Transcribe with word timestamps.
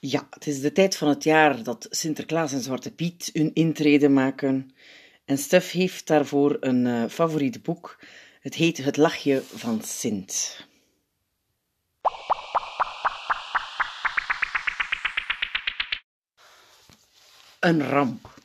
Ja, 0.00 0.26
het 0.30 0.46
is 0.46 0.60
de 0.60 0.72
tijd 0.72 0.96
van 0.96 1.08
het 1.08 1.24
jaar 1.24 1.62
dat 1.62 1.86
Sinterklaas 1.90 2.52
en 2.52 2.60
Zwarte 2.60 2.90
Piet 2.90 3.30
hun 3.32 3.50
intrede 3.54 4.08
maken. 4.08 4.70
En 5.24 5.38
Stef 5.38 5.70
heeft 5.70 6.06
daarvoor 6.06 6.56
een 6.60 6.84
uh, 6.84 7.04
favoriet 7.08 7.62
boek. 7.62 7.98
Het 8.40 8.54
heet 8.54 8.76
Het 8.76 8.96
Lachje 8.96 9.42
van 9.42 9.82
Sint. 9.82 10.66
Een 17.60 17.88
ramp. 17.88 18.36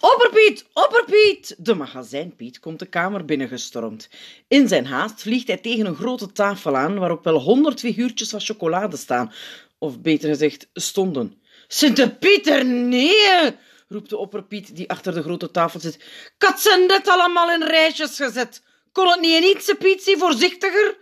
Opperpiet, 0.00 0.66
opperpiet! 0.72 1.54
De 1.58 1.74
magazijnpiet 1.74 2.58
komt 2.58 2.78
de 2.78 2.86
kamer 2.86 3.24
binnengestormd. 3.24 4.08
In 4.48 4.68
zijn 4.68 4.86
haast 4.86 5.22
vliegt 5.22 5.46
hij 5.46 5.56
tegen 5.56 5.86
een 5.86 5.94
grote 5.94 6.32
tafel 6.32 6.76
aan 6.76 6.98
waarop 6.98 7.24
wel 7.24 7.40
honderd 7.40 7.80
figuurtjes 7.80 8.30
van 8.30 8.40
chocolade 8.40 8.96
staan. 8.96 9.32
Of 9.78 10.00
beter 10.00 10.28
gezegd, 10.28 10.68
stonden. 10.72 11.42
Sint-Pieter, 11.68 12.64
nee! 12.64 13.56
roept 13.88 14.08
de 14.08 14.16
opperpiet 14.16 14.76
die 14.76 14.90
achter 14.90 15.14
de 15.14 15.22
grote 15.22 15.50
tafel 15.50 15.80
zit. 15.80 16.04
Kat 16.38 16.60
zijn 16.60 16.86
net 16.86 17.08
allemaal 17.08 17.50
in 17.50 17.62
rijtjes 17.62 18.16
gezet. 18.16 18.62
Kon 18.92 19.08
het 19.08 19.20
niet 19.20 19.42
in 19.42 19.50
iets, 19.50 19.74
Piet, 19.78 20.14
voorzichtiger? 20.18 20.96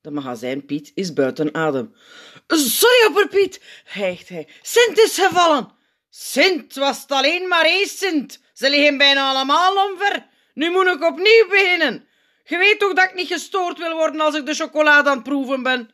De 0.00 0.10
magazijnpiet 0.10 0.92
is 0.94 1.12
buiten 1.12 1.54
adem. 1.54 1.94
Sorry, 2.46 3.06
opperpiet, 3.06 3.60
hijgt 3.84 4.28
hij. 4.28 4.48
Sint 4.62 4.98
is 4.98 5.18
gevallen. 5.18 5.72
Sint 6.10 6.74
was 6.74 7.02
het 7.02 7.10
alleen 7.10 7.48
maar 7.48 7.64
één 7.64 7.88
Sint. 7.88 8.40
Ze 8.52 8.70
liggen 8.70 8.98
bijna 8.98 9.30
allemaal 9.30 9.90
omver. 9.90 10.26
Nu 10.54 10.70
moet 10.70 10.86
ik 10.86 11.02
opnieuw 11.02 11.48
beginnen. 11.48 12.06
Je 12.44 12.58
weet 12.58 12.78
toch 12.78 12.92
dat 12.92 13.04
ik 13.04 13.14
niet 13.14 13.28
gestoord 13.28 13.78
wil 13.78 13.94
worden 13.94 14.20
als 14.20 14.34
ik 14.34 14.46
de 14.46 14.54
chocolade 14.54 15.08
aan 15.08 15.14
het 15.14 15.24
proeven 15.24 15.62
ben? 15.62 15.90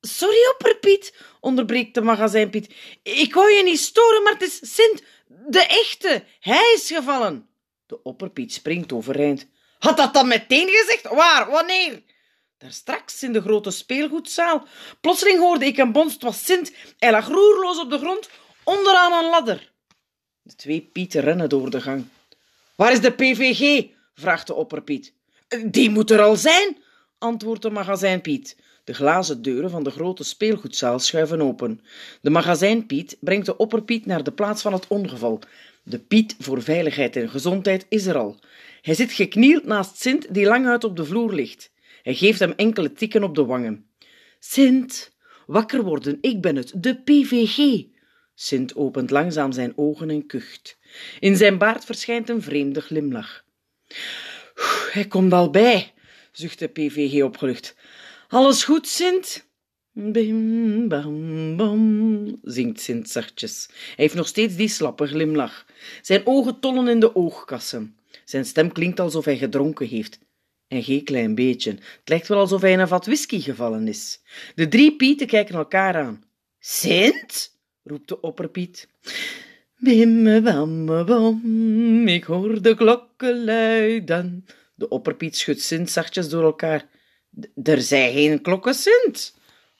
Sorry, 0.00 0.36
opperpiet, 0.52 1.14
onderbreekt 1.40 1.94
de 1.94 2.00
magazijnpiet. 2.00 2.74
Ik 3.02 3.34
wou 3.34 3.50
je 3.50 3.62
niet 3.62 3.80
storen, 3.80 4.22
maar 4.22 4.32
het 4.32 4.42
is 4.42 4.74
Sint, 4.74 5.02
de 5.26 5.66
echte. 5.66 6.24
Hij 6.40 6.72
is 6.74 6.86
gevallen. 6.86 7.48
De 7.86 8.02
opperpiet 8.02 8.52
springt 8.52 8.92
overeind. 8.92 9.46
Had 9.78 9.96
dat 9.96 10.14
dan 10.14 10.28
meteen 10.28 10.68
gezegd? 10.68 11.08
Waar? 11.08 11.50
Wanneer? 11.50 12.02
Daar 12.58 12.72
straks 12.72 13.22
in 13.22 13.32
de 13.32 13.40
grote 13.40 13.70
speelgoedzaal. 13.70 14.66
Plotseling 15.00 15.38
hoorde 15.38 15.66
ik 15.66 15.78
een 15.78 15.92
bons, 15.92 16.12
het 16.12 16.22
was 16.22 16.44
Sint. 16.44 16.72
Hij 16.98 17.10
lag 17.10 17.26
roerloos 17.26 17.78
op 17.78 17.90
de 17.90 17.98
grond, 17.98 18.28
onderaan 18.64 19.12
een 19.12 19.30
ladder. 19.30 19.72
De 20.42 20.54
twee 20.54 20.80
pieten 20.92 21.20
rennen 21.20 21.48
door 21.48 21.70
de 21.70 21.80
gang. 21.80 22.06
Waar 22.74 22.92
is 22.92 23.00
de 23.00 23.12
PVG? 23.12 23.86
vraagt 24.14 24.46
de 24.46 24.54
opperpiet. 24.54 25.14
Die 25.66 25.90
moet 25.90 26.10
er 26.10 26.20
al 26.20 26.36
zijn, 26.36 26.76
antwoordt 27.18 27.62
de 27.62 27.70
magazijnpiet. 27.70 28.56
De 28.84 28.94
glazen 28.94 29.42
deuren 29.42 29.70
van 29.70 29.82
de 29.82 29.90
grote 29.90 30.24
speelgoedzaal 30.24 30.98
schuiven 30.98 31.40
open. 31.40 31.80
De 32.20 32.30
magazijnpiet 32.30 33.16
brengt 33.20 33.46
de 33.46 33.56
opperpiet 33.56 34.06
naar 34.06 34.22
de 34.22 34.32
plaats 34.32 34.62
van 34.62 34.72
het 34.72 34.86
ongeval. 34.86 35.40
De 35.82 35.98
piet 35.98 36.36
voor 36.38 36.62
veiligheid 36.62 37.16
en 37.16 37.28
gezondheid 37.28 37.86
is 37.88 38.06
er 38.06 38.16
al. 38.16 38.38
Hij 38.82 38.94
zit 38.94 39.12
geknield 39.12 39.64
naast 39.64 40.00
Sint, 40.00 40.34
die 40.34 40.46
lang 40.46 40.66
uit 40.66 40.84
op 40.84 40.96
de 40.96 41.04
vloer 41.04 41.34
ligt. 41.34 41.70
Hij 42.02 42.14
geeft 42.14 42.38
hem 42.38 42.52
enkele 42.56 42.92
tikken 42.92 43.22
op 43.22 43.34
de 43.34 43.44
wangen. 43.44 43.86
Sint, 44.38 45.16
wakker 45.46 45.82
worden, 45.82 46.18
ik 46.20 46.40
ben 46.40 46.56
het, 46.56 46.72
de 46.76 47.02
PVG. 47.02 47.84
Sint 48.34 48.76
opent 48.76 49.10
langzaam 49.10 49.52
zijn 49.52 49.72
ogen 49.76 50.10
en 50.10 50.26
kucht. 50.26 50.78
In 51.20 51.36
zijn 51.36 51.58
baard 51.58 51.84
verschijnt 51.84 52.28
een 52.28 52.42
vreemde 52.42 52.80
glimlach. 52.80 53.44
Hij 54.90 55.04
komt 55.04 55.32
al 55.32 55.50
bij, 55.50 55.92
zucht 56.32 56.58
de 56.58 56.68
PVG 56.68 57.22
opgelucht. 57.22 57.76
Alles 58.28 58.64
goed, 58.64 58.88
Sint? 58.88 59.46
Bim, 59.92 60.88
bam, 60.88 61.56
bam, 61.56 62.38
zingt 62.42 62.80
Sint 62.80 63.10
zachtjes. 63.10 63.68
Hij 63.68 63.94
heeft 63.96 64.14
nog 64.14 64.26
steeds 64.26 64.56
die 64.56 64.68
slappe 64.68 65.06
glimlach. 65.06 65.66
Zijn 66.02 66.26
ogen 66.26 66.60
tollen 66.60 66.88
in 66.88 67.00
de 67.00 67.14
oogkassen. 67.14 67.96
Zijn 68.24 68.44
stem 68.44 68.72
klinkt 68.72 69.00
alsof 69.00 69.24
hij 69.24 69.36
gedronken 69.36 69.86
heeft. 69.86 70.18
En 70.68 70.82
geen 70.82 71.04
klein 71.04 71.34
beetje. 71.34 71.70
Het 71.70 72.00
lijkt 72.04 72.28
wel 72.28 72.38
alsof 72.38 72.60
hij 72.60 72.72
in 72.72 72.78
een 72.78 72.88
vat 72.88 73.06
whisky 73.06 73.40
gevallen 73.40 73.88
is. 73.88 74.20
De 74.54 74.68
drie 74.68 74.96
pieten 74.96 75.26
kijken 75.26 75.54
elkaar 75.54 75.96
aan. 75.96 76.24
Sint? 76.58 77.56
roept 77.82 78.08
de 78.08 78.20
opperpiet. 78.20 78.88
Bim, 79.78 80.42
bam, 80.42 80.86
bam, 80.86 82.08
ik 82.08 82.24
hoor 82.24 82.62
de 82.62 82.74
klokken 82.74 83.44
luiden. 83.44 84.46
De 84.78 84.88
opperpiet 84.88 85.36
schudt 85.36 85.62
Sint 85.62 85.90
zachtjes 85.90 86.28
door 86.28 86.44
elkaar. 86.44 86.88
Er 87.62 87.80
zijn 87.80 88.12
geen 88.12 88.42
klokken, 88.42 88.74
Sint. 88.74 89.34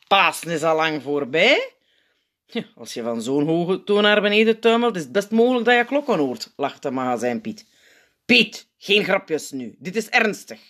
Pasen 0.08 0.50
is 0.50 0.62
al 0.62 0.76
lang 0.76 1.02
voorbij. 1.02 1.72
Ja, 2.46 2.64
als 2.74 2.94
je 2.94 3.02
van 3.02 3.22
zo'n 3.22 3.46
hoge 3.46 3.84
toon 3.84 4.02
naar 4.02 4.20
beneden 4.20 4.60
tuimelt, 4.60 4.96
is 4.96 5.02
het 5.02 5.12
best 5.12 5.30
mogelijk 5.30 5.64
dat 5.64 5.76
je 5.76 5.84
klokken 5.84 6.18
hoort, 6.18 6.52
lacht 6.56 6.82
de 6.82 6.90
magazijn 6.90 7.40
Piet. 8.24 8.66
Geen 8.78 9.04
grapjes 9.04 9.50
nu. 9.50 9.76
Dit 9.78 9.96
is 9.96 10.08
ernstig. 10.08 10.60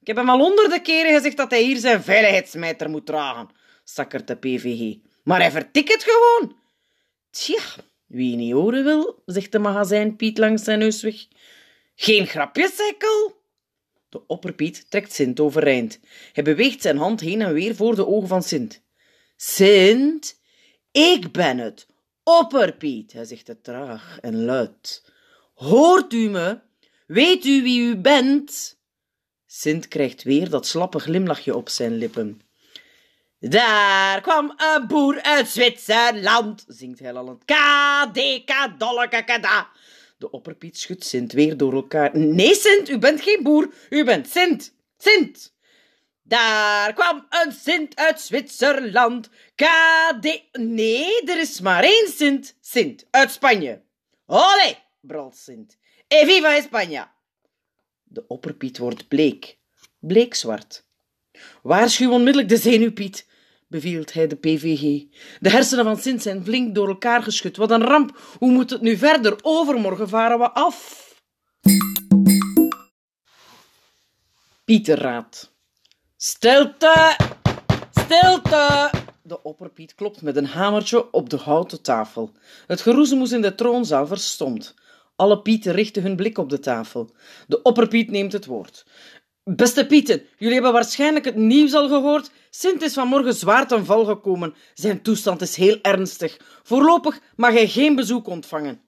Ik 0.00 0.06
heb 0.06 0.16
hem 0.16 0.30
al 0.30 0.38
honderden 0.38 0.82
keren 0.82 1.14
gezegd 1.14 1.36
dat 1.36 1.50
hij 1.50 1.62
hier 1.62 1.76
zijn 1.76 2.02
veiligheidsmijter 2.02 2.90
moet 2.90 3.06
dragen, 3.06 3.48
sakkert 3.84 4.26
de 4.26 4.36
PVG. 4.36 4.96
Maar 5.24 5.40
hij 5.40 5.50
vertikt 5.50 5.92
het 5.92 6.06
gewoon. 6.06 6.56
Tja, 7.30 7.62
wie 8.06 8.36
niet 8.36 8.52
horen 8.52 8.84
wil, 8.84 9.22
zegt 9.26 9.52
de 9.52 9.58
magazijn 9.58 10.16
Piet 10.16 10.38
langs 10.38 10.64
zijn 10.64 10.78
neus 10.78 11.02
weg. 11.02 11.26
Geen 11.94 12.26
grapjes, 12.26 12.78
Ekkel. 12.88 13.39
De 14.10 14.26
opperpiet 14.26 14.90
trekt 14.90 15.12
Sint 15.12 15.40
overeind. 15.40 16.00
Hij 16.32 16.44
beweegt 16.44 16.82
zijn 16.82 16.96
hand 16.96 17.20
heen 17.20 17.40
en 17.40 17.52
weer 17.52 17.74
voor 17.74 17.94
de 17.94 18.06
ogen 18.06 18.28
van 18.28 18.42
Sint. 18.42 18.82
Sint, 19.36 20.40
ik 20.90 21.32
ben 21.32 21.58
het, 21.58 21.86
opperpiet, 22.22 23.12
hij 23.12 23.24
zegt 23.24 23.46
het 23.46 23.64
traag 23.64 24.18
en 24.20 24.44
luid. 24.44 25.04
Hoort 25.54 26.12
u 26.12 26.28
me? 26.28 26.58
Weet 27.06 27.44
u 27.44 27.62
wie 27.62 27.80
u 27.80 27.96
bent? 27.96 28.78
Sint 29.46 29.88
krijgt 29.88 30.22
weer 30.22 30.50
dat 30.50 30.66
slappe 30.66 30.98
glimlachje 30.98 31.56
op 31.56 31.68
zijn 31.68 31.94
lippen. 31.96 32.40
Daar 33.38 34.20
kwam 34.20 34.54
een 34.56 34.86
boer 34.86 35.22
uit 35.22 35.48
Zwitserland, 35.48 36.64
zingt 36.66 36.98
hij 36.98 37.12
lallend. 37.12 37.44
Kadeka 37.44 38.68
dollekakada. 38.68 39.68
De 40.20 40.30
opperpiet 40.30 40.78
schudt 40.78 41.04
Sint 41.04 41.32
weer 41.32 41.56
door 41.56 41.72
elkaar. 41.72 42.18
Nee, 42.18 42.54
Sint, 42.54 42.88
u 42.88 42.98
bent 42.98 43.20
geen 43.20 43.42
boer, 43.42 43.70
u 43.90 44.04
bent 44.04 44.28
Sint. 44.28 44.74
Sint. 44.98 45.54
Daar 46.22 46.92
kwam 46.92 47.26
een 47.28 47.52
Sint 47.52 47.96
uit 47.96 48.20
Zwitserland. 48.20 49.28
KD. 49.54 50.42
Nee, 50.52 51.22
er 51.24 51.40
is 51.40 51.60
maar 51.60 51.82
één 51.82 52.08
Sint. 52.08 52.56
Sint 52.60 53.06
uit 53.10 53.30
Spanje. 53.30 53.82
Olé, 54.26 54.76
brult 55.00 55.36
Sint. 55.36 55.78
E 56.08 56.24
viva 56.24 56.62
España. 56.62 57.10
De 58.02 58.24
opperpiet 58.26 58.78
wordt 58.78 59.08
bleek, 59.08 59.58
bleekzwart. 59.98 60.84
Waarschuw 61.62 62.12
onmiddellijk 62.12 62.48
de 62.48 62.56
zenuwpiet 62.56 63.26
beveelt 63.70 64.12
hij 64.12 64.26
de 64.26 64.36
PVG. 64.36 65.04
De 65.40 65.50
hersenen 65.50 65.84
van 65.84 65.96
Sint 65.96 66.22
zijn 66.22 66.44
flink 66.44 66.74
door 66.74 66.88
elkaar 66.88 67.22
geschud. 67.22 67.56
Wat 67.56 67.70
een 67.70 67.84
ramp. 67.84 68.18
Hoe 68.38 68.50
moet 68.50 68.70
het 68.70 68.80
nu 68.80 68.96
verder? 68.96 69.38
Overmorgen 69.42 70.08
varen 70.08 70.38
we 70.38 70.50
af. 70.50 71.08
Pieter 74.64 74.98
raadt. 74.98 75.52
Stilte! 76.16 77.16
Stilte! 77.90 78.90
De 79.22 79.42
opperpiet 79.42 79.94
klopt 79.94 80.22
met 80.22 80.36
een 80.36 80.46
hamertje 80.46 81.12
op 81.12 81.30
de 81.30 81.36
houten 81.36 81.82
tafel. 81.82 82.32
Het 82.66 82.80
geroezemoes 82.80 83.32
in 83.32 83.40
de 83.40 83.54
troonzaal 83.54 84.06
verstomt. 84.06 84.74
Alle 85.16 85.42
pieten 85.42 85.72
richten 85.72 86.02
hun 86.02 86.16
blik 86.16 86.38
op 86.38 86.50
de 86.50 86.58
tafel. 86.58 87.10
De 87.46 87.62
opperpiet 87.62 88.10
neemt 88.10 88.32
het 88.32 88.46
woord. 88.46 88.86
Beste 89.56 89.86
Pieten, 89.86 90.22
jullie 90.36 90.54
hebben 90.54 90.72
waarschijnlijk 90.72 91.24
het 91.24 91.36
nieuws 91.36 91.74
al 91.74 91.88
gehoord. 91.88 92.30
Sint 92.50 92.82
is 92.82 92.92
vanmorgen 92.92 93.34
zwaar 93.34 93.66
ten 93.66 93.84
val 93.84 94.04
gekomen. 94.04 94.54
Zijn 94.74 95.02
toestand 95.02 95.40
is 95.40 95.56
heel 95.56 95.78
ernstig. 95.82 96.36
Voorlopig 96.62 97.20
mag 97.36 97.52
hij 97.52 97.68
geen 97.68 97.94
bezoek 97.94 98.26
ontvangen. 98.26 98.80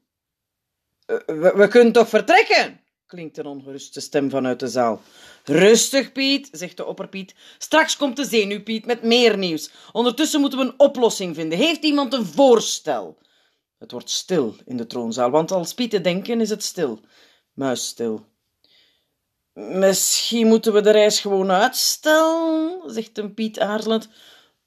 Eh, 1.07 1.17
we, 1.27 1.53
we 1.57 1.69
kunnen 1.69 1.93
toch 1.93 2.09
vertrekken? 2.09 2.81
klinkt 3.07 3.39
een 3.39 3.47
ongeruste 3.47 4.01
stem 4.01 4.31
vanuit 4.31 4.61
de 4.61 4.69
zaal. 4.69 5.01
Rustig, 5.45 6.13
Piet, 6.13 6.49
zegt 6.53 6.77
de 6.77 6.85
opperpiet. 6.85 7.35
Straks 7.59 7.97
komt 7.97 8.17
de 8.17 8.25
zenuwpiet 8.25 8.87
met 8.87 9.03
meer 9.03 9.39
nieuws. 9.39 9.71
Ondertussen 9.93 10.41
moeten 10.41 10.59
we 10.59 10.65
een 10.65 10.79
oplossing 10.79 11.35
vinden. 11.35 11.59
Heeft 11.59 11.85
iemand 11.85 12.13
een 12.13 12.27
voorstel? 12.27 13.19
Het 13.79 13.91
wordt 13.91 14.11
stil 14.11 14.57
in 14.65 14.77
de 14.77 14.87
troonzaal, 14.87 15.31
want 15.31 15.51
als 15.51 15.75
Pieten 15.75 16.03
denken 16.03 16.41
is 16.41 16.51
het 16.51 16.63
stil. 16.63 17.01
Muisstil. 17.53 18.31
Misschien 19.55 20.47
moeten 20.47 20.73
we 20.73 20.81
de 20.81 20.91
reis 20.91 21.21
gewoon 21.21 21.51
uitstellen, 21.51 22.81
zegt 22.87 23.19
een 23.19 23.35
Piet 23.35 23.61
aarzelend, 23.61 24.09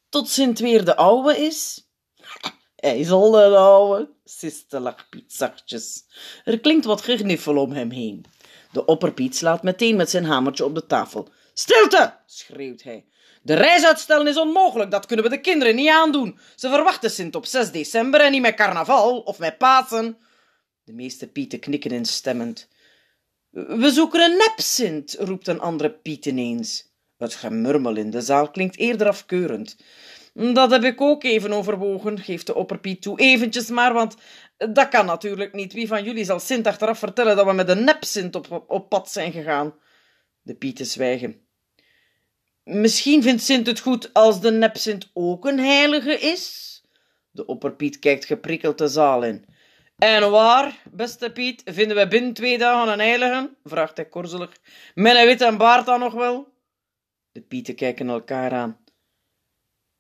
tot 0.10 0.30
Sint 0.30 0.60
weer 0.60 0.86
de 0.86 0.96
ouwe 0.96 1.38
is. 1.38 1.90
Hij 2.76 3.00
is 3.00 3.12
al 3.12 3.32
de 3.32 3.58
ouwe, 3.58 4.10
sist 4.24 4.72
de 4.72 4.80
lachpiet 4.80 5.34
zachtjes. 5.34 6.06
Er 6.44 6.60
klinkt 6.60 6.86
wat 6.86 7.02
gegniffel 7.02 7.58
om 7.58 7.72
hem 7.72 7.92
heen. 7.92 8.26
De 8.72 8.86
opperpiet 8.86 9.36
slaat 9.36 9.64
meteen 9.64 9.96
met 9.96 10.10
zijn 10.10 10.26
hamertje 10.26 10.66
op 10.66 10.76
de 10.76 10.86
tafel. 10.86 11.30
Stilte, 11.54 12.20
schreeuwt 12.26 12.84
hij. 12.84 13.06
De 13.42 13.54
reis 13.54 13.86
uitstellen 13.86 14.28
is 14.28 14.38
onmogelijk, 14.38 14.92
dat 14.92 15.06
kunnen 15.06 15.26
we 15.26 15.32
de 15.32 15.42
kinderen 15.42 15.76
niet 15.76 15.90
aandoen. 15.90 16.40
Ze 16.56 16.70
verwachten 16.70 17.12
Sint 17.12 17.36
op 17.36 17.46
6 17.46 17.72
december 17.72 18.22
en 18.22 18.32
niet 18.32 18.42
met 18.42 18.56
carnaval 18.56 19.20
of 19.20 19.40
met 19.40 19.58
Pasen. 19.58 20.18
De 20.84 20.94
meeste 20.94 21.28
pieten 21.28 21.60
knikken 21.60 21.92
instemmend. 21.92 22.68
We 23.56 23.92
zoeken 23.92 24.22
een 24.22 24.38
nep-Sint, 24.38 25.16
roept 25.19 25.48
een 25.48 25.60
andere 25.60 25.92
piet 25.92 26.25
ineens. 26.25 26.94
Het 27.18 27.34
gemurmel 27.34 27.96
in 27.96 28.10
de 28.10 28.22
zaal 28.22 28.52
klinkt 28.52 28.78
eerder 28.78 29.07
afkeurend. 29.07 29.78
Dat 30.34 30.72
heb 30.72 30.84
ik 30.84 31.02
ook 31.02 31.24
even 31.24 31.54
overwogen, 31.54 32.19
geeft 32.19 32.46
de 32.46 32.56
opperpiet 32.56 33.02
toe. 33.02 33.19
Eventjes 33.19 33.69
maar, 33.69 33.94
want 33.94 34.16
dat 34.57 34.90
kan 34.90 35.06
natuurlijk 35.06 35.54
niet. 35.54 35.74
Wie 35.74 35.88
van 35.88 36.04
jullie 36.04 36.25
zal 36.25 36.40
Sint 36.40 36.68
achteraf 36.68 37.00
vertellen 37.00 37.36
dat 37.36 37.46
we 37.46 37.54
met 37.54 37.69
een 37.69 37.84
nep-Sint 37.84 38.36
op, 38.36 38.63
op 38.68 38.90
pad 38.90 39.12
zijn 39.12 39.31
gegaan? 39.31 39.75
De 40.42 40.56
pieten 40.56 40.86
zwijgen. 40.86 41.42
Misschien 42.63 43.24
vindt 43.24 43.44
Sint 43.44 43.68
het 43.68 43.80
goed 43.80 44.13
als 44.13 44.42
de 44.42 44.51
nep-Sint 44.51 45.10
ook 45.13 45.46
een 45.46 45.60
heilige 45.60 46.19
is? 46.19 46.81
De 47.31 47.46
opperpiet 47.46 48.00
kijkt 48.00 48.25
geprikkeld 48.25 48.78
de 48.78 48.88
zaal 48.88 49.24
in. 49.24 49.46
En 49.95 50.31
waar, 50.31 50.81
beste 50.92 51.31
Piet, 51.31 51.62
vinden 51.65 51.97
we 51.97 52.07
binnen 52.07 52.33
twee 52.33 52.57
dagen 52.57 52.94
een 52.94 53.00
heilige? 53.00 53.56
vraagt 53.63 53.97
hij 53.97 54.06
korzelig. 54.06 54.57
Met 54.94 55.15
een 55.15 55.25
witte 55.25 55.56
baard 55.57 55.86
dan 55.86 56.00
nog 56.00 56.13
wel? 56.13 56.53
De 57.31 57.42
pieten 57.42 57.75
kijken 57.75 58.09
elkaar 58.09 58.51
aan. 58.51 58.77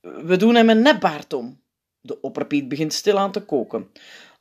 We 0.01 0.37
doen 0.37 0.55
hem 0.55 0.69
een 0.69 0.81
nepbaard 0.81 1.33
om. 1.33 1.61
De 2.01 2.21
opperpiet 2.21 2.67
begint 2.67 2.93
stilaan 2.93 3.31
te 3.31 3.41
koken. 3.41 3.91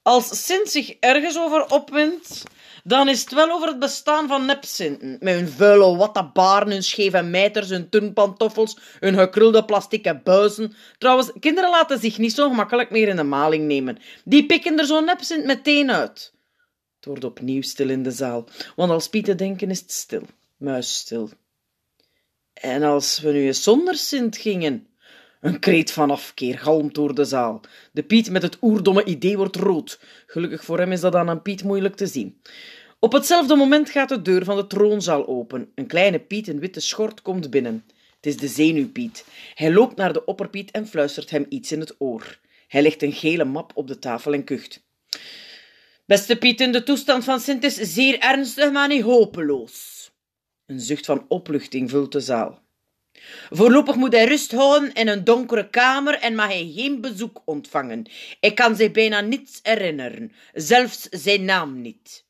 Als 0.05 0.45
Sint 0.45 0.71
zich 0.71 0.97
ergens 1.01 1.39
over 1.39 1.71
opwindt, 1.71 2.43
dan 2.83 3.09
is 3.09 3.21
het 3.21 3.33
wel 3.33 3.51
over 3.51 3.69
het 3.69 3.79
bestaan 3.79 4.29
van 4.29 4.45
nepsinten. 4.45 5.17
Met 5.21 5.35
hun 5.35 5.49
vuile 5.49 5.97
wattenbaren, 5.97 6.71
hun 6.71 6.83
scheve 6.83 7.23
mijters, 7.23 7.69
hun 7.69 7.89
turnpantoffels, 7.89 8.79
hun 9.01 9.15
gekrulde 9.15 9.65
plastieke 9.65 10.21
buizen. 10.25 10.75
Trouwens, 10.99 11.31
kinderen 11.41 11.71
laten 11.71 11.99
zich 11.99 12.19
niet 12.19 12.33
zo 12.33 12.49
gemakkelijk 12.49 12.91
meer 12.91 13.09
in 13.09 13.17
de 13.17 13.23
maling 13.23 13.67
nemen. 13.67 13.99
Die 14.25 14.47
pikken 14.47 14.79
er 14.79 14.87
zo'n 14.87 15.05
nepsint 15.05 15.45
meteen 15.45 15.91
uit. 15.91 16.33
Het 16.97 17.05
wordt 17.05 17.25
opnieuw 17.25 17.63
stil 17.63 17.89
in 17.89 18.03
de 18.03 18.11
zaal, 18.11 18.49
want 18.77 18.91
als 18.91 19.09
Pieten 19.09 19.37
denken 19.37 19.71
is 19.71 19.81
het 19.81 19.93
stil, 19.93 20.23
muisstil. 20.57 21.31
En 22.53 22.83
als 22.83 23.21
we 23.21 23.33
nu 23.33 23.47
eens 23.47 23.63
zonder 23.63 23.95
Sint 23.95 24.37
gingen? 24.37 24.87
Een 25.45 25.59
kreet 25.59 25.93
van 25.93 26.11
afkeer 26.11 26.59
galmt 26.59 26.95
door 26.95 27.15
de 27.15 27.25
zaal. 27.25 27.61
De 27.93 28.03
Piet 28.03 28.31
met 28.31 28.43
het 28.43 28.57
oerdomme 28.61 29.05
idee 29.05 29.37
wordt 29.37 29.57
rood. 29.57 30.01
Gelukkig 30.27 30.65
voor 30.65 30.79
hem 30.79 30.93
is 30.93 31.01
dat 31.01 31.15
aan 31.15 31.29
een 31.29 31.43
Piet 31.43 31.65
moeilijk 31.65 31.97
te 31.97 32.07
zien. 32.07 32.41
Op 32.99 33.13
hetzelfde 33.13 33.55
moment 33.55 33.91
gaat 33.91 34.09
de 34.09 34.23
deur 34.23 34.45
van 34.45 34.57
de 34.57 34.67
troonzaal 34.67 35.27
open. 35.27 35.71
Een 35.75 35.87
kleine 35.87 36.19
Piet 36.19 36.49
in 36.49 36.59
witte 36.59 36.81
schort 36.81 37.23
komt 37.23 37.51
binnen. 37.51 37.85
Het 38.17 38.27
is 38.27 38.37
de 38.37 38.49
zenuwpiet. 38.49 39.25
Hij 39.55 39.73
loopt 39.73 39.97
naar 39.97 40.13
de 40.13 40.25
opperpiet 40.25 40.71
en 40.71 40.87
fluistert 40.87 41.31
hem 41.31 41.47
iets 41.49 41.73
in 41.73 41.81
het 41.81 41.95
oor. 41.99 42.39
Hij 42.69 42.83
legt 42.83 43.03
een 43.03 43.13
gele 43.13 43.45
map 43.45 43.73
op 43.75 43.89
de 43.89 43.99
tafel 43.99 44.33
en 44.33 44.45
kucht. 44.45 44.87
Beste 46.07 46.37
Piet, 46.37 46.59
de 46.59 46.83
toestand 46.83 47.25
van 47.25 47.41
Sint 47.41 47.65
is 47.65 47.75
zeer 47.75 48.19
ernstig, 48.19 48.73
maar 48.73 48.89
niet 48.89 49.03
hopeloos. 49.03 50.11
Een 50.67 50.81
zucht 50.81 51.05
van 51.05 51.25
opluchting 51.29 51.91
vult 51.91 52.13
de 52.13 52.21
zaal. 52.21 52.64
Voorlopig 53.51 53.95
moet 53.95 54.13
hij 54.13 54.25
rust 54.25 54.53
houden 54.53 54.93
in 54.93 55.09
een 55.09 55.25
donkere 55.25 55.69
kamer 55.69 56.19
en 56.19 56.35
mag 56.35 56.47
hij 56.47 56.73
geen 56.75 57.01
bezoek 57.01 57.43
ontvangen. 57.45 58.11
Hij 58.41 58.53
kan 58.53 58.77
zich 58.77 58.91
bijna 58.91 59.21
niets 59.21 59.61
herinneren, 59.63 60.33
zelfs 60.53 61.09
zijn 61.11 61.45
naam 61.45 61.81
niet. 61.81 62.25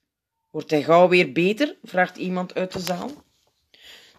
Wordt 0.50 0.70
hij 0.70 0.82
gauw 0.82 1.08
weer 1.08 1.32
beter? 1.32 1.76
vraagt 1.82 2.17
iemand 2.17 2.55
uit 2.55 2.73
de 2.73 2.81
zaal. 2.81 3.11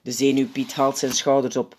De 0.02 0.12
zenuwpiet 0.12 0.74
haalt 0.74 0.98
zijn 0.98 1.12
schouders 1.14 1.58
op. 1.58 1.76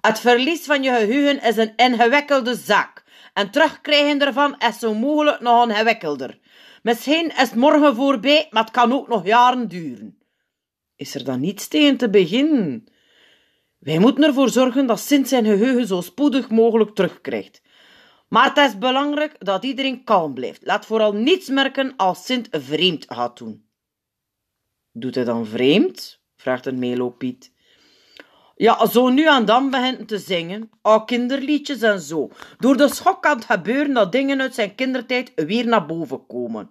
Het 0.00 0.20
verlies 0.20 0.64
van 0.64 0.82
je 0.82 0.90
geheugen 0.90 1.42
is 1.42 1.56
een 1.56 1.72
ingewikkelde 1.76 2.54
zaak. 2.54 3.04
En 3.32 3.50
terugkrijgen 3.50 4.20
ervan 4.20 4.58
is 4.58 4.78
zo 4.78 4.94
mogelijk 4.94 5.40
nog 5.40 5.68
ingewikkelder. 5.68 6.38
Misschien 6.82 7.28
is 7.28 7.36
het 7.36 7.54
morgen 7.54 7.94
voorbij, 7.94 8.46
maar 8.50 8.62
het 8.62 8.72
kan 8.72 8.92
ook 8.92 9.08
nog 9.08 9.26
jaren 9.26 9.68
duren. 9.68 10.18
Is 10.96 11.14
er 11.14 11.24
dan 11.24 11.40
niets 11.40 11.68
tegen 11.68 11.96
te 11.96 12.10
beginnen? 12.10 12.86
Wij 13.78 13.98
moeten 13.98 14.24
ervoor 14.24 14.48
zorgen 14.48 14.86
dat 14.86 15.00
Sint 15.00 15.28
zijn 15.28 15.44
geheugen 15.44 15.86
zo 15.86 16.00
spoedig 16.00 16.50
mogelijk 16.50 16.94
terugkrijgt. 16.94 17.62
Maar 18.28 18.48
het 18.54 18.58
is 18.58 18.78
belangrijk 18.78 19.36
dat 19.38 19.64
iedereen 19.64 20.04
kalm 20.04 20.34
blijft. 20.34 20.66
Laat 20.66 20.86
vooral 20.86 21.12
niets 21.12 21.48
merken 21.48 21.96
als 21.96 22.24
Sint 22.24 22.48
vreemd 22.50 23.04
gaat 23.08 23.38
doen. 23.38 23.64
Doet 24.92 25.14
hij 25.14 25.24
dan 25.24 25.46
vreemd? 25.46 26.20
vraagt 26.36 26.66
een 26.66 26.78
melopiet. 26.78 27.54
Ja, 28.56 28.86
zo 28.86 29.08
nu 29.08 29.26
en 29.26 29.44
dan 29.44 29.70
begint 29.70 30.08
te 30.08 30.18
zingen. 30.18 30.70
Oh, 30.82 31.04
kinderliedjes 31.04 31.82
en 31.82 32.00
zo. 32.00 32.30
Door 32.58 32.76
de 32.76 32.88
schok 32.88 33.22
kan 33.22 33.36
het 33.36 33.44
gebeuren 33.44 33.94
dat 33.94 34.12
dingen 34.12 34.40
uit 34.40 34.54
zijn 34.54 34.74
kindertijd 34.74 35.32
weer 35.34 35.66
naar 35.66 35.86
boven 35.86 36.26
komen. 36.26 36.70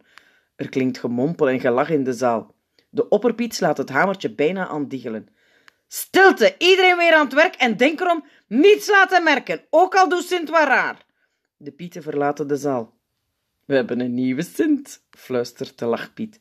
Er 0.55 0.69
klinkt 0.69 0.97
gemompel 0.97 1.49
en 1.49 1.59
gelach 1.59 1.89
in 1.89 2.03
de 2.03 2.13
zaal. 2.13 2.55
De 2.89 3.09
opperpiet 3.09 3.55
slaat 3.55 3.77
het 3.77 3.89
hamertje 3.89 4.35
bijna 4.35 4.67
aan 4.67 4.87
diggelen. 4.87 5.27
Stilte, 5.87 6.55
iedereen 6.57 6.97
weer 6.97 7.13
aan 7.13 7.25
het 7.25 7.33
werk 7.33 7.55
en 7.55 7.77
denk 7.77 7.99
erom 7.99 8.25
niets 8.47 8.87
laten 8.87 9.23
merken, 9.23 9.65
ook 9.69 9.95
al 9.95 10.09
doet 10.09 10.23
Sint 10.23 10.49
wat 10.49 10.67
raar. 10.67 11.05
De 11.57 11.71
pieten 11.71 12.03
verlaten 12.03 12.47
de 12.47 12.57
zaal. 12.57 12.93
We 13.65 13.75
hebben 13.75 13.99
een 13.99 14.13
nieuwe 14.13 14.43
Sint, 14.43 15.03
fluistert 15.09 15.79
de 15.79 15.85
lachpiet. 15.85 16.39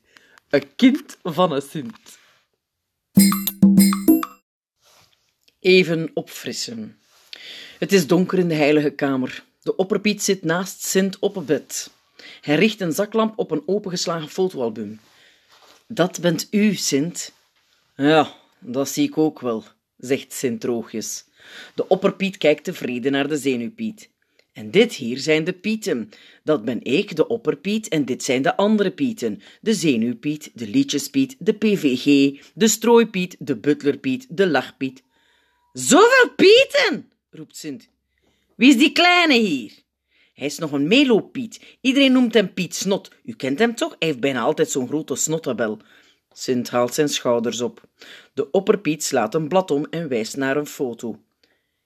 Een 0.49 0.75
kind 0.76 1.19
van 1.23 1.52
een 1.52 1.62
Sint. 1.62 2.19
Even 5.61 6.11
opfrissen. 6.14 6.99
Het 7.79 7.93
is 7.93 8.06
donker 8.06 8.38
in 8.38 8.49
de 8.49 8.55
heilige 8.55 8.91
kamer. 8.91 9.44
De 9.62 9.76
opperpiet 9.76 10.23
zit 10.23 10.44
naast 10.44 10.82
Sint 10.82 11.19
op 11.19 11.35
het 11.35 11.46
bed. 11.46 11.91
Hij 12.41 12.55
richt 12.55 12.81
een 12.81 12.93
zaklamp 12.93 13.38
op 13.38 13.50
een 13.50 13.62
opengeslagen 13.67 14.29
fotoalbum. 14.29 15.00
Dat 15.87 16.20
bent 16.20 16.46
u, 16.50 16.75
Sint. 16.75 17.32
Ja, 17.96 18.35
dat 18.64 18.88
zie 18.88 19.08
ik 19.08 19.19
ook 19.19 19.40
wel, 19.40 19.64
zegt 19.96 20.32
Sint 20.32 20.61
droogjes. 20.61 21.25
De 21.75 21.88
opperpiet 21.88 22.38
kijkt 22.38 22.64
tevreden 22.64 23.12
naar 23.12 23.28
de 23.28 23.37
zenuwpiet. 23.37 24.12
En 24.52 24.70
dit 24.70 24.93
hier 24.93 25.19
zijn 25.19 25.44
de 25.44 25.52
pieten. 25.52 26.08
Dat 26.44 26.64
ben 26.64 26.84
ik, 26.84 27.16
de 27.16 27.26
opperpiet, 27.26 27.88
en 27.88 28.05
dit 28.05 28.22
zijn 28.22 28.43
de 28.43 28.56
andere 28.56 28.90
pieten. 28.90 29.43
De 29.61 29.75
zenuwpiet, 29.75 30.50
de 30.55 30.69
liedjespiet, 30.69 31.37
de 31.38 31.52
PVG, 31.52 32.05
de 32.55 32.69
strooipiet, 32.69 33.37
de 33.38 33.56
butlerpiet, 33.56 34.26
de 34.31 34.46
lachpiet. 34.46 35.02
Zoveel 35.72 36.31
pieten, 36.37 37.12
roept 37.31 37.56
Sint. 37.56 37.88
Wie 38.56 38.69
is 38.69 38.76
die 38.76 38.93
kleine 38.93 39.34
hier? 39.34 39.72
Hij 40.34 40.46
is 40.46 40.58
nog 40.58 40.72
een 40.72 40.88
melopiet. 40.88 41.60
Iedereen 41.81 42.12
noemt 42.12 42.34
hem 42.34 42.53
Piet 42.53 42.74
Snot. 42.74 43.10
U 43.24 43.32
kent 43.32 43.58
hem 43.58 43.74
toch? 43.74 43.96
Hij 43.98 44.08
heeft 44.08 44.20
bijna 44.20 44.41
altijd 44.41 44.70
zo'n 44.70 44.89
grote 44.89 45.15
snottabel. 45.15 45.79
Sint 46.36 46.70
haalt 46.70 46.94
zijn 46.94 47.08
schouders 47.08 47.60
op. 47.60 47.82
De 48.32 48.50
opperpiet 48.50 49.05
slaat 49.05 49.34
een 49.34 49.48
blad 49.48 49.70
om 49.70 49.86
en 49.91 50.08
wijst 50.08 50.36
naar 50.36 50.56
een 50.56 50.67
foto. 50.67 51.19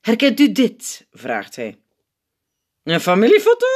Herkent 0.00 0.40
u 0.40 0.52
dit? 0.52 1.06
vraagt 1.12 1.56
hij. 1.56 1.78
Een 2.82 3.00
familiefoto? 3.00 3.66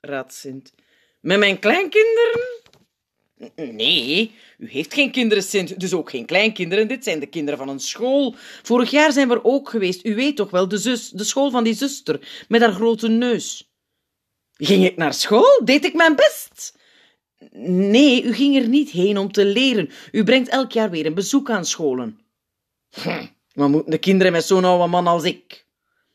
raadt 0.00 0.34
Sint. 0.34 0.72
Met 1.20 1.38
mijn 1.38 1.58
kleinkinderen? 1.58 2.60
Nee, 3.56 4.34
u 4.58 4.70
heeft 4.70 4.94
geen 4.94 5.10
kinderen, 5.10 5.42
Sint, 5.42 5.80
dus 5.80 5.92
ook 5.92 6.10
geen 6.10 6.26
kleinkinderen. 6.26 6.88
Dit 6.88 7.04
zijn 7.04 7.20
de 7.20 7.26
kinderen 7.26 7.58
van 7.58 7.68
een 7.68 7.80
school. 7.80 8.34
Vorig 8.62 8.90
jaar 8.90 9.12
zijn 9.12 9.28
we 9.28 9.34
er 9.34 9.44
ook 9.44 9.68
geweest. 9.68 10.04
U 10.04 10.14
weet 10.14 10.36
toch 10.36 10.50
wel, 10.50 10.68
de, 10.68 10.78
zus, 10.78 11.08
de 11.08 11.24
school 11.24 11.50
van 11.50 11.64
die 11.64 11.74
zuster, 11.74 12.44
met 12.48 12.60
haar 12.60 12.72
grote 12.72 13.08
neus. 13.08 13.70
Ging 14.56 14.84
ik 14.84 14.96
naar 14.96 15.14
school? 15.14 15.60
Deed 15.64 15.84
ik 15.84 15.94
mijn 15.94 16.16
best? 16.16 16.80
Nee, 17.52 18.22
u 18.24 18.32
ging 18.32 18.56
er 18.56 18.68
niet 18.68 18.90
heen 18.90 19.18
om 19.18 19.32
te 19.32 19.44
leren. 19.44 19.90
U 20.12 20.24
brengt 20.24 20.48
elk 20.48 20.72
jaar 20.72 20.90
weer 20.90 21.06
een 21.06 21.14
bezoek 21.14 21.50
aan 21.50 21.64
scholen. 21.64 22.20
Hm, 22.90 23.26
wat 23.52 23.68
moeten 23.68 23.90
de 23.90 23.98
kinderen 23.98 24.32
met 24.32 24.44
zo'n 24.44 24.64
oude 24.64 24.86
man 24.86 25.06
als 25.06 25.24
ik? 25.24 25.66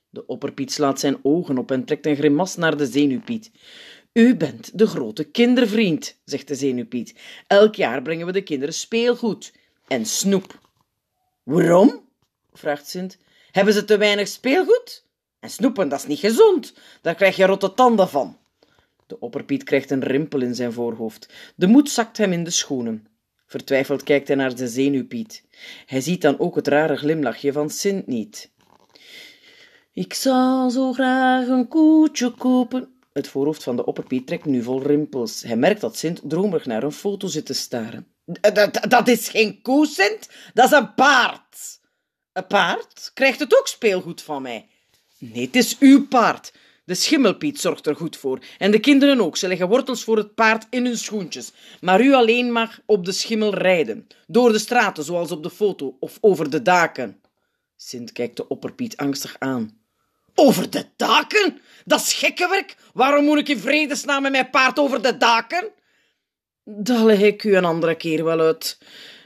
De 0.10 0.26
opperpiet 0.26 0.72
slaat 0.72 1.00
zijn 1.00 1.18
ogen 1.22 1.58
op 1.58 1.72
en 1.72 1.86
trekt 1.86 2.06
een 2.06 2.16
grimas 2.16 2.56
naar 2.56 2.78
de 2.78 2.86
zenuwpiet. 2.86 3.52
U 4.14 4.36
bent 4.36 4.78
de 4.78 4.88
grote 4.88 5.24
kindervriend, 5.24 6.20
zegt 6.26 6.48
de 6.48 6.56
zenuwpiet. 6.56 7.16
Elk 7.48 7.76
jaar 7.76 8.02
brengen 8.02 8.26
we 8.26 8.32
de 8.32 8.42
kinderen 8.44 8.74
speelgoed 8.74 9.54
en 9.88 10.06
snoep. 10.06 10.60
Waarom? 11.44 12.06
vraagt 12.54 12.88
Sint. 12.88 13.18
Hebben 13.52 13.74
ze 13.74 13.86
te 13.86 13.98
weinig 13.98 14.28
speelgoed? 14.28 15.06
En 15.40 15.50
snoepen, 15.50 15.90
dat 15.90 16.00
is 16.00 16.08
niet 16.08 16.20
gezond. 16.20 16.74
Daar 17.02 17.16
krijg 17.16 17.36
je 17.36 17.46
rotte 17.46 17.74
tanden 17.74 18.10
van. 18.10 18.38
De 19.08 19.20
opperpiet 19.20 19.64
krijgt 19.64 19.92
een 19.92 20.04
rimpel 20.04 20.42
in 20.42 20.56
zijn 20.56 20.74
voorhoofd. 20.74 21.30
De 21.56 21.68
moed 21.68 21.90
zakt 21.90 22.18
hem 22.18 22.32
in 22.32 22.44
de 22.44 22.50
schoenen. 22.50 23.08
Vertwijfeld 23.46 24.04
kijkt 24.04 24.28
hij 24.28 24.38
naar 24.38 24.56
de 24.56 24.68
zenuwpiet. 24.68 25.44
Hij 25.86 26.02
ziet 26.02 26.22
dan 26.22 26.40
ook 26.40 26.56
het 26.56 26.68
rare 26.68 26.96
glimlachje 26.96 27.52
van 27.52 27.70
Sint 27.70 28.08
niet. 28.08 28.52
Ik 29.94 30.14
zou 30.14 30.70
zo 30.70 30.94
graag 30.94 31.48
een 31.48 31.68
koetje 31.68 32.32
kopen. 32.32 33.00
Het 33.14 33.28
voorhoofd 33.28 33.64
van 33.64 33.76
de 33.76 33.86
opperpiet 33.86 34.28
trekt 34.28 34.46
nu 34.46 34.64
vol 34.64 34.82
rimpels. 34.82 35.42
Hij 35.42 35.58
merkt 35.58 35.82
dat 35.82 35.98
Sint 35.98 36.22
dromerig 36.24 36.66
naar 36.66 36.84
een 36.84 36.92
foto 36.92 37.28
zit 37.28 37.46
te 37.46 37.54
staren. 37.54 38.08
Dat, 38.54 38.86
dat 38.88 39.08
is 39.08 39.30
geen 39.30 39.62
koe, 39.62 39.86
Sint. 39.86 40.30
Dat 40.54 40.66
is 40.66 40.78
een 40.78 40.94
paard. 40.94 41.80
Een 42.34 42.48
paard? 42.48 43.12
Krijgt 43.14 43.40
het 43.40 43.58
ook 43.58 43.68
speelgoed 43.68 44.22
van 44.22 44.42
mij? 44.42 44.70
Nee, 45.18 45.46
het 45.46 45.56
is 45.56 45.78
uw 45.80 46.08
paard. 46.08 46.54
De 46.88 46.96
schimmelpiet 46.96 47.60
zorgt 47.60 47.86
er 47.86 47.96
goed 47.96 48.18
voor. 48.18 48.40
En 48.58 48.72
de 48.72 48.80
kinderen 48.80 49.22
ook. 49.22 49.38
Ze 49.38 49.48
leggen 49.48 49.68
wortels 49.68 50.04
voor 50.04 50.18
het 50.18 50.36
paard 50.36 50.68
in 50.70 50.86
hun 50.86 50.98
schoentjes. 50.98 51.52
Maar 51.82 52.02
u 52.02 52.14
alleen 52.14 52.52
mag 52.52 52.80
op 52.86 53.06
de 53.06 53.12
schimmel 53.12 53.54
rijden. 53.54 54.08
Door 54.28 54.52
de 54.52 54.60
straten, 54.60 55.04
zoals 55.04 55.32
op 55.32 55.44
de 55.44 55.50
foto, 55.50 55.98
of 56.00 56.18
over 56.22 56.50
de 56.50 56.62
daken. 56.62 57.22
Sint 57.76 58.12
kijkt 58.12 58.38
de 58.38 58.48
opperpiet 58.48 58.98
angstig 58.98 59.36
aan. 59.40 59.82
Over 60.36 60.70
de 60.70 60.86
daken? 60.96 61.62
Dat 61.86 62.00
is 62.00 62.14
gekkenwerk. 62.14 62.78
Waarom 62.94 63.26
moet 63.26 63.38
ik 63.38 63.50
in 63.50 63.60
vredesnaam 63.60 64.22
met 64.22 64.32
mijn 64.32 64.50
paard 64.50 64.80
over 64.80 65.02
de 65.02 65.18
daken? 65.18 65.72
Dat 66.64 67.04
leg 67.04 67.22
ik 67.22 67.44
u 67.44 67.56
een 67.56 67.66
andere 67.66 67.96
keer 67.96 68.24
wel 68.24 68.40
uit, 68.40 68.78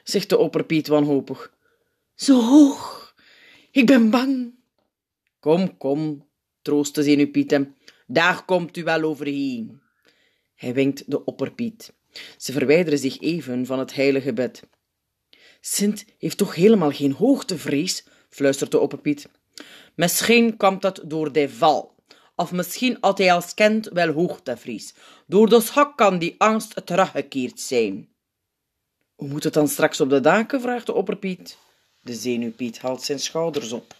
zegt 0.04 0.30
de 0.30 0.38
opperpiet 0.38 0.88
wanhopig. 0.88 1.54
Zo 2.16 2.42
hoog. 2.42 3.14
Ik 3.72 3.86
ben 3.86 4.10
bang. 4.10 4.54
Kom, 5.40 5.78
kom, 5.78 6.30
troost 6.62 6.96
de 6.96 7.04
zenuwpiet 7.04 7.52
hem. 7.52 7.76
Daar 8.08 8.46
komt 8.46 8.78
u 8.78 8.84
wel 8.84 9.02
overheen. 9.02 9.82
Hij 10.56 10.74
wenkt 10.74 11.12
de 11.12 11.26
opperpiet. 11.26 11.94
Ze 12.38 12.52
verwijderen 12.52 13.00
zich 13.00 13.20
even 13.20 13.66
van 13.66 13.80
het 13.80 13.96
heilige 13.96 14.34
bed. 14.34 14.64
Sint 15.62 16.06
heeft 16.18 16.38
toch 16.38 16.56
helemaal 16.56 16.92
geen 16.92 17.12
hoogtevrees, 17.12 18.06
fluistert 18.30 18.72
de 18.72 18.80
opperpiet. 18.80 19.30
Misschien 19.96 20.58
komt 20.58 20.82
dat 20.82 21.02
door 21.06 21.32
de 21.32 21.50
val. 21.50 21.96
Of 22.36 22.52
misschien 22.52 22.98
had 23.02 23.18
hij 23.18 23.34
als 23.34 23.54
kind 23.54 23.90
wel 23.90 24.14
hoogtevrees. 24.14 24.94
Door 25.28 25.50
de 25.50 25.62
schok 25.62 25.98
kan 25.98 26.20
die 26.20 26.36
angst 26.38 26.86
teruggekeerd 26.86 27.60
zijn. 27.60 28.10
Hoe 29.16 29.28
moet 29.28 29.44
het 29.44 29.54
dan 29.54 29.68
straks 29.68 30.02
op 30.02 30.10
de 30.10 30.20
daken? 30.20 30.62
vraagt 30.62 30.86
de 30.86 30.94
opperpiet. 30.94 31.58
De 32.02 32.14
zenuwpiet 32.14 32.80
haalt 32.80 33.04
zijn 33.04 33.20
schouders 33.20 33.72
op. 33.72 33.96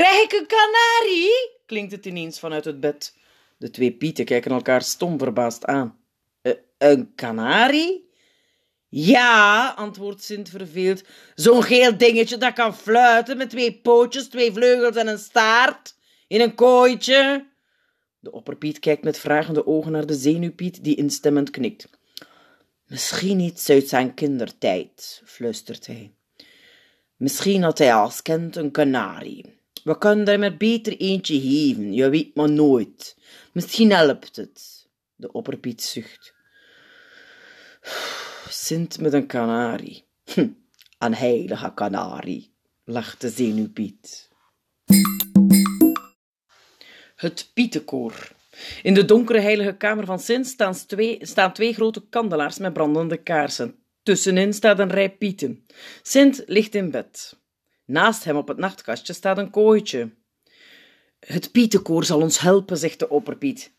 Krijg 0.00 0.22
ik 0.22 0.32
een 0.32 0.46
kanarie? 0.46 1.50
klinkt 1.66 1.92
het 1.92 2.06
ineens 2.06 2.38
vanuit 2.38 2.64
het 2.64 2.80
bed. 2.80 3.16
De 3.56 3.70
twee 3.70 3.92
pieten 3.92 4.24
kijken 4.24 4.50
elkaar 4.50 4.82
stom 4.82 5.18
verbaasd 5.18 5.64
aan. 5.64 5.98
Uh, 6.42 6.52
een 6.78 7.14
kanarie? 7.14 8.10
Ja, 8.88 9.68
antwoordt 9.76 10.22
Sint 10.22 10.48
verveeld. 10.48 11.04
Zo'n 11.34 11.62
geel 11.62 11.96
dingetje 11.96 12.36
dat 12.36 12.52
kan 12.52 12.74
fluiten 12.74 13.36
met 13.36 13.50
twee 13.50 13.80
pootjes, 13.80 14.28
twee 14.28 14.52
vleugels 14.52 14.96
en 14.96 15.08
een 15.08 15.18
staart. 15.18 15.94
In 16.26 16.40
een 16.40 16.54
kooitje. 16.54 17.46
De 18.18 18.32
opperpiet 18.32 18.78
kijkt 18.78 19.04
met 19.04 19.18
vragende 19.18 19.66
ogen 19.66 19.92
naar 19.92 20.06
de 20.06 20.14
zenuwpiet, 20.14 20.84
die 20.84 20.96
instemmend 20.96 21.50
knikt. 21.50 21.88
Misschien 22.86 23.40
iets 23.40 23.70
uit 23.70 23.88
zijn 23.88 24.14
kindertijd, 24.14 25.22
fluistert 25.24 25.86
hij. 25.86 26.14
Misschien 27.16 27.62
had 27.62 27.78
hij 27.78 27.94
als 27.94 28.22
kind 28.22 28.56
een 28.56 28.70
kanarie. 28.70 29.58
We 29.84 29.98
kunnen 29.98 30.26
er 30.26 30.38
maar 30.38 30.56
beter 30.56 30.96
eentje 30.96 31.40
geven, 31.40 31.92
je 31.92 32.08
weet 32.08 32.34
maar 32.34 32.50
nooit. 32.50 33.16
Misschien 33.52 33.92
helpt 33.92 34.36
het. 34.36 34.88
De 35.14 35.32
opperpiet 35.32 35.82
zucht. 35.82 36.34
Sint 38.48 39.00
met 39.00 39.12
een 39.12 39.26
kanarie. 39.26 40.04
Hm, 40.24 40.48
een 40.98 41.14
heilige 41.14 41.72
kanarie, 41.74 42.54
lacht 42.84 43.20
de 43.20 43.28
zenuwpiet. 43.28 44.28
Het 47.16 47.50
Pietenkoor. 47.54 48.32
In 48.82 48.94
de 48.94 49.04
donkere 49.04 49.40
heilige 49.40 49.76
kamer 49.76 50.04
van 50.04 50.18
Sint 50.18 50.46
staan 51.20 51.52
twee 51.52 51.74
grote 51.74 52.08
kandelaars 52.08 52.58
met 52.58 52.72
brandende 52.72 53.16
kaarsen. 53.16 53.74
Tussenin 54.02 54.52
staat 54.52 54.78
een 54.78 54.90
rij 54.90 55.10
pieten. 55.16 55.66
Sint 56.02 56.42
ligt 56.46 56.74
in 56.74 56.90
bed. 56.90 57.38
Naast 57.90 58.24
hem 58.24 58.36
op 58.36 58.48
het 58.48 58.56
nachtkastje 58.56 59.12
staat 59.12 59.38
een 59.38 59.50
kooitje. 59.50 60.10
Het 61.20 61.52
Pietenkoor 61.52 62.04
zal 62.04 62.20
ons 62.20 62.38
helpen, 62.38 62.76
zegt 62.76 62.98
de 62.98 63.08
opperpiet. 63.08 63.72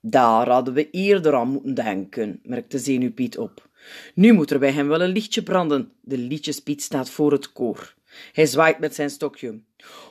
Daar 0.00 0.48
hadden 0.48 0.74
we 0.74 0.90
eerder 0.90 1.34
aan 1.34 1.48
moeten 1.48 1.74
denken, 1.74 2.40
merkt 2.42 2.70
de 2.70 2.78
zenuwpiet 2.78 3.38
op. 3.38 3.68
Nu 4.14 4.32
moet 4.32 4.50
er 4.50 4.58
bij 4.58 4.72
hem 4.72 4.88
wel 4.88 5.02
een 5.02 5.12
lichtje 5.12 5.42
branden. 5.42 5.92
De 6.00 6.18
liedjespiet 6.18 6.82
staat 6.82 7.10
voor 7.10 7.32
het 7.32 7.52
koor. 7.52 7.94
Hij 8.32 8.46
zwaait 8.46 8.78
met 8.78 8.94
zijn 8.94 9.10
stokje. 9.10 9.60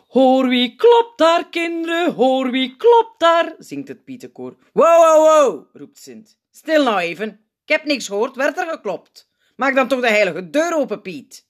Hoor 0.07 0.47
wie 0.47 0.75
klopt 0.75 1.17
daar, 1.17 1.49
kinderen, 1.49 2.13
hoor 2.13 2.51
wie 2.51 2.75
klopt 2.75 3.19
daar, 3.19 3.55
zingt 3.57 3.87
het 3.87 4.03
Pietenkoor. 4.03 4.55
Wow, 4.73 5.03
wow, 5.03 5.25
wow, 5.25 5.65
roept 5.73 5.97
Sint. 5.97 6.37
Stil 6.51 6.83
nou 6.83 6.99
even, 6.99 7.29
ik 7.63 7.69
heb 7.69 7.85
niks 7.85 8.07
gehoord, 8.07 8.35
werd 8.35 8.57
er 8.57 8.67
geklopt. 8.67 9.29
Maak 9.55 9.75
dan 9.75 9.87
toch 9.87 10.01
de 10.01 10.09
heilige 10.09 10.49
deur 10.49 10.75
open, 10.75 11.01
Piet. 11.01 11.49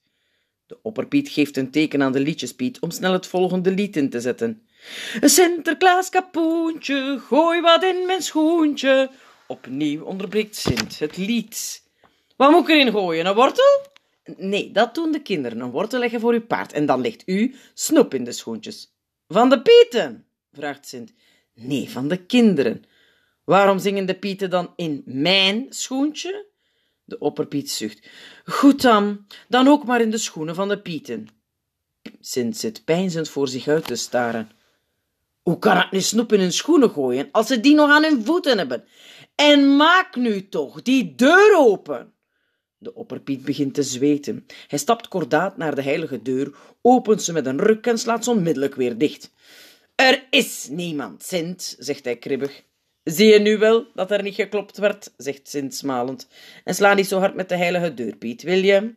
De 0.71 0.79
opperpiet 0.81 1.29
geeft 1.29 1.57
een 1.57 1.71
teken 1.71 2.01
aan 2.01 2.11
de 2.11 2.19
liedjespiet 2.19 2.79
om 2.79 2.91
snel 2.91 3.13
het 3.13 3.27
volgende 3.27 3.71
lied 3.71 3.95
in 3.95 4.09
te 4.09 4.21
zetten. 4.21 4.67
Sinterklaas 5.21 6.09
kapoentje, 6.09 7.19
gooi 7.19 7.61
wat 7.61 7.83
in 7.83 8.05
mijn 8.05 8.21
schoentje. 8.21 9.09
Opnieuw 9.47 10.03
onderbreekt 10.03 10.55
Sint 10.55 10.99
het 10.99 11.17
lied. 11.17 11.83
Wat 12.35 12.51
moet 12.51 12.61
ik 12.61 12.69
erin 12.69 12.91
gooien, 12.91 13.25
een 13.25 13.35
wortel? 13.35 13.85
Nee, 14.37 14.71
dat 14.71 14.95
doen 14.95 15.11
de 15.11 15.21
kinderen. 15.21 15.59
Een 15.59 15.71
wortel 15.71 15.99
leggen 15.99 16.19
voor 16.19 16.33
uw 16.33 16.45
paard 16.45 16.71
en 16.71 16.85
dan 16.85 17.01
legt 17.01 17.23
u 17.25 17.55
snoep 17.73 18.13
in 18.13 18.23
de 18.23 18.31
schoentjes. 18.31 18.93
Van 19.27 19.49
de 19.49 19.61
pieten? 19.61 20.25
vraagt 20.53 20.87
Sint. 20.87 21.13
Nee, 21.53 21.89
van 21.89 22.07
de 22.07 22.25
kinderen. 22.25 22.83
Waarom 23.43 23.79
zingen 23.79 24.05
de 24.05 24.15
pieten 24.15 24.49
dan 24.49 24.73
in 24.75 25.01
mijn 25.05 25.65
schoentje? 25.69 26.45
De 27.11 27.19
opperpiet 27.19 27.71
zucht. 27.71 28.07
Goed 28.45 28.81
dan, 28.81 29.25
dan 29.47 29.67
ook 29.67 29.85
maar 29.85 30.01
in 30.01 30.11
de 30.11 30.17
schoenen 30.17 30.55
van 30.55 30.67
de 30.67 30.81
pieten. 30.81 31.27
Sint 32.19 32.57
zit 32.57 32.83
peinzend 32.85 33.29
voor 33.29 33.47
zich 33.47 33.67
uit 33.67 33.87
te 33.87 33.95
staren. 33.95 34.51
Hoe 35.41 35.59
kan 35.59 35.77
ik 35.77 35.91
nu 35.91 36.01
snoep 36.01 36.33
in 36.33 36.39
hun 36.39 36.53
schoenen 36.53 36.89
gooien 36.89 37.29
als 37.31 37.47
ze 37.47 37.59
die 37.59 37.75
nog 37.75 37.89
aan 37.89 38.03
hun 38.03 38.25
voeten 38.25 38.57
hebben? 38.57 38.83
En 39.35 39.75
maak 39.75 40.15
nu 40.15 40.49
toch 40.49 40.81
die 40.81 41.15
deur 41.15 41.57
open! 41.57 42.13
De 42.77 42.93
opperpiet 42.93 43.45
begint 43.45 43.73
te 43.73 43.83
zweten. 43.83 44.45
Hij 44.67 44.79
stapt 44.79 45.07
kordaat 45.07 45.57
naar 45.57 45.75
de 45.75 45.81
heilige 45.81 46.21
deur, 46.21 46.55
opent 46.81 47.23
ze 47.23 47.33
met 47.33 47.45
een 47.45 47.59
ruk 47.59 47.87
en 47.87 47.97
slaat 47.97 48.23
ze 48.23 48.29
onmiddellijk 48.29 48.75
weer 48.75 48.97
dicht. 48.97 49.31
Er 49.95 50.27
is 50.29 50.67
niemand, 50.69 51.23
Sint, 51.23 51.75
zegt 51.79 52.05
hij 52.05 52.17
kribbig. 52.17 52.63
Zie 53.03 53.27
je 53.27 53.39
nu 53.39 53.57
wel 53.57 53.87
dat 53.93 54.11
er 54.11 54.23
niet 54.23 54.35
geklopt 54.35 54.77
werd, 54.77 55.13
zegt 55.17 55.49
Sint 55.49 55.75
smalend. 55.75 56.27
En 56.63 56.75
sla 56.75 56.93
niet 56.93 57.07
zo 57.07 57.19
hard 57.19 57.35
met 57.35 57.49
de 57.49 57.55
heilige 57.55 57.93
deur, 57.93 58.15
Piet, 58.15 58.43
wil 58.43 58.63
je? 58.63 58.93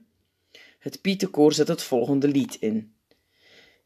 Het 0.79 1.01
Pietenkoor 1.01 1.53
zet 1.53 1.69
het 1.69 1.83
volgende 1.83 2.29
lied 2.29 2.57
in. 2.61 2.95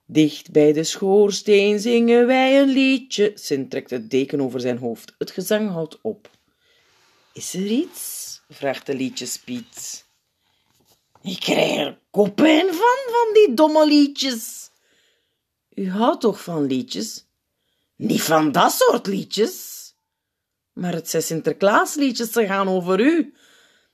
Dicht 0.06 0.50
bij 0.50 0.72
de 0.72 0.84
schoorsteen 0.84 1.80
zingen 1.80 2.26
wij 2.26 2.60
een 2.60 2.68
liedje. 2.68 3.32
Sint 3.34 3.70
trekt 3.70 3.90
het 3.90 4.10
deken 4.10 4.40
over 4.40 4.60
zijn 4.60 4.78
hoofd. 4.78 5.14
Het 5.18 5.30
gezang 5.30 5.70
houdt 5.70 5.98
op. 6.02 6.30
Is 7.32 7.54
er 7.54 7.66
iets? 7.66 8.26
vraagt 8.48 8.87
de 8.87 8.94
liedjespiet. 8.94 10.06
Ik 11.22 11.40
krijg 11.40 11.76
er 11.76 11.98
koppijn 12.10 12.66
van, 12.66 12.98
van 13.06 13.32
die 13.32 13.54
domme 13.54 13.87
liedjes. 13.87 14.70
U 15.75 15.90
houdt 15.90 16.20
toch 16.20 16.42
van 16.42 16.66
liedjes? 16.66 17.26
Niet 17.96 18.22
van 18.22 18.52
dat 18.52 18.72
soort 18.72 19.06
liedjes. 19.06 19.77
Maar 20.78 20.92
het 20.92 21.08
zijn 21.08 21.23
Sinterklaasliedjes, 21.23 22.32
ze 22.32 22.47
gaan 22.47 22.68
over 22.68 23.00
u. 23.00 23.35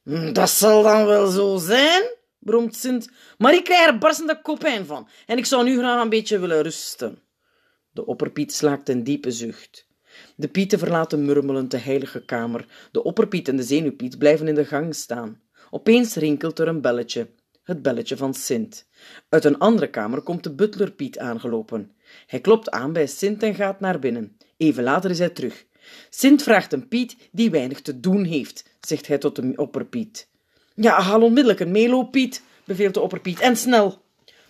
Hm, 0.02 0.32
dat 0.32 0.50
zal 0.50 0.82
dan 0.82 1.06
wel 1.06 1.26
zo 1.26 1.56
zijn, 1.56 2.02
bromt 2.38 2.76
Sint. 2.76 3.10
Maar 3.38 3.54
ik 3.54 3.64
krijg 3.64 3.86
er 3.86 3.98
barstende 3.98 4.40
kopijn 4.42 4.86
van 4.86 5.08
en 5.26 5.38
ik 5.38 5.46
zou 5.46 5.64
nu 5.64 5.78
graag 5.78 6.02
een 6.02 6.08
beetje 6.08 6.38
willen 6.38 6.62
rusten. 6.62 7.18
De 7.90 8.06
opperpiet 8.06 8.52
slaakt 8.52 8.88
een 8.88 9.04
diepe 9.04 9.30
zucht. 9.30 9.86
De 10.36 10.48
pieten 10.48 10.78
verlaten 10.78 11.24
murmelend 11.24 11.70
de 11.70 11.78
heilige 11.78 12.24
kamer. 12.24 12.88
De 12.92 13.02
opperpiet 13.02 13.48
en 13.48 13.56
de 13.56 13.62
zenuwpiet 13.62 14.18
blijven 14.18 14.48
in 14.48 14.54
de 14.54 14.64
gang 14.64 14.94
staan. 14.94 15.40
Opeens 15.70 16.14
rinkelt 16.14 16.58
er 16.58 16.68
een 16.68 16.80
belletje. 16.80 17.28
Het 17.62 17.82
belletje 17.82 18.16
van 18.16 18.34
Sint. 18.34 18.88
Uit 19.28 19.44
een 19.44 19.58
andere 19.58 19.90
kamer 19.90 20.20
komt 20.20 20.42
de 20.42 20.54
butler 20.54 20.92
Piet 20.92 21.18
aangelopen. 21.18 21.96
Hij 22.26 22.40
klopt 22.40 22.70
aan 22.70 22.92
bij 22.92 23.06
Sint 23.06 23.42
en 23.42 23.54
gaat 23.54 23.80
naar 23.80 23.98
binnen. 23.98 24.36
Even 24.56 24.82
later 24.82 25.10
is 25.10 25.18
hij 25.18 25.30
terug. 25.30 25.66
Sint 26.10 26.42
vraagt 26.42 26.72
een 26.72 26.88
Piet 26.88 27.16
die 27.32 27.50
weinig 27.50 27.80
te 27.80 28.00
doen 28.00 28.24
heeft, 28.24 28.64
zegt 28.80 29.06
hij 29.06 29.18
tot 29.18 29.36
de 29.36 29.52
opperpiet. 29.56 30.28
Ja, 30.74 31.00
haal 31.00 31.22
onmiddellijk 31.22 31.60
een 31.60 31.70
melo, 31.70 32.02
Piet, 32.02 32.42
beveelt 32.64 32.94
de 32.94 33.00
opperpiet, 33.00 33.40
en 33.40 33.56
snel. 33.56 34.02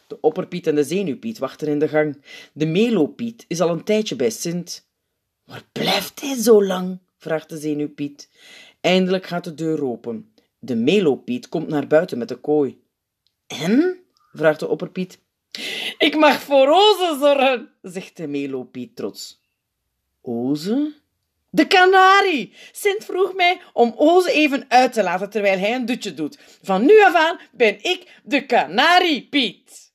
De 0.06 0.20
opperpiet 0.20 0.66
en 0.66 0.74
de 0.74 0.84
zenuwpiet 0.84 1.38
wachten 1.38 1.68
in 1.68 1.78
de 1.78 1.88
gang. 1.88 2.22
De 2.52 2.66
melopiet 2.66 3.44
is 3.48 3.60
al 3.60 3.70
een 3.70 3.84
tijdje 3.84 4.16
bij 4.16 4.30
Sint. 4.30 4.86
Waar 5.44 5.64
blijft 5.72 6.20
hij 6.20 6.36
zo 6.36 6.64
lang? 6.64 6.98
vraagt 7.18 7.48
de 7.48 7.58
zenuwpiet. 7.58 8.28
Eindelijk 8.80 9.26
gaat 9.26 9.44
de 9.44 9.54
deur 9.54 9.84
open. 9.84 10.32
De 10.58 10.74
melopiet 10.74 11.48
komt 11.48 11.68
naar 11.68 11.86
buiten 11.86 12.18
met 12.18 12.28
de 12.28 12.36
kooi. 12.36 12.80
En? 13.46 13.98
vraagt 14.32 14.60
de 14.60 14.68
opperpiet. 14.68 15.18
Ik 15.98 16.16
mag 16.16 16.40
voor 16.40 16.68
Oze 16.68 17.16
zorgen, 17.20 17.70
zegt 17.82 18.16
de 18.16 18.26
melopiet 18.26 18.96
trots. 18.96 19.40
Oze? 20.20 20.94
De 21.54 21.66
kanarie! 21.66 22.52
Sint 22.72 23.04
vroeg 23.04 23.34
mij 23.34 23.60
om 23.72 23.94
Oze 23.96 24.32
even 24.32 24.64
uit 24.68 24.92
te 24.92 25.02
laten 25.02 25.30
terwijl 25.30 25.58
hij 25.58 25.74
een 25.74 25.86
dutje 25.86 26.14
doet. 26.14 26.38
Van 26.62 26.84
nu 26.84 27.02
af 27.02 27.14
aan 27.14 27.40
ben 27.52 27.84
ik 27.84 28.20
de 28.24 28.46
kanarie, 28.46 29.28
Piet. 29.28 29.92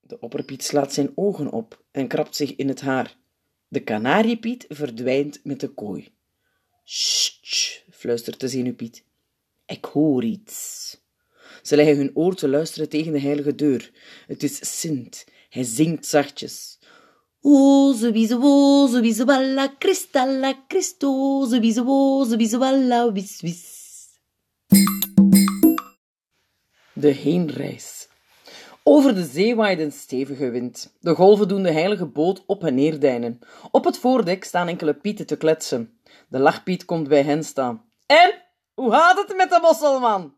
De 0.00 0.20
opperpiet 0.20 0.64
slaat 0.64 0.92
zijn 0.92 1.12
ogen 1.14 1.50
op 1.50 1.82
en 1.90 2.06
krabt 2.06 2.36
zich 2.36 2.56
in 2.56 2.68
het 2.68 2.80
haar. 2.80 3.16
De 3.68 3.80
kanariepiet 3.80 4.64
verdwijnt 4.68 5.40
met 5.44 5.60
de 5.60 5.68
kooi. 5.68 6.08
Sst, 6.84 7.84
fluistert 7.90 8.40
de 8.40 8.48
zenuwpiet. 8.48 9.04
Ik 9.66 9.84
hoor 9.84 10.24
iets. 10.24 10.96
Ze 11.62 11.76
leggen 11.76 11.96
hun 11.96 12.10
oor 12.14 12.34
te 12.34 12.48
luisteren 12.48 12.88
tegen 12.88 13.12
de 13.12 13.20
heilige 13.20 13.54
deur. 13.54 13.90
Het 14.26 14.42
is 14.42 14.80
Sint. 14.80 15.24
Hij 15.48 15.62
zingt 15.64 16.06
zachtjes. 16.06 16.77
O, 17.42 17.92
ze 17.92 18.12
wie 18.12 18.26
ze 18.26 18.38
wo, 18.38 18.86
ze 18.86 19.00
wie 19.00 19.14
ze 19.14 19.24
walla, 19.24 19.66
kristalla, 19.78 20.54
Christo, 20.68 21.44
ze 21.46 21.60
wie 21.60 21.72
ze 21.72 21.84
wo, 21.84 22.24
ze 22.24 22.36
wie 22.36 22.48
ze 22.48 22.58
walla, 22.58 23.12
wis, 23.12 23.40
wis. 23.40 23.76
De 26.92 27.08
heenreis. 27.08 28.08
Over 28.82 29.14
de 29.14 29.24
zee 29.24 29.56
waait 29.56 29.78
een 29.78 29.92
stevige 29.92 30.50
wind. 30.50 30.96
De 31.00 31.14
golven 31.14 31.48
doen 31.48 31.62
de 31.62 31.70
heilige 31.70 32.06
boot 32.06 32.42
op 32.46 32.64
en 32.64 32.74
neer 32.74 33.00
deinen. 33.00 33.38
Op 33.70 33.84
het 33.84 33.98
voordek 33.98 34.44
staan 34.44 34.68
enkele 34.68 34.94
pieten 34.94 35.26
te 35.26 35.36
kletsen. 35.36 35.98
De 36.28 36.38
lachpiet 36.38 36.84
komt 36.84 37.08
bij 37.08 37.22
hen 37.22 37.44
staan. 37.44 37.84
En, 38.06 38.42
hoe 38.74 38.90
gaat 38.90 39.18
het 39.18 39.36
met 39.36 39.50
de 39.50 39.58
mosselman? 39.62 40.34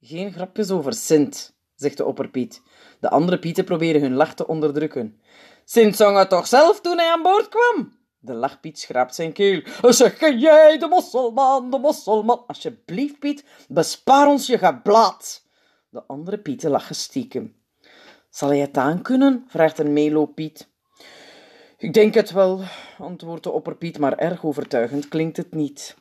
Geen 0.00 0.32
grapjes 0.32 0.70
over 0.70 0.92
Sint, 0.92 1.56
zegt 1.74 1.96
de 1.96 2.04
opperpiet. 2.04 2.62
De 3.00 3.10
andere 3.10 3.38
pieten 3.38 3.64
proberen 3.64 4.00
hun 4.00 4.14
lach 4.14 4.34
te 4.34 4.46
onderdrukken. 4.46 5.20
Sint 5.70 5.96
zong 5.96 6.18
het 6.18 6.28
toch 6.28 6.46
zelf 6.46 6.80
toen 6.80 6.98
hij 6.98 7.12
aan 7.12 7.22
boord 7.22 7.48
kwam? 7.48 7.92
De 8.18 8.34
lachpiet 8.34 8.78
schraapt 8.78 9.14
zijn 9.14 9.32
keel. 9.32 9.62
Zeg 9.82 10.20
jij, 10.20 10.78
de 10.78 10.86
mosselman, 10.86 11.70
de 11.70 11.78
mosselman. 11.78 12.44
Alsjeblieft, 12.46 13.18
Piet, 13.18 13.44
bespaar 13.68 14.26
ons 14.26 14.46
je 14.46 14.58
geblaad. 14.58 15.44
De 15.88 16.02
andere 16.06 16.38
pieten 16.38 16.70
lachen 16.70 16.94
stiekem. 16.94 17.56
Zal 18.30 18.48
hij 18.48 18.58
het 18.58 18.76
aankunnen? 18.76 19.44
vraagt 19.48 19.78
een 19.78 19.92
meelooppiet. 19.92 20.68
Ik 21.78 21.92
denk 21.92 22.14
het 22.14 22.30
wel, 22.30 22.60
antwoordt 22.98 23.44
de 23.44 23.50
opperpiet, 23.50 23.98
maar 23.98 24.16
erg 24.18 24.44
overtuigend 24.44 25.08
klinkt 25.08 25.36
het 25.36 25.54
niet. 25.54 25.96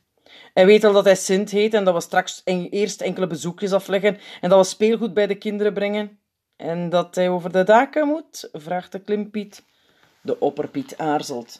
Hij 0.53 0.65
weet 0.65 0.83
al 0.83 0.93
dat 0.93 1.05
hij 1.05 1.15
Sint 1.15 1.49
heet 1.51 1.73
en 1.73 1.83
dat 1.83 1.93
we 1.93 2.01
straks 2.01 2.41
eerst 2.45 3.01
enkele 3.01 3.27
bezoekjes 3.27 3.73
afleggen 3.73 4.17
en 4.41 4.49
dat 4.49 4.59
we 4.59 4.65
speelgoed 4.65 5.13
bij 5.13 5.27
de 5.27 5.35
kinderen 5.35 5.73
brengen. 5.73 6.16
En 6.57 6.89
dat 6.89 7.15
hij 7.15 7.29
over 7.29 7.51
de 7.51 7.63
daken 7.63 8.07
moet? 8.07 8.49
vraagt 8.53 8.91
de 8.91 8.99
klimpiet. 8.99 9.63
De 10.21 10.39
opperpiet 10.39 10.97
aarzelt. 10.97 11.59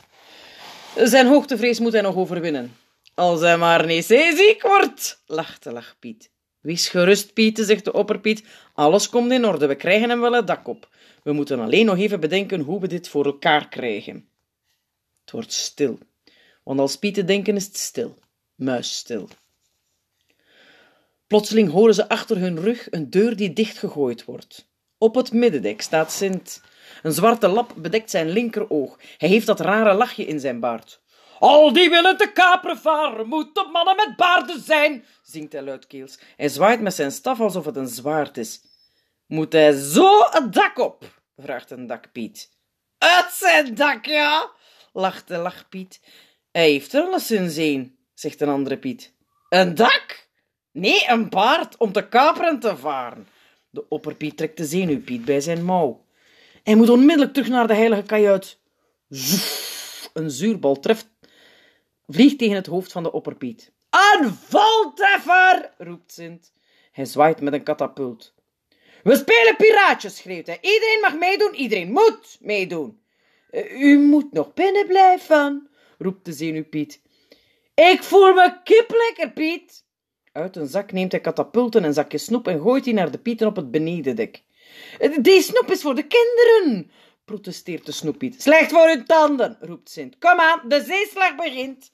Zijn 0.96 1.28
hoogtevrees 1.28 1.80
moet 1.80 1.92
hij 1.92 2.02
nog 2.02 2.16
overwinnen. 2.16 2.76
Als 3.14 3.40
hij 3.40 3.58
maar 3.58 3.86
niet 3.86 4.06
zeeziek 4.06 4.62
wordt, 4.62 5.24
lacht 5.26 5.64
de 5.64 5.72
lachpiet. 5.72 6.30
Wees 6.60 6.90
gerust, 6.90 7.34
Piet, 7.34 7.60
zegt 7.62 7.86
de 7.86 7.94
opperpiet. 7.94 8.44
Alles 8.74 9.10
komt 9.10 9.32
in 9.32 9.46
orde, 9.46 9.68
we 9.68 9.76
krijgen 9.76 10.10
hem 10.10 10.22
wel 10.22 10.32
het 10.32 10.48
dak 10.48 10.68
op. 10.68 10.90
We 11.24 11.32
moeten 11.34 11.60
alleen 11.60 11.86
nog 11.86 11.98
even 11.98 12.20
bedenken 12.20 12.62
hoe 12.62 12.80
we 12.80 12.88
dit 12.88 13.08
voor 13.08 13.26
elkaar 13.26 13.70
krijgen. 13.70 14.30
Het 15.22 15.32
wordt 15.32 15.54
stil, 15.54 15.98
want 16.64 16.80
als 16.80 16.98
Pieten 16.98 17.26
denken 17.26 17.56
is 17.56 17.66
het 17.66 17.78
stil, 17.78 18.18
muisstil. 18.56 19.30
Plotseling 21.28 21.72
horen 21.72 21.94
ze 21.94 22.10
achter 22.10 22.38
hun 22.38 22.60
rug 22.60 22.92
een 22.92 23.10
deur 23.10 23.36
die 23.36 23.54
dichtgegooid 23.54 24.26
wordt. 24.26 24.68
Op 24.98 25.16
het 25.16 25.34
middendek 25.34 25.82
staat 25.82 26.12
Sint. 26.12 26.62
Een 27.04 27.12
zwarte 27.12 27.48
lap 27.48 27.74
bedekt 27.76 28.10
zijn 28.10 28.30
linkeroog. 28.30 29.00
Hij 29.18 29.30
heeft 29.30 29.46
dat 29.46 29.60
rare 29.60 29.94
lachje 29.94 30.26
in 30.26 30.40
zijn 30.40 30.60
baard. 30.60 31.02
Al 31.40 31.74
die 31.74 31.90
willen 31.90 32.18
te 32.18 32.32
kaperen 32.32 32.78
varen, 32.78 33.28
moeten 33.28 33.72
mannen 33.72 33.96
met 33.96 34.16
baarden 34.16 34.62
zijn, 34.62 35.06
zingt 35.24 35.54
hij 35.54 35.62
luidkeels. 35.62 36.20
Hij 36.36 36.50
zwaait 36.50 36.82
met 36.82 36.94
zijn 36.94 37.12
staf 37.12 37.40
alsof 37.40 37.66
het 37.66 37.76
een 37.76 37.88
zwaard 37.88 38.38
is. 38.38 38.62
Moet 39.28 39.54
hij 39.54 39.72
zo 39.72 40.20
het 40.30 40.54
dak 40.54 40.80
op? 40.80 41.04
vraagt 41.38 41.72
een 41.72 41.88
dakpiet. 41.88 42.52
Uit 42.98 43.32
zijn 43.32 43.76
dak, 43.76 44.06
ja, 44.06 44.52
lacht 44.94 45.28
de 45.28 45.38
lachpiet. 45.38 46.00
Hij 46.52 46.70
heeft 46.70 46.94
er 46.94 47.04
alleszins 47.04 47.56
een, 47.56 47.98
zegt 48.14 48.42
een 48.42 48.50
andere 48.50 48.78
piet. 48.78 49.14
Een 49.50 49.76
dak? 49.76 50.28
Nee, 50.72 51.10
een 51.10 51.30
baard 51.30 51.78
om 51.78 51.92
te 51.92 52.08
kaperen 52.08 52.50
en 52.50 52.60
te 52.60 52.78
varen. 52.78 53.28
De 53.78 53.86
opperpiet 53.90 54.38
trekt 54.38 54.58
de 54.58 54.66
zenuwpiet 54.66 55.26
bij 55.26 55.42
zijn 55.42 55.66
mouw. 55.66 56.06
Hij 56.64 56.76
moet 56.76 56.90
onmiddellijk 56.90 57.34
terug 57.34 57.50
naar 57.50 57.68
de 57.68 57.74
heilige 57.74 58.04
kajuit. 58.04 58.60
Een 60.14 60.32
zuurbal 60.32 60.80
treft, 60.80 61.10
vliegt 62.08 62.38
tegen 62.38 62.56
het 62.56 62.66
hoofd 62.66 62.92
van 62.92 63.04
de 63.04 63.12
opperpiet. 63.12 63.72
Een 63.90 64.34
voltreffer, 64.34 65.74
roept 65.78 66.12
Sint. 66.12 66.54
Hij 66.92 67.06
zwaait 67.06 67.42
met 67.42 67.54
een 67.54 67.64
katapult. 67.64 68.34
We 69.04 69.16
spelen 69.16 69.56
piraatjes, 69.56 70.16
schreeuwt 70.16 70.48
hij. 70.48 70.58
Iedereen 70.62 71.00
mag 71.02 71.18
meedoen, 71.18 71.56
iedereen 71.56 71.92
moet 71.92 72.38
meedoen. 72.40 73.02
Eh, 73.50 73.82
u 73.82 74.00
moet 74.00 74.32
nog 74.32 74.54
binnen 74.54 74.88
blijven, 74.88 75.70
roept 75.98 76.26
de 76.26 76.34
zenuwpiet. 76.34 77.02
Ik 77.74 78.04
voel 78.04 78.34
me 78.34 78.62
kiplekker, 78.64 79.32
Piet. 79.32 79.86
Uit 80.38 80.56
een 80.56 80.68
zak 80.68 80.92
neemt 80.92 81.12
hij 81.12 81.22
katapulten 81.22 81.84
en 81.84 81.94
zakje 81.94 82.18
snoep 82.18 82.48
en 82.48 82.62
gooit 82.62 82.84
die 82.84 82.94
naar 82.94 83.12
de 83.12 83.18
pieten 83.18 83.48
op 83.48 83.56
het 83.56 83.72
benedendek. 83.72 84.44
Die 85.22 85.42
snoep 85.42 85.72
is 85.72 85.82
voor 85.82 85.96
de 85.96 86.08
kinderen, 86.08 86.92
protesteert 87.26 87.86
de 87.86 87.92
snoepiet. 87.92 88.42
Slecht 88.42 88.72
voor 88.72 88.88
hun 88.88 89.06
tanden, 89.06 89.58
roept 89.60 89.90
Sint. 89.90 90.18
Kom 90.18 90.40
aan, 90.40 90.62
de 90.68 90.84
zeeslag 90.84 91.36
begint. 91.36 91.92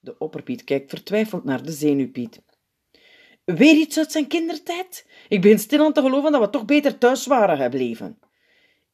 De 0.00 0.18
opperpiet 0.18 0.64
kijkt 0.64 0.90
vertwijfeld 0.90 1.44
naar 1.44 1.62
de 1.62 1.72
zenuwpiet. 1.72 2.42
Weer 3.44 3.74
iets 3.74 3.98
uit 3.98 4.12
zijn 4.12 4.26
kindertijd? 4.26 5.06
Ik 5.28 5.40
begin 5.40 5.58
stil 5.58 5.84
aan 5.84 5.92
te 5.92 6.00
geloven 6.00 6.32
dat 6.32 6.40
we 6.40 6.50
toch 6.50 6.64
beter 6.64 6.98
thuis 6.98 7.26
waren 7.26 7.56
gebleven. 7.56 8.18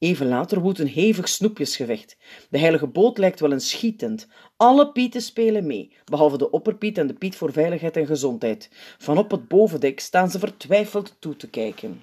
Even 0.01 0.29
later 0.29 0.61
woedt 0.61 0.79
een 0.79 0.89
hevig 0.89 1.29
snoepjesgevecht. 1.29 2.17
De 2.51 2.59
heilige 2.59 2.87
boot 2.87 3.19
lijkt 3.19 3.41
wel 3.41 3.53
een 3.53 3.61
schietend. 3.61 4.27
Alle 4.57 4.93
pieten 4.93 5.23
spelen 5.23 5.67
mee, 5.67 5.93
behalve 6.05 6.39
de 6.39 6.51
opperpiet 6.51 6.99
en 6.99 7.07
de 7.07 7.15
piet 7.15 7.37
voor 7.37 7.53
veiligheid 7.53 7.97
en 7.97 8.07
gezondheid. 8.07 8.71
Van 8.99 9.19
op 9.19 9.31
het 9.31 9.49
bovendek 9.49 10.01
staan 10.01 10.31
ze 10.31 10.39
vertwijfeld 10.39 11.17
toe 11.19 11.37
te 11.37 11.51
kijken. 11.51 12.03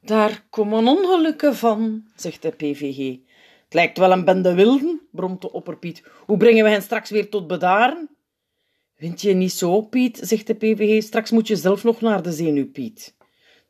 Daar 0.00 0.46
komen 0.50 0.86
ongelukken 0.86 1.54
van, 1.54 2.06
zegt 2.16 2.42
de 2.42 2.50
PVG. 2.50 3.18
Het 3.64 3.74
lijkt 3.74 3.98
wel 3.98 4.12
een 4.12 4.24
bende 4.24 4.54
wilden, 4.54 5.00
bromt 5.10 5.40
de 5.40 5.52
opperpiet. 5.52 6.02
Hoe 6.26 6.36
brengen 6.36 6.64
we 6.64 6.70
hen 6.70 6.82
straks 6.82 7.10
weer 7.10 7.30
tot 7.30 7.46
bedaren? 7.46 8.08
Vind 8.96 9.20
je 9.20 9.34
niet 9.34 9.52
zo, 9.52 9.80
Piet, 9.80 10.20
zegt 10.22 10.46
de 10.46 10.54
PVG. 10.54 11.02
Straks 11.02 11.30
moet 11.30 11.46
je 11.46 11.56
zelf 11.56 11.84
nog 11.84 12.00
naar 12.00 12.22
de 12.22 12.32
zenuw, 12.32 12.70
Piet. 12.70 13.14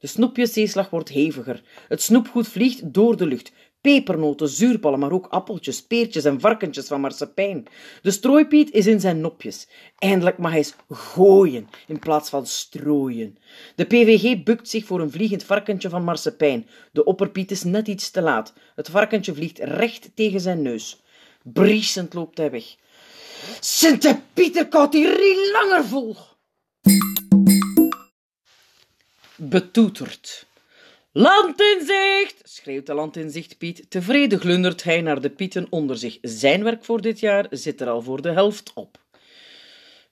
De 0.04 0.10
snoepjeszeeslag 0.10 0.90
wordt 0.90 1.08
heviger. 1.08 1.62
Het 1.88 2.02
snoepgoed 2.02 2.48
vliegt 2.48 2.92
door 2.92 3.16
de 3.16 3.26
lucht. 3.26 3.52
Pepernoten, 3.80 4.48
zuurballen, 4.48 4.98
maar 4.98 5.12
ook 5.12 5.26
appeltjes, 5.26 5.82
peertjes 5.82 6.24
en 6.24 6.40
varkentjes 6.40 6.86
van 6.86 7.00
marsepein. 7.00 7.66
De 8.02 8.10
strooipiet 8.10 8.70
is 8.70 8.86
in 8.86 9.00
zijn 9.00 9.20
nopjes. 9.20 9.68
Eindelijk 9.98 10.38
mag 10.38 10.50
hij 10.50 10.58
eens 10.58 10.74
gooien 10.90 11.68
in 11.86 11.98
plaats 11.98 12.30
van 12.30 12.46
strooien. 12.46 13.38
De 13.74 13.84
PVG 13.84 14.42
bukt 14.42 14.68
zich 14.68 14.84
voor 14.84 15.00
een 15.00 15.10
vliegend 15.10 15.44
varkentje 15.44 15.88
van 15.88 16.04
marsepein. 16.04 16.66
De 16.92 17.04
opperpiet 17.04 17.50
is 17.50 17.62
net 17.62 17.88
iets 17.88 18.10
te 18.10 18.22
laat. 18.22 18.52
Het 18.74 18.88
varkentje 18.88 19.34
vliegt 19.34 19.58
recht 19.58 20.10
tegen 20.14 20.40
zijn 20.40 20.62
neus. 20.62 21.02
Briesend 21.42 22.14
loopt 22.14 22.38
hij 22.38 22.50
weg. 22.50 22.64
Sint 23.60 24.18
Pieter 24.34 24.68
koudt 24.68 24.92
die 24.92 25.08
langer 25.52 25.84
vol. 25.84 26.16
Betoeterd. 29.36 30.46
Land 31.12 31.60
in 31.60 31.86
zicht, 31.86 32.40
schreeuwt 32.42 32.86
de 32.86 32.94
land 32.94 33.58
Piet. 33.58 33.90
Tevreden 33.90 34.40
glundert 34.40 34.82
hij 34.82 35.00
naar 35.00 35.20
de 35.20 35.30
pieten 35.30 35.66
onder 35.70 35.96
zich. 35.96 36.18
Zijn 36.22 36.64
werk 36.64 36.84
voor 36.84 37.00
dit 37.00 37.20
jaar 37.20 37.46
zit 37.50 37.80
er 37.80 37.88
al 37.88 38.02
voor 38.02 38.22
de 38.22 38.30
helft 38.30 38.72
op. 38.74 38.98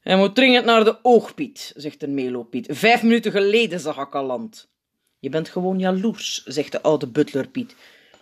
Hij 0.01 0.17
moet 0.17 0.35
dringend 0.35 0.65
naar 0.65 0.85
de 0.85 0.99
oogpiet, 1.03 1.73
zegt 1.77 2.03
een 2.03 2.15
melopiet. 2.15 2.67
Vijf 2.71 3.03
minuten 3.03 3.33
geleden 3.33 3.81
zag 3.81 3.99
ik 3.99 4.15
al 4.15 4.25
land. 4.25 4.69
Je 5.19 5.29
bent 5.29 5.49
gewoon 5.49 5.79
jaloers, 5.79 6.43
zegt 6.45 6.73
de 6.73 6.83
oude 6.83 7.07
butler 7.07 7.49
Piet. 7.49 7.75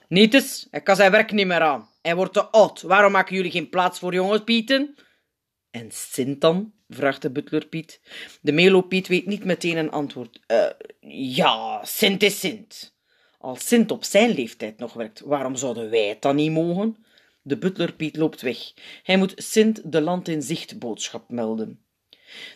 Niet 0.09 0.35
eens, 0.35 0.67
hij 0.71 0.81
kan 0.81 0.97
zijn 0.97 1.11
werk 1.11 1.33
niet 1.33 1.47
meer 1.47 1.61
aan. 1.61 1.89
Hij 2.03 2.17
wordt 2.17 2.33
te 2.33 2.45
oud. 2.45 2.83
Waarom 2.83 3.13
maken 3.13 3.37
jullie 3.37 3.51
geen 3.51 3.69
plaats 3.69 3.99
voor 3.99 4.15
jonge 4.15 4.45
Pieten? 4.45 4.95
En 5.71 5.91
Sint 5.91 6.41
dan? 6.41 6.73
Vraagt 6.91 7.23
de 7.23 7.31
butler 7.31 7.67
Piet. 7.67 8.01
De 8.41 8.53
melopiet 8.53 9.09
weet 9.09 9.27
niet 9.27 9.45
meteen 9.45 9.77
een 9.77 9.91
antwoord. 9.91 10.41
Uh, 10.47 10.67
ja, 11.35 11.85
Sint 11.85 12.23
is 12.23 12.41
Sint. 12.41 12.95
Als 13.39 13.67
Sint 13.67 13.91
op 13.91 14.05
zijn 14.05 14.31
leeftijd 14.31 14.79
nog 14.79 14.93
werkt, 14.93 15.21
waarom 15.21 15.57
zouden 15.57 15.91
wij 15.91 16.09
het 16.09 16.23
dan 16.23 16.37
niet 16.37 16.51
mogen? 16.51 16.97
De 17.43 17.59
butler 17.59 17.93
Piet 17.93 18.17
loopt 18.17 18.41
weg. 18.41 18.73
Hij 19.03 19.17
moet 19.17 19.35
Sint 19.37 19.93
de 19.93 20.01
land 20.01 20.29
in 20.29 20.43
zicht 20.43 20.79
boodschap 20.79 21.31
melden. 21.31 21.85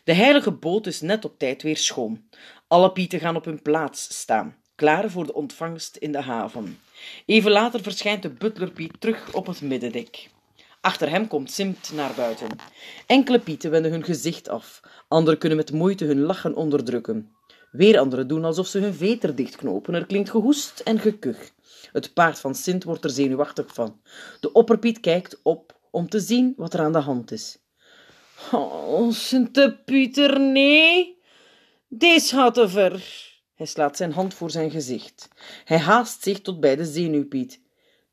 De 0.05 0.13
heilige 0.13 0.51
boot 0.51 0.87
is 0.87 1.01
net 1.01 1.25
op 1.25 1.39
tijd 1.39 1.63
weer 1.63 1.77
schoon. 1.77 2.29
Alle 2.69 2.93
pieten 2.93 3.21
gaan 3.21 3.37
op 3.37 3.45
hun 3.45 3.63
plaats 3.63 4.19
staan, 4.19 4.57
klaar 4.75 5.11
voor 5.11 5.27
de 5.27 5.35
ontvangst 5.35 5.97
in 5.97 6.13
de 6.13 6.21
haven. 6.21 6.79
Even 7.27 7.51
later 7.51 7.83
verschijnt 7.83 8.23
de 8.23 8.31
butler 8.31 8.71
Piet 8.71 9.01
terug 9.01 9.33
op 9.33 9.47
het 9.47 9.61
middendek. 9.61 10.29
Achter 10.85 11.11
hem 11.11 11.29
komt 11.29 11.51
Simt 11.51 11.93
naar 11.95 12.15
buiten. 12.17 12.49
Enkele 13.07 13.39
pieten 13.39 13.71
wenden 13.71 13.91
hun 13.91 14.05
gezicht 14.05 14.49
af, 14.49 14.81
anderen 15.09 15.39
kunnen 15.39 15.59
met 15.59 15.73
moeite 15.73 16.05
hun 16.05 16.21
lachen 16.21 16.55
onderdrukken. 16.55 17.37
Weer 17.71 17.99
anderen 17.99 18.29
doen 18.29 18.45
alsof 18.45 18.67
ze 18.67 18.79
hun 18.79 18.95
veter 18.95 19.35
dichtknopen. 19.35 19.95
Er 19.95 20.07
klinkt 20.07 20.31
gehoest 20.31 20.81
en 20.81 20.99
gekuch. 20.99 21.51
Het 21.93 22.15
paard 22.15 22.39
van 22.39 22.55
Sint 22.55 22.85
wordt 22.85 23.05
er 23.05 23.11
zenuwachtig 23.11 23.75
van. 23.75 24.01
De 24.41 24.53
opperpiet 24.53 25.01
kijkt 25.01 25.41
op 25.43 25.79
om 25.91 26.09
te 26.09 26.21
zien 26.21 26.55
wat 26.57 26.75
er 26.75 26.81
aan 26.81 26.93
de 26.93 26.99
hand 26.99 27.31
is. 27.31 27.59
Oh, 28.53 29.13
Sint-Pieter, 29.13 30.41
nee. 30.41 31.19
Deze 31.89 32.35
gaat 32.35 32.61
ver. 32.65 33.05
Hij 33.55 33.67
slaat 33.67 33.97
zijn 33.97 34.13
hand 34.13 34.35
voor 34.35 34.51
zijn 34.51 34.71
gezicht. 34.71 35.29
Hij 35.65 35.79
haast 35.79 36.23
zich 36.23 36.41
tot 36.41 36.61
bij 36.61 36.77
de 36.77 36.85
zenuwpiet. 36.85 37.61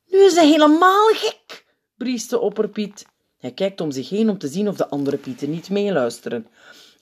Nu 0.08 0.20
is 0.20 0.36
hij 0.36 0.48
helemaal 0.48 1.08
gek, 1.08 1.66
briest 2.02 2.30
de 2.30 2.40
opperpiet. 2.40 3.06
Hij 3.38 3.52
kijkt 3.52 3.82
om 3.82 3.92
zich 3.92 4.10
heen 4.10 4.30
om 4.30 4.38
te 4.38 4.48
zien 4.48 4.68
of 4.68 4.76
de 4.76 4.90
andere 4.90 5.18
pieten 5.18 5.50
niet 5.50 5.70
meeluisteren. 5.70 6.48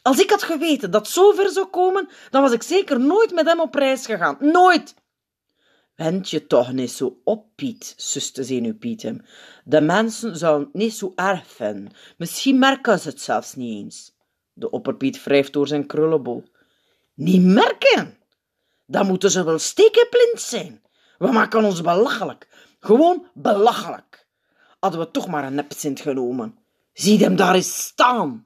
Als 0.01 0.19
ik 0.19 0.29
had 0.29 0.43
geweten 0.43 0.91
dat 0.91 1.07
zo 1.07 1.31
ver 1.31 1.49
zou 1.49 1.67
komen, 1.67 2.09
dan 2.29 2.41
was 2.41 2.51
ik 2.51 2.63
zeker 2.63 2.99
nooit 2.99 3.33
met 3.33 3.45
hem 3.45 3.59
op 3.59 3.75
reis 3.75 4.05
gegaan. 4.05 4.38
Nooit! 4.39 4.95
Wend 5.95 6.29
je 6.29 6.47
toch 6.47 6.71
niet 6.71 6.91
zo 6.91 7.19
op, 7.23 7.45
Piet, 7.55 7.93
suste 7.97 8.43
Zenuwpiet 8.43 9.01
hem. 9.01 9.25
De 9.63 9.81
mensen 9.81 10.38
zouden 10.38 10.67
het 10.67 10.75
niet 10.75 10.93
zo 10.93 11.12
erg 11.15 11.47
vinden. 11.47 11.91
Misschien 12.17 12.59
merken 12.59 12.99
ze 12.99 13.09
het 13.09 13.21
zelfs 13.21 13.55
niet 13.55 13.83
eens. 13.83 14.15
De 14.53 14.69
opperpiet 14.69 15.23
wrijft 15.23 15.53
door 15.53 15.67
zijn 15.67 15.85
krullenbol. 15.85 16.43
Niet 17.13 17.43
merken? 17.43 18.17
Dan 18.85 19.07
moeten 19.07 19.31
ze 19.31 19.43
wel 19.43 19.59
stekenblind 19.59 20.41
zijn. 20.41 20.81
We 21.17 21.31
maken 21.31 21.63
ons 21.63 21.81
belachelijk. 21.81 22.47
Gewoon 22.79 23.27
belachelijk. 23.33 24.27
Hadden 24.79 24.99
we 24.99 25.11
toch 25.11 25.27
maar 25.27 25.43
een 25.43 25.55
nepsint 25.55 25.99
genomen. 25.99 26.57
Zie 26.93 27.19
hem 27.19 27.35
daar 27.35 27.55
eens 27.55 27.77
staan. 27.83 28.45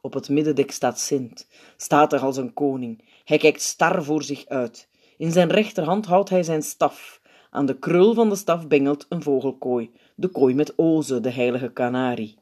Op 0.00 0.12
het 0.12 0.28
middendek 0.28 0.70
staat 0.70 1.00
Sint, 1.00 1.48
staat 1.76 2.12
er 2.12 2.20
als 2.20 2.36
een 2.36 2.52
koning. 2.52 3.04
Hij 3.24 3.38
kijkt 3.38 3.62
star 3.62 4.04
voor 4.04 4.22
zich 4.22 4.46
uit. 4.46 4.88
In 5.16 5.32
zijn 5.32 5.50
rechterhand 5.50 6.06
houdt 6.06 6.28
hij 6.28 6.42
zijn 6.42 6.62
staf. 6.62 7.20
Aan 7.50 7.66
de 7.66 7.78
krul 7.78 8.14
van 8.14 8.28
de 8.28 8.36
staf 8.36 8.66
bengelt 8.66 9.06
een 9.08 9.22
vogelkooi, 9.22 9.90
de 10.14 10.28
kooi 10.28 10.54
met 10.54 10.78
Oze, 10.78 11.20
de 11.20 11.30
heilige 11.30 11.72
kanarie. 11.72 12.38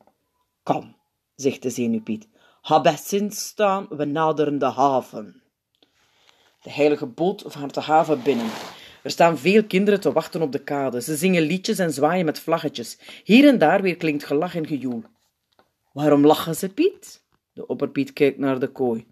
Kom, 0.63 0.97
zegt 1.35 1.63
de 1.63 1.71
zenuwpiet, 1.71 2.29
ga 2.61 2.81
bij 2.81 2.97
Sint 2.97 3.35
staan, 3.35 3.87
we 3.91 4.05
naderen 4.05 4.59
de 4.59 4.71
haven. 4.71 5.43
De 6.63 6.73
heilige 6.73 7.07
boot 7.07 7.45
vaart 7.47 7.75
de 7.75 7.81
haven 7.81 8.23
binnen. 8.23 8.51
Er 9.07 9.13
staan 9.13 9.39
veel 9.39 9.65
kinderen 9.65 10.01
te 10.01 10.13
wachten 10.13 10.43
op 10.43 10.53
de 10.53 10.59
kade. 10.59 11.01
Ze 11.01 11.17
zingen 11.17 11.43
liedjes 11.43 11.79
en 11.79 11.93
zwaaien 11.93 12.25
met 12.25 12.41
vlaggetjes. 12.41 12.99
Hier 13.25 13.49
en 13.49 13.59
daar 13.59 13.83
weer 13.83 13.97
klinkt 13.97 14.25
gelach 14.25 14.55
en 14.55 14.67
gejoel. 14.67 15.03
Waarom 15.93 16.27
lachen 16.27 16.55
ze, 16.55 16.69
Piet? 16.69 17.23
De 17.53 17.67
opperpiet 17.67 18.13
kijkt 18.13 18.39
naar 18.39 18.59
de 18.59 18.67
kooi. 18.67 19.07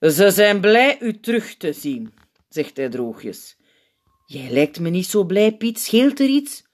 Ze 0.00 0.30
zijn 0.30 0.60
blij 0.60 1.00
u 1.00 1.20
terug 1.20 1.56
te 1.56 1.72
zien, 1.72 2.14
zegt 2.48 2.76
hij 2.76 2.88
droogjes. 2.88 3.56
Jij 4.26 4.50
lijkt 4.50 4.80
me 4.80 4.90
niet 4.90 5.06
zo 5.06 5.24
blij, 5.24 5.52
Piet. 5.52 5.80
Scheelt 5.80 6.20
er 6.20 6.28
iets? 6.28 6.64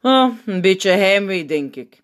Ah, 0.00 0.32
een 0.46 0.60
beetje 0.60 0.90
heimwee, 0.90 1.44
denk 1.44 1.76
ik. 1.76 2.02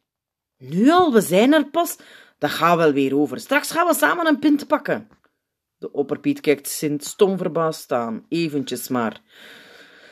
Nu 0.59 0.91
al, 0.91 1.13
we 1.13 1.21
zijn 1.21 1.53
er 1.53 1.71
pas. 1.71 1.97
Dat 2.39 2.51
gaat 2.51 2.77
wel 2.77 2.93
weer 2.93 3.17
over. 3.17 3.41
Straks 3.41 3.71
gaan 3.71 3.87
we 3.87 3.95
samen 3.95 4.27
een 4.27 4.39
pint 4.39 4.67
pakken. 4.67 5.09
De 5.81 5.93
opperpiet 5.93 6.41
kijkt 6.41 6.69
Sint 6.69 7.05
stom 7.05 7.37
verbaasd 7.37 7.93
aan, 7.93 8.25
eventjes 8.29 8.89
maar. 8.89 9.21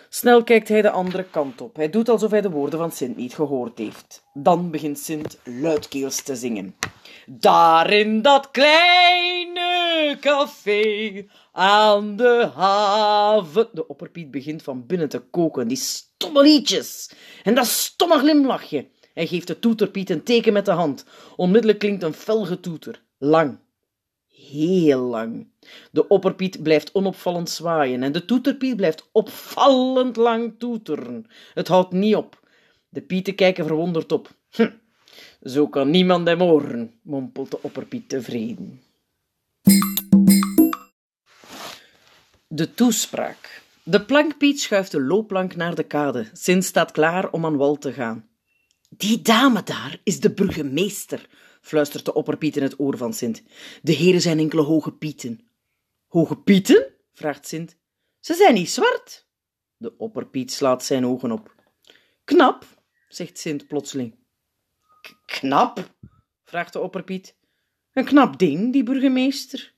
Snel 0.08 0.44
kijkt 0.44 0.68
hij 0.68 0.82
de 0.82 0.90
andere 0.90 1.24
kant 1.30 1.60
op. 1.60 1.76
Hij 1.76 1.90
doet 1.90 2.08
alsof 2.08 2.30
hij 2.30 2.40
de 2.40 2.50
woorden 2.50 2.78
van 2.78 2.92
Sint 2.92 3.16
niet 3.16 3.34
gehoord 3.34 3.78
heeft. 3.78 4.24
Dan 4.32 4.70
begint 4.70 4.98
Sint 4.98 5.38
luidkeels 5.44 6.22
te 6.22 6.36
zingen. 6.36 6.74
Daar 7.26 7.92
in 7.92 8.22
dat 8.22 8.50
kleine 8.50 10.16
café 10.20 11.26
aan 11.52 12.16
de 12.16 12.50
haven. 12.54 13.68
De 13.72 13.86
opperpiet 13.86 14.30
begint 14.30 14.62
van 14.62 14.86
binnen 14.86 15.08
te 15.08 15.18
koken. 15.18 15.68
Die 15.68 15.76
stomme 15.76 16.42
liedjes. 16.42 17.10
En 17.42 17.54
dat 17.54 17.66
stomme 17.66 18.18
glimlachje. 18.18 18.88
Hij 19.14 19.26
geeft 19.26 19.46
de 19.46 19.58
toeterpiet 19.58 20.10
een 20.10 20.22
teken 20.22 20.52
met 20.52 20.64
de 20.64 20.70
hand. 20.70 21.04
Onmiddellijk 21.36 21.78
klinkt 21.78 22.02
een 22.02 22.14
fel 22.14 22.44
getoeter. 22.44 23.02
Lang. 23.18 23.58
Heel 24.28 25.00
lang. 25.00 25.46
De 25.90 26.08
opperpiet 26.08 26.62
blijft 26.62 26.92
onopvallend 26.92 27.50
zwaaien 27.50 28.02
en 28.02 28.12
de 28.12 28.24
toeterpiet 28.24 28.76
blijft 28.76 29.08
opvallend 29.12 30.16
lang 30.16 30.54
toeteren. 30.58 31.26
Het 31.54 31.68
houdt 31.68 31.92
niet 31.92 32.16
op. 32.16 32.40
De 32.88 33.00
pieten 33.00 33.34
kijken 33.34 33.66
verwonderd 33.66 34.12
op. 34.12 34.30
Hm, 34.50 34.70
zo 35.42 35.68
kan 35.68 35.90
niemand 35.90 36.26
hem 36.26 36.40
horen, 36.40 36.92
mompelt 37.02 37.50
de 37.50 37.62
opperpiet 37.62 38.08
tevreden. 38.08 38.80
De 42.46 42.74
toespraak. 42.74 43.62
De 43.82 44.04
plankpiet 44.04 44.60
schuift 44.60 44.90
de 44.90 45.00
loopplank 45.00 45.56
naar 45.56 45.74
de 45.74 45.82
kade. 45.82 46.26
Sint 46.32 46.64
staat 46.64 46.90
klaar 46.90 47.30
om 47.30 47.44
aan 47.44 47.56
wal 47.56 47.78
te 47.78 47.92
gaan. 47.92 48.28
Die 48.88 49.22
dame 49.22 49.62
daar 49.62 50.00
is 50.04 50.20
de 50.20 50.30
burgemeester, 50.30 51.28
fluistert 51.60 52.04
de 52.04 52.14
opperpiet 52.14 52.56
in 52.56 52.62
het 52.62 52.80
oor 52.80 52.96
van 52.96 53.12
Sint. 53.12 53.42
De 53.82 53.92
heren 53.92 54.20
zijn 54.20 54.38
enkele 54.38 54.62
hoge 54.62 54.92
pieten. 54.92 55.47
Hoge 56.08 56.36
pieten? 56.36 56.94
vraagt 57.12 57.48
Sint. 57.48 57.76
Ze 58.20 58.34
zijn 58.34 58.54
niet 58.54 58.70
zwart. 58.70 59.26
De 59.76 59.96
opperpiet 59.96 60.52
slaat 60.52 60.84
zijn 60.84 61.06
ogen 61.06 61.32
op. 61.32 61.54
Knap, 62.24 62.64
zegt 63.08 63.38
Sint 63.38 63.66
plotseling. 63.66 64.14
knap? 65.26 65.94
vraagt 66.44 66.72
de 66.72 66.80
opperpiet. 66.80 67.36
Een 67.92 68.04
knap 68.04 68.38
ding, 68.38 68.72
die 68.72 68.82
burgemeester. 68.82 69.74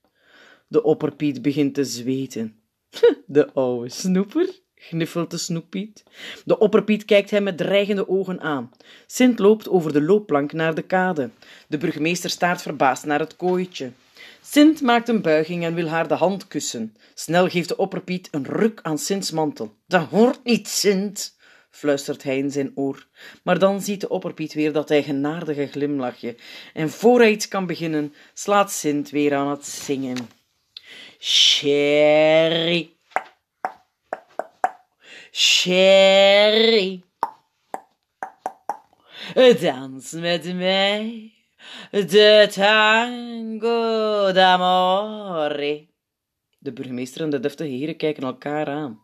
De 0.68 0.82
opperpiet 0.82 1.42
begint 1.42 1.74
te 1.74 1.84
zweten. 1.84 2.62
De 3.26 3.52
oude 3.52 3.88
snoeper, 3.88 4.60
gniffelt 4.74 5.30
de 5.30 5.38
snoepiet. 5.38 6.02
De 6.44 6.58
opperpiet 6.58 7.04
kijkt 7.04 7.30
hem 7.30 7.42
met 7.42 7.56
dreigende 7.56 8.08
ogen 8.08 8.40
aan. 8.40 8.70
Sint 9.06 9.38
loopt 9.38 9.68
over 9.68 9.92
de 9.92 10.02
loopplank 10.02 10.52
naar 10.52 10.74
de 10.74 10.82
kade. 10.82 11.30
De 11.68 11.78
burgemeester 11.78 12.30
staart 12.30 12.62
verbaasd 12.62 13.04
naar 13.04 13.18
het 13.18 13.36
kooitje. 13.36 13.92
Sint 14.42 14.80
maakt 14.80 15.09
een 15.09 15.22
buiging 15.22 15.64
en 15.64 15.74
wil 15.74 15.88
haar 15.88 16.09
de 16.09 16.14
hand 16.14 16.48
kussen. 16.48 16.96
Snel 17.14 17.48
geeft 17.48 17.68
de 17.68 17.76
opperpiet 17.76 18.28
een 18.30 18.46
ruk 18.46 18.80
aan 18.83 18.98
Sints 18.98 19.30
mantel. 19.30 19.74
Dat 19.87 20.09
hoort 20.09 20.44
niet, 20.44 20.68
Sint, 20.68 21.37
fluistert 21.70 22.22
hij 22.22 22.38
in 22.38 22.50
zijn 22.50 22.72
oor. 22.74 23.06
Maar 23.42 23.59
dan 23.59 23.80
ziet 23.80 24.00
de 24.00 24.09
opperpiet 24.09 24.52
weer 24.52 24.72
dat 24.72 24.88
hij 24.88 25.02
genadige 25.02 25.66
glimlachje. 25.66 26.37
En 26.74 26.90
voor 26.90 27.18
hij 27.18 27.30
iets 27.30 27.48
kan 27.48 27.66
beginnen, 27.66 28.14
slaat 28.35 28.72
Sint 28.72 29.11
weer 29.11 29.35
aan 29.35 29.48
het 29.48 29.66
zingen. 29.66 30.28
Sherry, 31.18 32.90
Sherry, 35.33 37.02
dans 39.35 40.12
met 40.12 40.54
mij 40.54 41.33
de 41.90 42.48
tango 42.54 44.32
d'amore. 44.32 45.88
De 46.58 46.72
burgemeester 46.72 47.20
en 47.20 47.30
de 47.30 47.40
deftige 47.40 47.70
heren 47.70 47.96
kijken 47.96 48.22
elkaar 48.22 48.66
aan. 48.66 49.00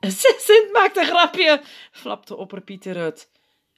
Sint 0.00 0.72
maakt 0.72 0.96
een 0.96 1.06
grapje, 1.06 1.60
flapt 1.92 2.28
de 2.28 2.36
opperpiet 2.36 2.86
eruit. 2.86 3.30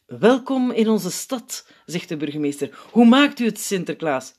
Welkom 0.07 0.71
in 0.71 0.89
onze 0.89 1.11
stad, 1.11 1.67
zegt 1.87 2.09
de 2.09 2.17
burgemeester. 2.17 2.79
Hoe 2.91 3.05
maakt 3.07 3.39
u 3.39 3.45
het, 3.45 3.61
Sinterklaas? 3.61 4.35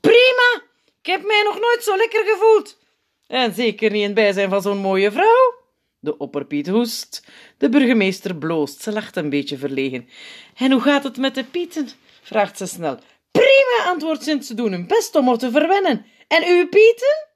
Prima! 0.00 0.62
Ik 1.00 1.06
heb 1.06 1.22
mij 1.26 1.42
nog 1.44 1.60
nooit 1.60 1.82
zo 1.82 1.96
lekker 1.96 2.24
gevoeld. 2.24 2.78
En 3.26 3.54
zeker 3.54 3.90
niet 3.90 4.02
in 4.02 4.14
bijzijn 4.14 4.50
van 4.50 4.62
zo'n 4.62 4.78
mooie 4.78 5.10
vrouw. 5.10 5.54
De 5.98 6.16
opperpiet 6.16 6.68
hoest. 6.68 7.26
De 7.58 7.68
burgemeester 7.68 8.36
bloost. 8.36 8.82
Ze 8.82 8.92
lacht 8.92 9.16
een 9.16 9.30
beetje 9.30 9.58
verlegen. 9.58 10.08
En 10.56 10.72
hoe 10.72 10.80
gaat 10.80 11.04
het 11.04 11.16
met 11.16 11.34
de 11.34 11.44
pieten? 11.44 11.88
Vraagt 12.22 12.56
ze 12.56 12.66
snel. 12.66 12.98
Prima, 13.30 13.84
antwoordt 13.84 14.22
Sint. 14.22 14.46
Ze 14.46 14.54
doen 14.54 14.72
hun 14.72 14.86
best 14.86 15.14
om 15.14 15.24
me 15.24 15.36
te 15.36 15.50
verwennen. 15.50 16.06
En 16.28 16.44
uw 16.46 16.68
pieten? 16.68 17.26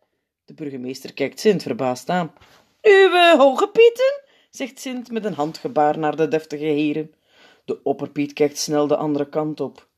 De 0.44 0.54
burgemeester 0.54 1.12
kijkt 1.12 1.40
Sint 1.40 1.62
verbaasd 1.62 2.08
aan. 2.08 2.32
Uw 2.82 3.36
hoge 3.36 3.68
pieten? 3.68 4.22
zegt 4.50 4.80
Sint 4.80 5.10
met 5.10 5.24
een 5.24 5.34
handgebaar 5.34 5.98
naar 5.98 6.16
de 6.16 6.28
deftige 6.28 6.64
heren. 6.64 7.14
De 7.64 7.82
opperpiet 7.82 8.32
kijkt 8.32 8.58
snel 8.58 8.86
de 8.86 8.96
andere 8.96 9.28
kant 9.28 9.60
op. 9.60 9.88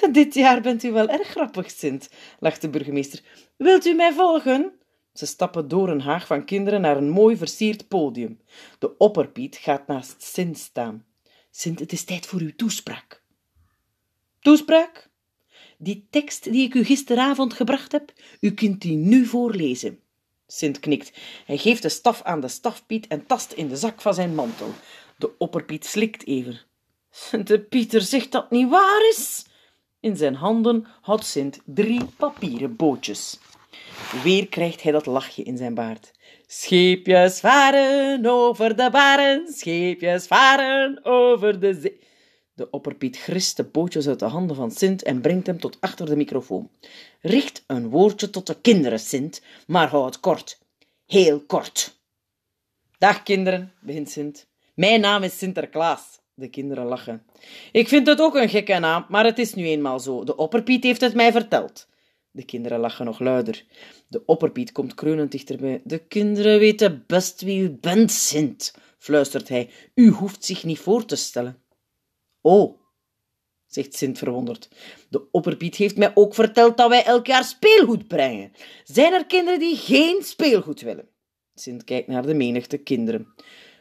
Dit 0.12 0.34
jaar 0.34 0.60
bent 0.60 0.82
u 0.82 0.92
wel 0.92 1.08
erg 1.08 1.28
grappig, 1.28 1.70
Sint, 1.70 2.08
lacht 2.38 2.60
de 2.60 2.68
burgemeester. 2.68 3.22
Wilt 3.56 3.86
u 3.86 3.92
mij 3.92 4.12
volgen? 4.12 4.72
Ze 5.12 5.26
stappen 5.26 5.68
door 5.68 5.88
een 5.88 6.00
haag 6.00 6.26
van 6.26 6.44
kinderen 6.44 6.80
naar 6.80 6.96
een 6.96 7.10
mooi 7.10 7.36
versierd 7.36 7.88
podium. 7.88 8.40
De 8.78 8.96
opperpiet 8.96 9.56
gaat 9.56 9.86
naast 9.86 10.22
Sint 10.22 10.58
staan. 10.58 11.04
Sint, 11.50 11.78
het 11.78 11.92
is 11.92 12.04
tijd 12.04 12.26
voor 12.26 12.40
uw 12.40 12.54
toespraak. 12.56 13.22
Toespraak? 14.48 15.08
Die 15.78 16.06
tekst 16.10 16.52
die 16.52 16.66
ik 16.66 16.74
u 16.74 16.84
gisteravond 16.84 17.54
gebracht 17.54 17.92
heb, 17.92 18.12
u 18.40 18.50
kunt 18.50 18.80
die 18.80 18.96
nu 18.96 19.26
voorlezen. 19.26 20.00
Sint 20.46 20.80
knikt. 20.80 21.12
Hij 21.46 21.56
geeft 21.56 21.82
de 21.82 21.88
staf 21.88 22.22
aan 22.22 22.40
de 22.40 22.48
stafpiet 22.48 23.06
en 23.06 23.26
tast 23.26 23.52
in 23.52 23.68
de 23.68 23.76
zak 23.76 24.00
van 24.00 24.14
zijn 24.14 24.34
mantel. 24.34 24.72
De 25.16 25.30
opperpiet 25.38 25.86
slikt 25.86 26.26
even. 26.26 26.60
Sint 27.10 27.68
Pieter 27.68 28.00
zegt 28.00 28.32
dat 28.32 28.50
niet 28.50 28.68
waar 28.68 29.08
is. 29.10 29.44
In 30.00 30.16
zijn 30.16 30.34
handen 30.34 30.86
houdt 31.00 31.24
Sint 31.24 31.60
drie 31.64 32.04
papieren 32.16 32.76
bootjes. 32.76 33.38
Weer 34.22 34.48
krijgt 34.48 34.82
hij 34.82 34.92
dat 34.92 35.06
lachje 35.06 35.42
in 35.42 35.56
zijn 35.56 35.74
baard. 35.74 36.12
Scheepjes 36.46 37.40
varen 37.40 38.26
over 38.26 38.76
de 38.76 38.90
baren, 38.90 39.48
scheepjes 39.48 40.26
varen 40.26 41.04
over 41.04 41.60
de 41.60 41.80
zee. 41.80 42.06
De 42.58 42.70
opperpiet 42.70 43.18
grist 43.18 43.56
de 43.56 43.64
pootjes 43.64 44.08
uit 44.08 44.18
de 44.18 44.24
handen 44.24 44.56
van 44.56 44.70
Sint 44.70 45.02
en 45.02 45.20
brengt 45.20 45.46
hem 45.46 45.60
tot 45.60 45.76
achter 45.80 46.06
de 46.06 46.16
microfoon. 46.16 46.70
Richt 47.20 47.64
een 47.66 47.88
woordje 47.88 48.30
tot 48.30 48.46
de 48.46 48.60
kinderen, 48.60 49.00
Sint, 49.00 49.42
maar 49.66 49.88
hou 49.88 50.04
het 50.04 50.20
kort. 50.20 50.58
Heel 51.06 51.40
kort. 51.40 51.98
Dag 52.98 53.22
kinderen, 53.22 53.72
begint 53.80 54.10
Sint. 54.10 54.46
Mijn 54.74 55.00
naam 55.00 55.22
is 55.22 55.38
Sinterklaas. 55.38 56.20
De 56.34 56.48
kinderen 56.48 56.84
lachen. 56.84 57.22
Ik 57.72 57.88
vind 57.88 58.06
het 58.06 58.20
ook 58.20 58.34
een 58.34 58.48
gekke 58.48 58.78
naam, 58.78 59.06
maar 59.08 59.24
het 59.24 59.38
is 59.38 59.54
nu 59.54 59.66
eenmaal 59.66 60.00
zo. 60.00 60.24
De 60.24 60.36
opperpiet 60.36 60.84
heeft 60.84 61.00
het 61.00 61.14
mij 61.14 61.32
verteld. 61.32 61.88
De 62.30 62.44
kinderen 62.44 62.78
lachen 62.78 63.04
nog 63.04 63.18
luider. 63.18 63.64
De 64.08 64.24
opperpiet 64.24 64.72
komt 64.72 64.94
kreunend 64.94 65.32
dichterbij. 65.32 65.80
De 65.84 65.98
kinderen 65.98 66.58
weten 66.58 67.04
best 67.06 67.40
wie 67.40 67.62
u 67.62 67.70
bent, 67.70 68.12
Sint, 68.12 68.74
fluistert 68.98 69.48
hij. 69.48 69.70
U 69.94 70.10
hoeft 70.10 70.44
zich 70.44 70.64
niet 70.64 70.78
voor 70.78 71.04
te 71.04 71.16
stellen. 71.16 71.62
Oh, 72.40 72.80
zegt 73.66 73.94
Sint 73.94 74.18
verwonderd. 74.18 74.68
De 75.08 75.30
opperpiet 75.30 75.76
heeft 75.76 75.96
mij 75.96 76.10
ook 76.14 76.34
verteld 76.34 76.76
dat 76.76 76.88
wij 76.88 77.04
elk 77.04 77.26
jaar 77.26 77.44
speelgoed 77.44 78.08
brengen. 78.08 78.52
Zijn 78.84 79.12
er 79.12 79.26
kinderen 79.26 79.58
die 79.58 79.76
geen 79.76 80.22
speelgoed 80.22 80.80
willen? 80.80 81.08
Sint 81.54 81.84
kijkt 81.84 82.08
naar 82.08 82.26
de 82.26 82.34
menigte 82.34 82.78
kinderen. 82.78 83.34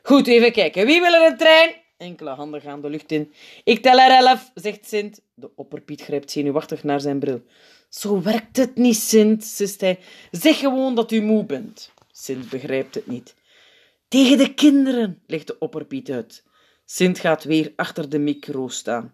Goed, 0.04 0.28
even 0.28 0.52
kijken. 0.52 0.86
Wie 0.86 1.02
wil 1.02 1.14
er 1.14 1.32
een 1.32 1.38
trein? 1.38 1.76
Enkele 1.98 2.30
handen 2.30 2.62
gaan 2.62 2.82
de 2.82 2.90
lucht 2.90 3.12
in. 3.12 3.34
Ik 3.64 3.82
tel 3.82 4.00
er 4.00 4.28
elf, 4.28 4.52
zegt 4.54 4.88
Sint. 4.88 5.22
De 5.34 5.50
opperpiet 5.56 6.02
grijpt 6.02 6.32
zenuwachtig 6.32 6.84
naar 6.84 7.02
zijn 7.02 7.20
bril. 7.20 7.42
Zo 7.90 8.22
werkt 8.22 8.58
het 8.58 8.76
niet, 8.76 8.96
Sint, 8.96 9.44
sist 9.44 9.82
hij. 9.82 10.00
Zeg 10.32 10.60
gewoon 10.60 10.96
dat 10.96 11.12
u 11.12 11.22
moe 11.22 11.46
bent. 11.46 11.92
Sint 12.12 12.50
begrijpt 12.50 12.96
het 12.96 13.08
niet. 13.08 13.36
Tegen 14.08 14.38
de 14.38 14.54
kinderen, 14.54 15.22
legt 15.28 15.48
de 15.48 15.58
opperpiet 15.60 16.12
uit. 16.12 16.44
Sint 16.90 17.20
gaat 17.20 17.44
weer 17.44 17.74
achter 17.76 18.10
de 18.10 18.20
micro 18.20 18.68
staan. 18.68 19.14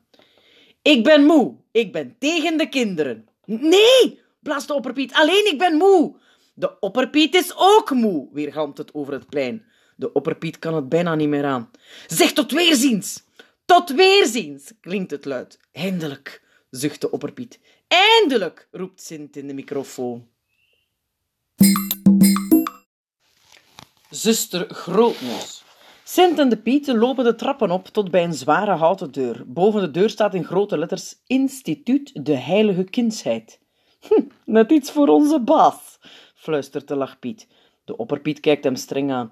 Ik 0.82 1.04
ben 1.04 1.24
moe. 1.26 1.56
Ik 1.72 1.92
ben 1.92 2.16
tegen 2.20 2.58
de 2.58 2.70
kinderen. 2.70 3.28
Nee, 3.46 4.22
blaast 4.40 4.68
de 4.68 4.74
opperpiet. 4.74 5.14
Alleen 5.14 5.52
ik 5.52 5.58
ben 5.58 5.78
moe. 5.78 6.16
De 6.54 6.80
opperpiet 6.80 7.36
is 7.36 7.54
ook 7.56 7.92
moe, 7.92 8.30
weergalmt 8.32 8.78
het 8.78 8.94
over 8.94 9.14
het 9.14 9.30
plein. 9.30 9.66
De 9.96 10.14
opperpiet 10.14 10.60
kan 10.60 10.76
het 10.76 10.90
bijna 10.90 11.16
niet 11.16 11.28
meer 11.28 11.46
aan. 11.46 11.72
Zeg 12.08 12.34
tot 12.34 12.52
weerziens! 12.52 13.24
Tot 13.66 13.90
weerziens, 13.90 14.72
klinkt 14.80 15.12
het 15.12 15.26
luid. 15.26 15.60
Eindelijk, 15.72 16.42
zucht 16.70 17.02
de 17.02 17.12
opperpiet. 17.12 17.60
Eindelijk, 17.88 18.68
roept 18.72 19.02
Sint 19.02 19.36
in 19.36 19.48
de 19.48 19.54
microfoon. 19.54 20.28
Zuster 24.10 24.74
Grootneus. 24.74 25.63
Sint 26.06 26.40
en 26.40 26.50
de 26.50 26.58
Pieten 26.58 26.98
lopen 26.98 27.24
de 27.24 27.36
trappen 27.36 27.72
op 27.72 27.88
tot 27.88 28.12
bij 28.12 28.24
een 28.24 28.34
zware 28.34 28.72
houten 28.72 29.12
deur. 29.12 29.44
Boven 29.48 29.82
de 29.82 29.92
deur 29.92 30.10
staat 30.10 30.34
in 30.34 30.44
grote 30.44 30.78
letters 30.78 31.16
Instituut 31.28 32.26
de 32.26 32.36
Heilige 32.36 32.84
Kindsheid. 32.84 33.60
Hm, 34.08 34.22
net 34.46 34.72
iets 34.72 34.92
voor 34.92 35.08
onze 35.08 35.40
baas, 35.40 36.00
fluistert 36.36 36.88
de 36.88 36.96
lachpiet. 36.96 37.48
De 37.86 37.98
opperpiet 37.98 38.40
kijkt 38.40 38.64
hem 38.64 38.76
streng 38.76 39.12
aan. 39.12 39.32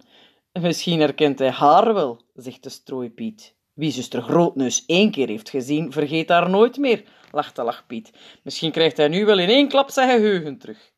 Misschien 0.61 0.99
herkent 0.99 1.39
hij 1.39 1.49
haar 1.49 1.93
wel, 1.93 2.21
zegt 2.35 2.63
de 2.63 2.69
strooipiet. 2.69 3.55
Wie 3.73 3.91
zuster 3.91 4.21
Grootneus 4.21 4.85
één 4.85 5.11
keer 5.11 5.27
heeft 5.27 5.49
gezien, 5.49 5.91
vergeet 5.91 6.29
haar 6.29 6.49
nooit 6.49 6.77
meer, 6.77 7.03
lacht 7.31 7.55
de 7.55 7.63
lachpiet. 7.63 8.11
Misschien 8.43 8.71
krijgt 8.71 8.97
hij 8.97 9.07
nu 9.07 9.25
wel 9.25 9.39
in 9.39 9.49
één 9.49 9.67
klap 9.67 9.89
zijn 9.89 10.09
geheugen 10.09 10.57
terug. 10.57 10.91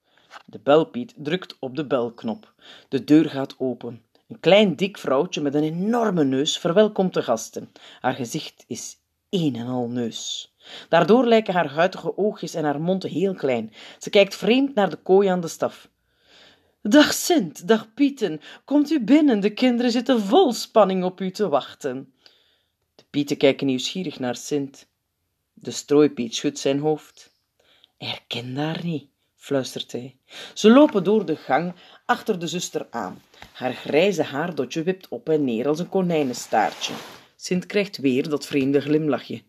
De 0.45 0.59
belpiet 0.59 1.13
drukt 1.17 1.55
op 1.59 1.75
de 1.75 1.87
belknop. 1.87 2.53
De 2.89 3.03
deur 3.03 3.29
gaat 3.29 3.55
open. 3.57 4.01
Een 4.33 4.39
klein 4.39 4.75
dik 4.75 4.97
vrouwtje 4.97 5.41
met 5.41 5.53
een 5.53 5.63
enorme 5.63 6.23
neus 6.23 6.57
verwelkomt 6.57 7.13
de 7.13 7.21
gasten. 7.23 7.71
Haar 7.99 8.13
gezicht 8.13 8.63
is 8.67 8.97
een 9.29 9.55
en 9.55 9.67
al 9.67 9.87
neus. 9.87 10.53
Daardoor 10.89 11.25
lijken 11.25 11.53
haar 11.53 11.71
huidige 11.71 12.17
oogjes 12.17 12.53
en 12.53 12.63
haar 12.63 12.81
mond 12.81 13.03
heel 13.03 13.33
klein. 13.33 13.73
Ze 13.99 14.09
kijkt 14.09 14.35
vreemd 14.35 14.75
naar 14.75 14.89
de 14.89 14.95
kooi 14.95 15.27
aan 15.27 15.41
de 15.41 15.47
staf. 15.47 15.89
Dag 16.81 17.13
Sint, 17.13 17.67
dag 17.67 17.93
Pieten, 17.93 18.41
komt 18.65 18.91
u 18.91 19.03
binnen, 19.03 19.39
de 19.39 19.53
kinderen 19.53 19.91
zitten 19.91 20.21
vol 20.21 20.53
spanning 20.53 21.03
op 21.03 21.21
u 21.21 21.31
te 21.31 21.49
wachten. 21.49 22.13
De 22.95 23.03
Pieten 23.09 23.37
kijken 23.37 23.67
nieuwsgierig 23.67 24.19
naar 24.19 24.35
Sint. 24.35 24.87
De 25.53 25.71
strooipiet 25.71 26.35
schudt 26.35 26.59
zijn 26.59 26.79
hoofd. 26.79 27.31
Herken 27.97 28.57
haar 28.57 28.79
niet, 28.83 29.07
fluistert 29.35 29.91
hij. 29.91 30.17
Ze 30.53 30.69
lopen 30.69 31.03
door 31.03 31.25
de 31.25 31.35
gang 31.35 31.73
achter 32.05 32.39
de 32.39 32.47
zuster 32.47 32.87
aan. 32.89 33.21
Haar 33.53 33.73
grijze 33.73 34.23
haardotje 34.23 34.83
wipt 34.83 35.07
op 35.07 35.29
en 35.29 35.43
neer 35.43 35.67
als 35.67 35.79
een 35.79 35.89
konijnenstaartje. 35.89 36.93
Sint 37.35 37.65
krijgt 37.65 37.97
weer 37.97 38.29
dat 38.29 38.45
vreemde 38.45 38.81
glimlachje. 38.81 39.41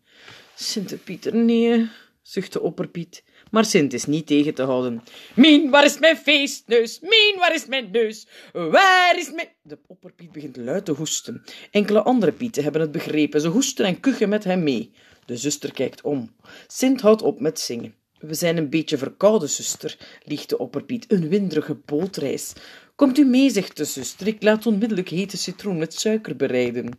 Sint 0.54 1.04
Pieter, 1.04 1.34
nee, 1.34 1.88
zucht 2.22 2.52
de 2.52 2.60
opperpiet. 2.60 3.24
Maar 3.50 3.64
Sint 3.64 3.92
is 3.92 4.04
niet 4.04 4.26
tegen 4.26 4.54
te 4.54 4.62
houden. 4.62 5.02
Mien, 5.34 5.70
waar 5.70 5.84
is 5.84 5.98
mijn 5.98 6.16
feestneus? 6.16 7.00
Mien, 7.00 7.34
waar 7.38 7.54
is 7.54 7.66
mijn 7.66 7.90
neus? 7.90 8.26
Waar 8.52 9.18
is 9.18 9.32
mijn... 9.32 9.48
De 9.62 9.78
opperpiet 9.86 10.32
begint 10.32 10.56
luid 10.56 10.84
te 10.84 10.92
hoesten. 10.92 11.42
Enkele 11.70 12.02
andere 12.02 12.32
pieten 12.32 12.62
hebben 12.62 12.80
het 12.80 12.92
begrepen. 12.92 13.40
Ze 13.40 13.48
hoesten 13.48 13.84
en 13.84 14.00
kuchen 14.00 14.28
met 14.28 14.44
hem 14.44 14.62
mee. 14.62 14.92
De 15.26 15.36
zuster 15.36 15.72
kijkt 15.72 16.02
om. 16.02 16.34
Sint 16.66 17.00
houdt 17.00 17.22
op 17.22 17.40
met 17.40 17.60
zingen. 17.60 17.94
We 18.26 18.34
zijn 18.34 18.56
een 18.56 18.70
beetje 18.70 18.98
verkouden, 18.98 19.48
zuster, 19.48 19.98
liegt 20.22 20.48
de 20.48 20.58
opperpiet. 20.58 21.12
Een 21.12 21.28
winderige 21.28 21.74
bootreis. 21.74 22.52
Komt 22.94 23.18
u 23.18 23.24
mee, 23.24 23.50
zegt 23.50 23.76
de 23.76 23.84
zuster. 23.84 24.26
Ik 24.26 24.42
laat 24.42 24.66
onmiddellijk 24.66 25.08
hete 25.08 25.37
citroen 25.37 25.78
met 25.78 25.94
suiker 25.94 26.37
bereiden. 26.37 26.98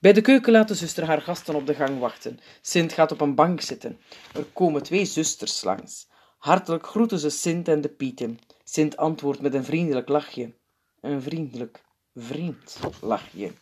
Bij 0.00 0.12
de 0.12 0.20
keuken 0.20 0.52
laat 0.52 0.68
de 0.68 0.74
zuster 0.74 1.04
haar 1.04 1.20
gasten 1.20 1.54
op 1.54 1.66
de 1.66 1.74
gang 1.74 1.98
wachten. 1.98 2.38
Sint 2.60 2.92
gaat 2.92 3.12
op 3.12 3.20
een 3.20 3.34
bank 3.34 3.60
zitten. 3.60 3.98
Er 4.34 4.44
komen 4.52 4.82
twee 4.82 5.04
zusters 5.04 5.62
langs. 5.62 6.08
Hartelijk 6.38 6.86
groeten 6.86 7.18
ze 7.18 7.30
Sint 7.30 7.68
en 7.68 7.80
de 7.80 7.88
Pieten. 7.88 8.38
Sint 8.64 8.96
antwoordt 8.96 9.40
met 9.40 9.54
een 9.54 9.64
vriendelijk 9.64 10.08
lachje. 10.08 10.52
Een 11.00 11.22
vriendelijk, 11.22 11.82
vriend 12.14 12.78
lachje. 13.00 13.52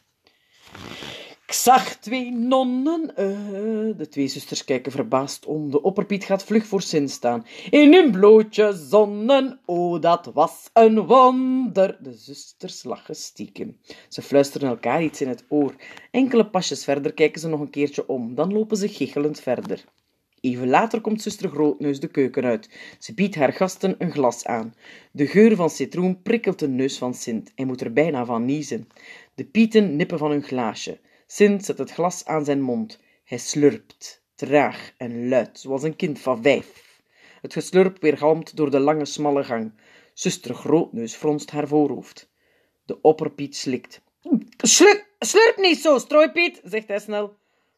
Ik 1.46 1.52
zag 1.52 1.96
twee 1.96 2.32
nonnen. 2.32 3.10
Uh, 3.10 3.96
de 3.96 4.08
twee 4.10 4.28
zusters 4.28 4.64
kijken 4.64 4.92
verbaasd 4.92 5.46
om. 5.46 5.70
De 5.70 5.82
opperpiet 5.82 6.24
gaat 6.24 6.44
vlug 6.44 6.66
voor 6.66 6.82
Sint 6.82 7.10
staan. 7.10 7.46
In 7.70 7.92
hun 7.92 8.10
blootje 8.10 8.72
zonnen. 8.72 9.60
Oh, 9.64 10.00
dat 10.00 10.30
was 10.34 10.70
een 10.72 11.06
wonder. 11.06 11.98
De 12.00 12.12
zusters 12.12 12.84
lachen 12.84 13.16
stiekem. 13.16 13.76
Ze 14.08 14.22
fluisteren 14.22 14.68
elkaar 14.68 15.02
iets 15.02 15.20
in 15.20 15.28
het 15.28 15.44
oor. 15.48 15.74
Enkele 16.10 16.46
pasjes 16.46 16.84
verder 16.84 17.12
kijken 17.12 17.40
ze 17.40 17.48
nog 17.48 17.60
een 17.60 17.70
keertje 17.70 18.08
om. 18.08 18.34
Dan 18.34 18.52
lopen 18.52 18.76
ze 18.76 18.88
gichelend 18.88 19.40
verder. 19.40 19.84
Even 20.40 20.68
later 20.68 21.00
komt 21.00 21.22
zuster 21.22 21.50
Grootneus 21.50 22.00
de 22.00 22.08
keuken 22.08 22.44
uit. 22.44 22.70
Ze 22.98 23.14
biedt 23.14 23.34
haar 23.34 23.52
gasten 23.52 23.94
een 23.98 24.12
glas 24.12 24.44
aan. 24.44 24.74
De 25.12 25.26
geur 25.26 25.56
van 25.56 25.70
citroen 25.70 26.22
prikkelt 26.22 26.58
de 26.58 26.68
neus 26.68 26.98
van 26.98 27.14
Sint. 27.14 27.52
Hij 27.54 27.64
moet 27.64 27.80
er 27.80 27.92
bijna 27.92 28.24
van 28.24 28.44
niezen. 28.44 28.88
De 29.34 29.44
pieten 29.44 29.96
nippen 29.96 30.18
van 30.18 30.30
hun 30.30 30.42
glaasje. 30.42 30.98
Sint 31.26 31.64
zet 31.64 31.78
het 31.78 31.92
glas 31.92 32.24
aan 32.24 32.44
zijn 32.44 32.60
mond. 32.60 33.00
Hij 33.24 33.38
slurpt, 33.38 34.22
traag 34.34 34.92
en 34.96 35.28
luid, 35.28 35.58
zoals 35.58 35.82
een 35.82 35.96
kind 35.96 36.18
van 36.18 36.42
vijf. 36.42 37.00
Het 37.42 37.52
geslurp 37.52 38.00
weergalmt 38.00 38.56
door 38.56 38.70
de 38.70 38.78
lange, 38.78 39.04
smalle 39.04 39.44
gang. 39.44 39.72
Zuster 40.14 40.54
Grootneus 40.54 41.14
fronst 41.14 41.50
haar 41.50 41.68
voorhoofd. 41.68 42.30
De 42.84 43.00
opperpiet 43.00 43.56
slikt. 43.56 44.00
Slurp, 44.56 45.06
slurp 45.18 45.56
niet 45.56 45.78
zo, 45.78 45.98
strooipiet, 45.98 46.60
zegt 46.64 46.88
hij 46.88 46.98
snel. 46.98 47.36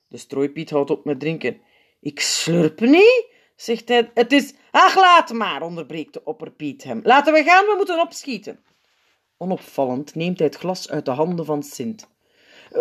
De 0.09 0.17
strooipiet 0.17 0.71
houdt 0.71 0.91
op 0.91 1.05
met 1.05 1.21
drinken. 1.21 1.61
Ik 2.01 2.21
slurp 2.21 2.81
niet, 2.81 3.27
zegt 3.57 3.89
hij. 3.89 4.11
Het 4.15 4.33
is... 4.33 4.55
Ach, 4.71 4.97
laat 4.97 5.33
maar, 5.33 5.63
onderbreekt 5.63 6.13
de 6.13 6.25
opperpiet 6.25 6.85
hem. 6.85 7.01
Laten 7.03 7.33
we 7.33 7.43
gaan, 7.43 7.65
we 7.65 7.75
moeten 7.77 8.01
opschieten. 8.01 8.61
Onopvallend 9.37 10.15
neemt 10.15 10.39
hij 10.39 10.47
het 10.47 10.57
glas 10.57 10.91
uit 10.91 11.05
de 11.05 11.11
handen 11.11 11.45
van 11.45 11.63
Sint. 11.63 12.09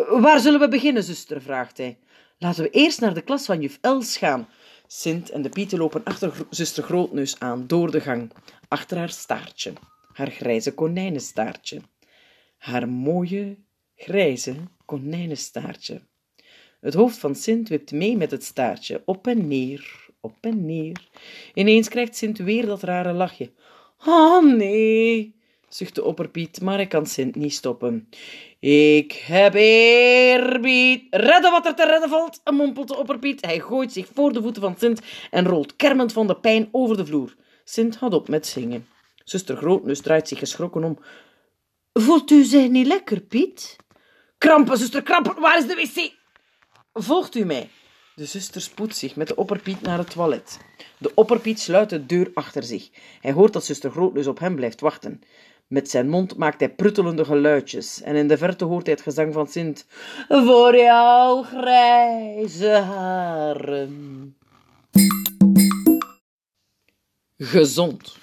Waar 0.10 0.40
zullen 0.40 0.60
we 0.60 0.68
beginnen, 0.68 1.04
zuster? 1.04 1.42
vraagt 1.42 1.78
hij. 1.78 1.98
Laten 2.38 2.64
we 2.64 2.70
eerst 2.70 3.02
naar 3.02 3.14
de 3.14 3.22
klas 3.22 3.46
van 3.46 3.62
juf 3.62 3.78
Els 3.82 4.18
gaan. 4.18 4.48
Sint 4.88 5.30
en 5.30 5.42
de 5.42 5.50
Pieten 5.50 5.78
lopen 5.78 6.04
achter 6.04 6.34
zuster 6.50 6.84
Grootneus 6.84 7.40
aan, 7.40 7.68
door 7.68 7.92
de 7.92 8.02
gang, 8.02 8.32
achter 8.68 8.98
haar 8.98 9.10
staartje, 9.10 9.74
haar 10.14 10.32
grijze 10.32 10.74
konijnenstaartje. 10.74 11.82
Haar 12.58 12.90
mooie, 12.90 13.58
grijze 13.96 14.56
konijnenstaartje. 14.86 16.02
Het 16.80 16.94
hoofd 16.94 17.18
van 17.18 17.36
Sint 17.36 17.70
wipt 17.70 17.92
mee 17.92 18.18
met 18.18 18.32
het 18.32 18.44
staartje, 18.44 19.02
op 19.06 19.28
en 19.28 19.48
neer, 19.48 20.10
op 20.22 20.38
en 20.42 20.66
neer. 20.66 21.08
Ineens 21.54 21.88
krijgt 21.88 22.16
Sint 22.16 22.38
weer 22.38 22.66
dat 22.66 22.84
rare 22.84 23.14
lachje. 23.14 23.52
Oh 24.06 24.56
nee, 24.56 25.37
zucht 25.70 25.96
de 25.96 26.04
opperpiet, 26.04 26.62
maar 26.62 26.76
hij 26.76 26.88
kan 26.88 27.06
Sint 27.06 27.36
niet 27.36 27.54
stoppen. 27.54 28.10
Ik 28.60 29.12
heb 29.12 29.54
eerbied. 29.54 31.08
Redden 31.10 31.52
wat 31.52 31.66
er 31.66 31.76
te 31.76 31.86
redden 31.86 32.10
valt, 32.10 32.42
mompelt 32.52 32.88
de 32.88 32.98
opperpiet. 32.98 33.46
Hij 33.46 33.60
gooit 33.60 33.92
zich 33.92 34.08
voor 34.14 34.34
de 34.34 34.42
voeten 34.42 34.62
van 34.62 34.76
Sint 34.78 35.02
en 35.32 35.46
rolt 35.46 35.76
kermend 35.76 36.14
van 36.14 36.28
de 36.28 36.36
pijn 36.36 36.70
over 36.72 36.98
de 36.98 37.06
vloer. 37.06 37.36
Sint 37.64 37.96
houdt 37.96 38.16
op 38.16 38.28
met 38.28 38.48
zingen. 38.48 38.88
Zuster 39.24 39.58
Grootneus 39.58 40.02
draait 40.02 40.28
zich 40.28 40.40
geschrokken 40.40 40.84
om. 40.84 41.00
Voelt 41.94 42.32
u 42.32 42.44
zich 42.44 42.70
niet 42.70 42.88
lekker, 42.88 43.22
Piet? 43.22 43.76
Krampen, 44.38 44.78
zuster, 44.78 45.04
krampen, 45.04 45.40
waar 45.40 45.58
is 45.58 45.68
de 45.68 45.76
wc? 45.76 46.12
Volgt 46.94 47.36
u 47.36 47.46
mij. 47.46 47.70
De 48.16 48.26
zuster 48.26 48.62
spoedt 48.62 48.96
zich 48.96 49.16
met 49.16 49.28
de 49.28 49.36
opperpiet 49.36 49.82
naar 49.82 49.98
het 49.98 50.10
toilet. 50.10 50.60
De 50.98 51.12
opperpiet 51.14 51.60
sluit 51.60 51.90
de 51.90 52.06
deur 52.06 52.32
achter 52.34 52.64
zich. 52.64 52.90
Hij 53.22 53.32
hoort 53.32 53.54
dat 53.54 53.66
zuster 53.66 53.92
Grootneus 53.92 54.28
op 54.28 54.40
hem 54.40 54.56
blijft 54.56 54.82
wachten. 54.82 55.22
Met 55.68 55.90
zijn 55.90 56.10
mond 56.10 56.38
maakt 56.38 56.60
hij 56.60 56.74
pruttelende 56.74 57.26
geluidjes 57.26 58.02
en 58.02 58.16
in 58.16 58.28
de 58.28 58.38
verte 58.38 58.66
hoort 58.66 58.86
hij 58.86 58.94
het 58.94 59.04
gezang 59.04 59.34
van 59.34 59.48
Sint. 59.48 59.86
Voor 60.28 60.78
jouw 60.78 61.44
grijze 61.44 62.70
haren. 62.70 64.36
Gezond. 67.38 68.18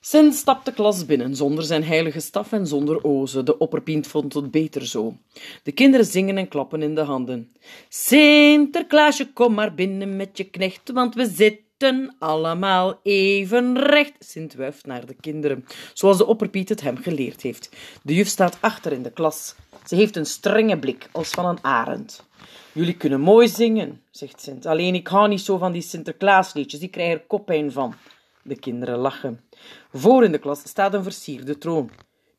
Sint 0.00 0.34
stapt 0.34 0.64
de 0.64 0.72
klas 0.72 1.06
binnen, 1.06 1.36
zonder 1.36 1.64
zijn 1.64 1.84
heilige 1.84 2.20
staf 2.20 2.52
en 2.52 2.66
zonder 2.66 3.04
ozen. 3.04 3.44
De 3.44 3.58
opperpiet 3.58 4.06
vond 4.06 4.34
het 4.34 4.50
beter 4.50 4.86
zo. 4.86 5.16
De 5.62 5.72
kinderen 5.72 6.06
zingen 6.06 6.38
en 6.38 6.48
klappen 6.48 6.82
in 6.82 6.94
de 6.94 7.00
handen. 7.00 7.52
Sinterklaasje, 7.88 9.32
kom 9.32 9.54
maar 9.54 9.74
binnen 9.74 10.16
met 10.16 10.36
je 10.36 10.44
knecht, 10.44 10.90
want 10.90 11.14
we 11.14 11.26
zitten 11.26 11.67
allemaal 12.18 13.00
even 13.02 13.78
recht. 13.78 14.12
Sint 14.18 14.54
wuift 14.54 14.86
naar 14.86 15.06
de 15.06 15.14
kinderen, 15.14 15.64
zoals 15.92 16.16
de 16.16 16.26
opperpiet 16.26 16.68
het 16.68 16.80
hem 16.80 16.96
geleerd 16.96 17.40
heeft. 17.42 17.70
De 18.02 18.14
juf 18.14 18.28
staat 18.28 18.58
achter 18.60 18.92
in 18.92 19.02
de 19.02 19.12
klas. 19.12 19.54
Ze 19.86 19.94
heeft 19.94 20.16
een 20.16 20.26
strenge 20.26 20.78
blik, 20.78 21.08
als 21.12 21.30
van 21.30 21.46
een 21.46 21.58
arend. 21.64 22.26
Jullie 22.72 22.96
kunnen 22.96 23.20
mooi 23.20 23.48
zingen, 23.48 24.02
zegt 24.10 24.40
Sint. 24.40 24.66
Alleen 24.66 24.94
ik 24.94 25.06
hou 25.06 25.28
niet 25.28 25.40
zo 25.40 25.58
van 25.58 25.72
die 25.72 25.82
Sinterklaasliedjes, 25.82 26.80
die 26.80 26.88
krijgen 26.88 27.14
er 27.18 27.26
koppijn 27.26 27.72
van. 27.72 27.94
De 28.42 28.58
kinderen 28.58 28.98
lachen. 28.98 29.40
Voor 29.92 30.24
in 30.24 30.32
de 30.32 30.38
klas 30.38 30.60
staat 30.68 30.94
een 30.94 31.02
versierde 31.02 31.58
troon. 31.58 31.90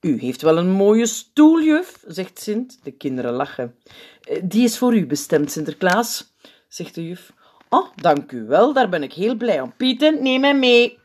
U 0.02 0.20
heeft 0.20 0.42
wel 0.42 0.58
een 0.58 0.70
mooie 0.72 1.06
stoel, 1.06 1.62
juf, 1.62 2.04
zegt 2.08 2.40
Sint. 2.42 2.80
De 2.84 2.92
kinderen 2.92 3.34
lachen. 3.34 3.76
"Eh, 4.22 4.42
Die 4.44 4.64
is 4.64 4.78
voor 4.78 4.96
u 4.96 5.06
bestemd, 5.06 5.52
Sinterklaas, 5.52 6.34
zegt 6.68 6.96
de 6.96 7.08
juf. 7.08 7.32
Oh, 7.70 7.88
dank 7.96 8.32
u 8.32 8.46
wel, 8.46 8.74
daar 8.74 8.90
ben 8.90 9.04
ik 9.04 9.14
heel 9.14 9.36
blij 9.36 9.62
om. 9.62 9.76
Pieten, 9.76 10.24
neem 10.24 10.42
mij 10.42 10.56
mee. 10.56 11.00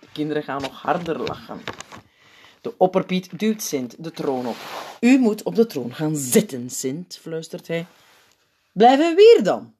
De 0.00 0.06
kinderen 0.12 0.42
gaan 0.42 0.62
nog 0.62 0.82
harder 0.82 1.18
lachen. 1.18 1.60
De 2.60 2.74
opperpiet 2.78 3.38
duwt 3.38 3.62
Sint 3.62 4.04
de 4.04 4.10
troon 4.10 4.46
op. 4.46 4.56
U 5.00 5.18
moet 5.18 5.42
op 5.42 5.54
de 5.54 5.66
troon 5.66 5.94
gaan 5.94 6.16
zitten, 6.16 6.70
Sint, 6.70 7.18
fluistert 7.22 7.68
hij. 7.68 7.86
Blijven 8.72 9.14
we 9.14 9.34
hier 9.34 9.44
dan? 9.44 9.74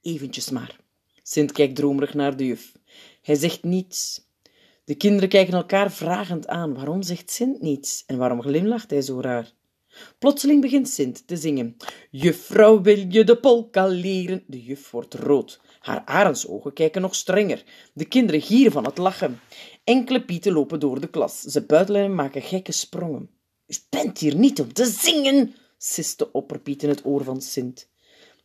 Eventjes 0.00 0.50
maar. 0.50 0.76
Sint 1.22 1.52
kijkt 1.52 1.76
dromerig 1.76 2.14
naar 2.14 2.36
de 2.36 2.46
juf. 2.46 2.72
Hij 3.22 3.34
zegt 3.34 3.62
niets. 3.62 4.26
De 4.84 4.94
kinderen 4.94 5.28
kijken 5.28 5.54
elkaar 5.54 5.92
vragend 5.92 6.46
aan. 6.46 6.74
Waarom 6.74 7.02
zegt 7.02 7.30
Sint 7.30 7.60
niets? 7.60 8.02
En 8.06 8.16
waarom 8.16 8.42
glimlacht 8.42 8.90
hij 8.90 9.02
zo 9.02 9.20
raar? 9.20 9.52
Plotseling 10.18 10.60
begint 10.60 10.88
Sint 10.88 11.26
te 11.26 11.36
zingen. 11.36 11.76
Juffrouw, 12.10 12.82
wil 12.82 13.06
je 13.08 13.24
de 13.24 13.36
polka 13.36 13.86
leren? 13.86 14.44
De 14.46 14.62
juf 14.62 14.90
wordt 14.90 15.14
rood. 15.14 15.60
Haar 15.82 16.02
arendsogen 16.04 16.72
kijken 16.72 17.02
nog 17.02 17.14
strenger. 17.14 17.64
De 17.92 18.04
kinderen 18.04 18.40
gieren 18.40 18.72
van 18.72 18.84
het 18.84 18.98
lachen. 18.98 19.40
Enkele 19.84 20.24
pieten 20.24 20.52
lopen 20.52 20.80
door 20.80 21.00
de 21.00 21.08
klas. 21.08 21.40
Ze 21.40 21.62
buitelen 21.64 22.02
en 22.02 22.14
maken 22.14 22.42
gekke 22.42 22.72
sprongen. 22.72 23.30
U 23.66 23.74
bent 23.88 24.18
hier 24.18 24.36
niet 24.36 24.60
om 24.60 24.72
te 24.72 24.84
zingen, 24.84 25.54
sist 25.78 26.18
de 26.18 26.32
opperpiet 26.32 26.82
in 26.82 26.88
het 26.88 27.04
oor 27.04 27.24
van 27.24 27.40
Sint. 27.40 27.88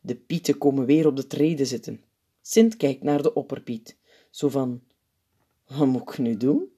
De 0.02 0.16
pieten 0.16 0.58
komen 0.58 0.86
weer 0.86 1.08
op 1.08 1.16
de 1.16 1.28
treden 1.28 1.68
zitten. 1.68 2.04
Sint 2.42 2.78
kijkt 2.78 3.04
naar 3.04 3.22
de 3.22 3.34
opperpiet. 3.34 3.98
Zo 4.30 4.50
van, 4.50 4.84
wat 5.68 5.88
moet 5.88 6.02
ik 6.02 6.18
nu 6.18 6.38
doen? 6.38 6.72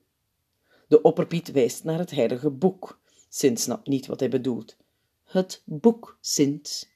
De 0.88 1.02
opperpiet 1.02 1.52
wijst 1.52 1.84
naar 1.84 2.00
het 2.00 2.12
heilige 2.12 2.50
boek. 2.50 3.00
Sint 3.30 3.60
snapt 3.60 3.88
niet 3.88 4.06
wat 4.06 4.20
hij 4.20 4.30
bedoelt. 4.30 4.78
Het 5.24 5.62
boek, 5.66 6.18
Sint. 6.22 6.90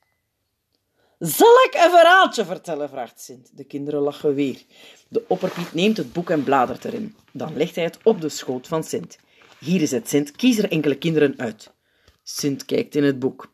Zal 1.25 1.63
ik 1.65 1.73
een 1.73 1.89
verhaaltje 1.89 2.45
vertellen? 2.45 2.89
vraagt 2.89 3.19
Sint. 3.19 3.57
De 3.57 3.63
kinderen 3.63 4.01
lachen 4.01 4.33
weer. 4.33 4.61
De 5.07 5.23
opperpiet 5.27 5.73
neemt 5.73 5.97
het 5.97 6.13
boek 6.13 6.29
en 6.29 6.43
bladert 6.43 6.85
erin. 6.85 7.15
Dan 7.31 7.57
legt 7.57 7.75
hij 7.75 7.83
het 7.83 7.97
op 8.03 8.21
de 8.21 8.29
schoot 8.29 8.67
van 8.67 8.83
Sint. 8.83 9.17
Hier 9.59 9.81
is 9.81 9.91
het, 9.91 10.09
Sint. 10.09 10.31
Kies 10.31 10.57
er 10.57 10.71
enkele 10.71 10.97
kinderen 10.97 11.33
uit. 11.37 11.73
Sint 12.23 12.65
kijkt 12.65 12.95
in 12.95 13.03
het 13.03 13.19
boek. 13.19 13.53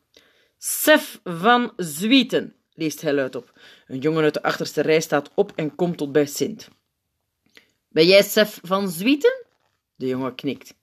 Sef 0.58 1.20
van 1.24 1.72
Zwieten, 1.76 2.54
leest 2.74 3.00
hij 3.00 3.14
luid 3.14 3.34
op. 3.34 3.60
Een 3.86 3.98
jongen 3.98 4.22
uit 4.22 4.34
de 4.34 4.42
achterste 4.42 4.80
rij 4.80 5.00
staat 5.00 5.30
op 5.34 5.52
en 5.56 5.74
komt 5.74 5.96
tot 5.96 6.12
bij 6.12 6.26
Sint. 6.26 6.68
Ben 7.88 8.06
jij 8.06 8.22
Sef 8.22 8.60
van 8.62 8.88
Zwieten? 8.88 9.46
De 9.96 10.06
jongen 10.06 10.34
knikt. 10.34 10.74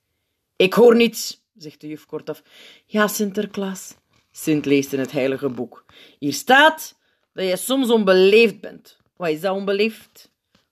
Ik 0.56 0.74
hoor 0.74 0.96
niets, 0.96 1.44
zegt 1.56 1.82
de 1.82 1.88
juf 1.88 2.06
kortaf. 2.06 2.44
Ja, 2.86 3.08
Sinterklaas. 3.08 3.96
Sint 4.40 4.66
leest 4.66 4.94
in 4.94 5.00
het 5.00 5.12
heilige 5.12 5.50
boek. 5.50 5.86
Hier 6.20 6.34
staat 6.34 6.98
dat 7.34 7.46
jij 7.46 7.56
soms 7.56 7.90
onbeleefd 7.90 8.62
bent. 8.62 8.98
Wat 9.16 9.30
is 9.30 9.42
dat 9.42 9.56
onbeleefd? 9.56 10.32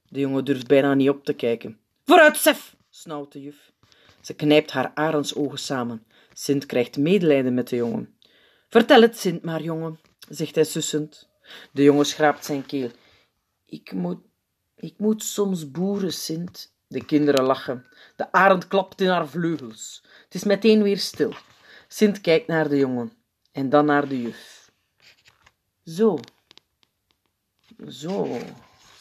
De 0.10 0.20
jongen 0.20 0.46
durft 0.46 0.68
bijna 0.68 0.94
niet 0.94 1.10
op 1.10 1.26
te 1.26 1.34
kijken. 1.34 1.80
Vooruit, 2.06 2.38
Sef, 2.38 2.76
snauwt 2.90 3.32
de 3.32 3.42
juf. 3.42 3.72
Ze 4.22 4.34
knijpt 4.34 4.72
haar 4.72 4.92
arendsogen 4.94 5.60
samen. 5.60 6.06
Sint 6.34 6.66
krijgt 6.66 6.98
medelijden 6.98 7.54
met 7.54 7.70
de 7.70 7.76
jongen. 7.76 8.18
Vertel 8.70 9.02
het, 9.02 9.18
Sint, 9.18 9.44
maar, 9.44 9.62
jongen, 9.62 10.00
zegt 10.30 10.56
hij 10.56 10.64
sussend. 10.64 11.30
De 11.72 11.84
jongen 11.84 12.06
schraapt 12.06 12.46
zijn 12.46 12.66
keel. 12.66 12.90
Ik 13.66 13.92
moet, 13.92 14.20
ik 14.76 14.94
moet 14.98 15.24
soms 15.24 15.72
boeren, 15.72 16.14
Sint. 16.14 16.74
De 16.88 17.06
kinderen 17.06 17.46
lachen. 17.46 17.86
De 18.16 18.32
arend 18.32 18.68
klapt 18.68 19.02
in 19.02 19.08
haar 19.08 19.28
vleugels. 19.28 20.04
Het 20.24 20.34
is 20.34 20.44
meteen 20.44 20.84
weer 20.84 21.00
stil. 21.00 21.34
Sint 21.88 22.22
kijkt 22.22 22.48
naar 22.48 22.70
de 22.70 22.78
jongen 22.78 23.24
en 23.56 23.70
dan 23.70 23.86
naar 23.86 24.08
de 24.08 24.22
juf. 24.22 24.72
Zo, 25.86 26.20
zo, 27.90 28.38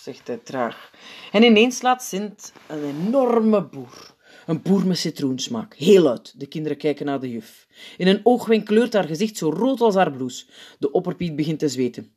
zegt 0.00 0.26
hij 0.26 0.36
traag. 0.36 0.90
En 1.32 1.42
ineens 1.42 1.82
laat 1.82 2.02
Sint 2.02 2.52
een 2.66 2.84
enorme 2.84 3.64
boer. 3.64 4.14
Een 4.46 4.62
boer 4.62 4.86
met 4.86 4.98
citroensmaak. 4.98 5.74
Heel 5.74 6.02
luid. 6.02 6.40
De 6.40 6.46
kinderen 6.46 6.78
kijken 6.78 7.06
naar 7.06 7.20
de 7.20 7.30
juf. 7.30 7.66
In 7.96 8.06
een 8.06 8.20
oogwenk 8.22 8.66
kleurt 8.66 8.92
haar 8.92 9.04
gezicht 9.04 9.36
zo 9.36 9.50
rood 9.50 9.80
als 9.80 9.94
haar 9.94 10.12
blouse. 10.12 10.46
De 10.78 10.90
opperpiet 10.90 11.36
begint 11.36 11.58
te 11.58 11.68
zweten. 11.68 12.14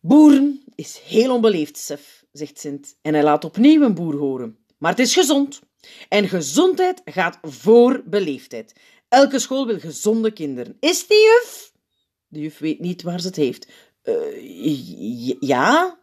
Boeren 0.00 0.62
is 0.74 1.00
heel 1.04 1.34
onbeleefd, 1.34 1.76
Sef, 1.76 2.24
zegt 2.32 2.58
Sint. 2.58 2.96
En 3.02 3.14
hij 3.14 3.22
laat 3.22 3.44
opnieuw 3.44 3.82
een 3.82 3.94
boer 3.94 4.16
horen. 4.16 4.58
Maar 4.78 4.90
het 4.90 5.00
is 5.00 5.14
gezond. 5.14 5.60
En 6.08 6.28
gezondheid 6.28 7.02
gaat 7.04 7.38
voor 7.42 8.02
beleefdheid. 8.06 8.74
Elke 9.08 9.38
school 9.38 9.66
wil 9.66 9.78
gezonde 9.78 10.32
kinderen. 10.32 10.76
Is 10.80 11.06
die 11.06 11.22
juf? 11.24 11.72
De 12.26 12.40
juf 12.40 12.58
weet 12.58 12.80
niet 12.80 13.02
waar 13.02 13.20
ze 13.20 13.26
het 13.26 13.36
heeft. 13.36 13.68
Eh, 14.02 15.40
ja? 15.40 15.98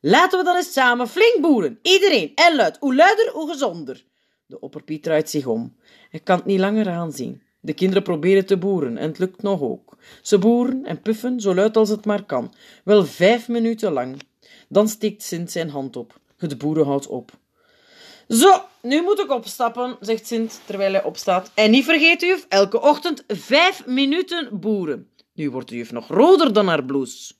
Laten 0.00 0.38
we 0.38 0.44
dan 0.44 0.56
eens 0.56 0.72
samen 0.72 1.08
flink 1.08 1.38
boeren. 1.40 1.78
Iedereen. 1.82 2.32
En 2.34 2.56
luid. 2.56 2.76
Hoe 2.80 2.94
luider, 2.94 3.30
hoe 3.32 3.50
gezonder. 3.50 4.04
De 4.46 4.60
opperpiet 4.60 5.02
draait 5.02 5.30
zich 5.30 5.46
om. 5.46 5.76
Hij 6.10 6.20
kan 6.20 6.36
het 6.36 6.44
niet 6.44 6.60
langer 6.60 6.88
aanzien. 6.88 7.42
De 7.60 7.72
kinderen 7.72 8.02
proberen 8.02 8.46
te 8.46 8.58
boeren 8.58 8.96
en 8.96 9.08
het 9.08 9.18
lukt 9.18 9.42
nog 9.42 9.60
ook. 9.60 9.96
Ze 10.22 10.38
boeren 10.38 10.84
en 10.84 11.02
puffen 11.02 11.40
zo 11.40 11.54
luid 11.54 11.76
als 11.76 11.88
het 11.88 12.04
maar 12.04 12.24
kan. 12.24 12.54
Wel 12.84 13.04
vijf 13.04 13.48
minuten 13.48 13.92
lang. 13.92 14.22
Dan 14.68 14.88
steekt 14.88 15.22
Sint 15.22 15.50
zijn 15.50 15.70
hand 15.70 15.96
op. 15.96 16.20
Het 16.36 16.58
boeren 16.58 16.86
houdt 16.86 17.06
op. 17.06 17.38
Zo, 18.30 18.64
nu 18.82 19.02
moet 19.02 19.20
ik 19.20 19.30
opstappen, 19.30 19.96
zegt 20.00 20.26
Sint 20.26 20.60
terwijl 20.64 20.92
hij 20.92 21.02
opstaat. 21.02 21.50
En 21.54 21.70
niet 21.70 21.84
vergeten, 21.84 22.28
juf, 22.28 22.46
elke 22.48 22.80
ochtend 22.80 23.24
vijf 23.28 23.86
minuten 23.86 24.60
boeren. 24.60 25.08
Nu 25.34 25.50
wordt 25.50 25.68
de 25.68 25.76
juf 25.76 25.92
nog 25.92 26.08
roder 26.08 26.52
dan 26.52 26.68
haar 26.68 26.84
blouse. 26.84 27.32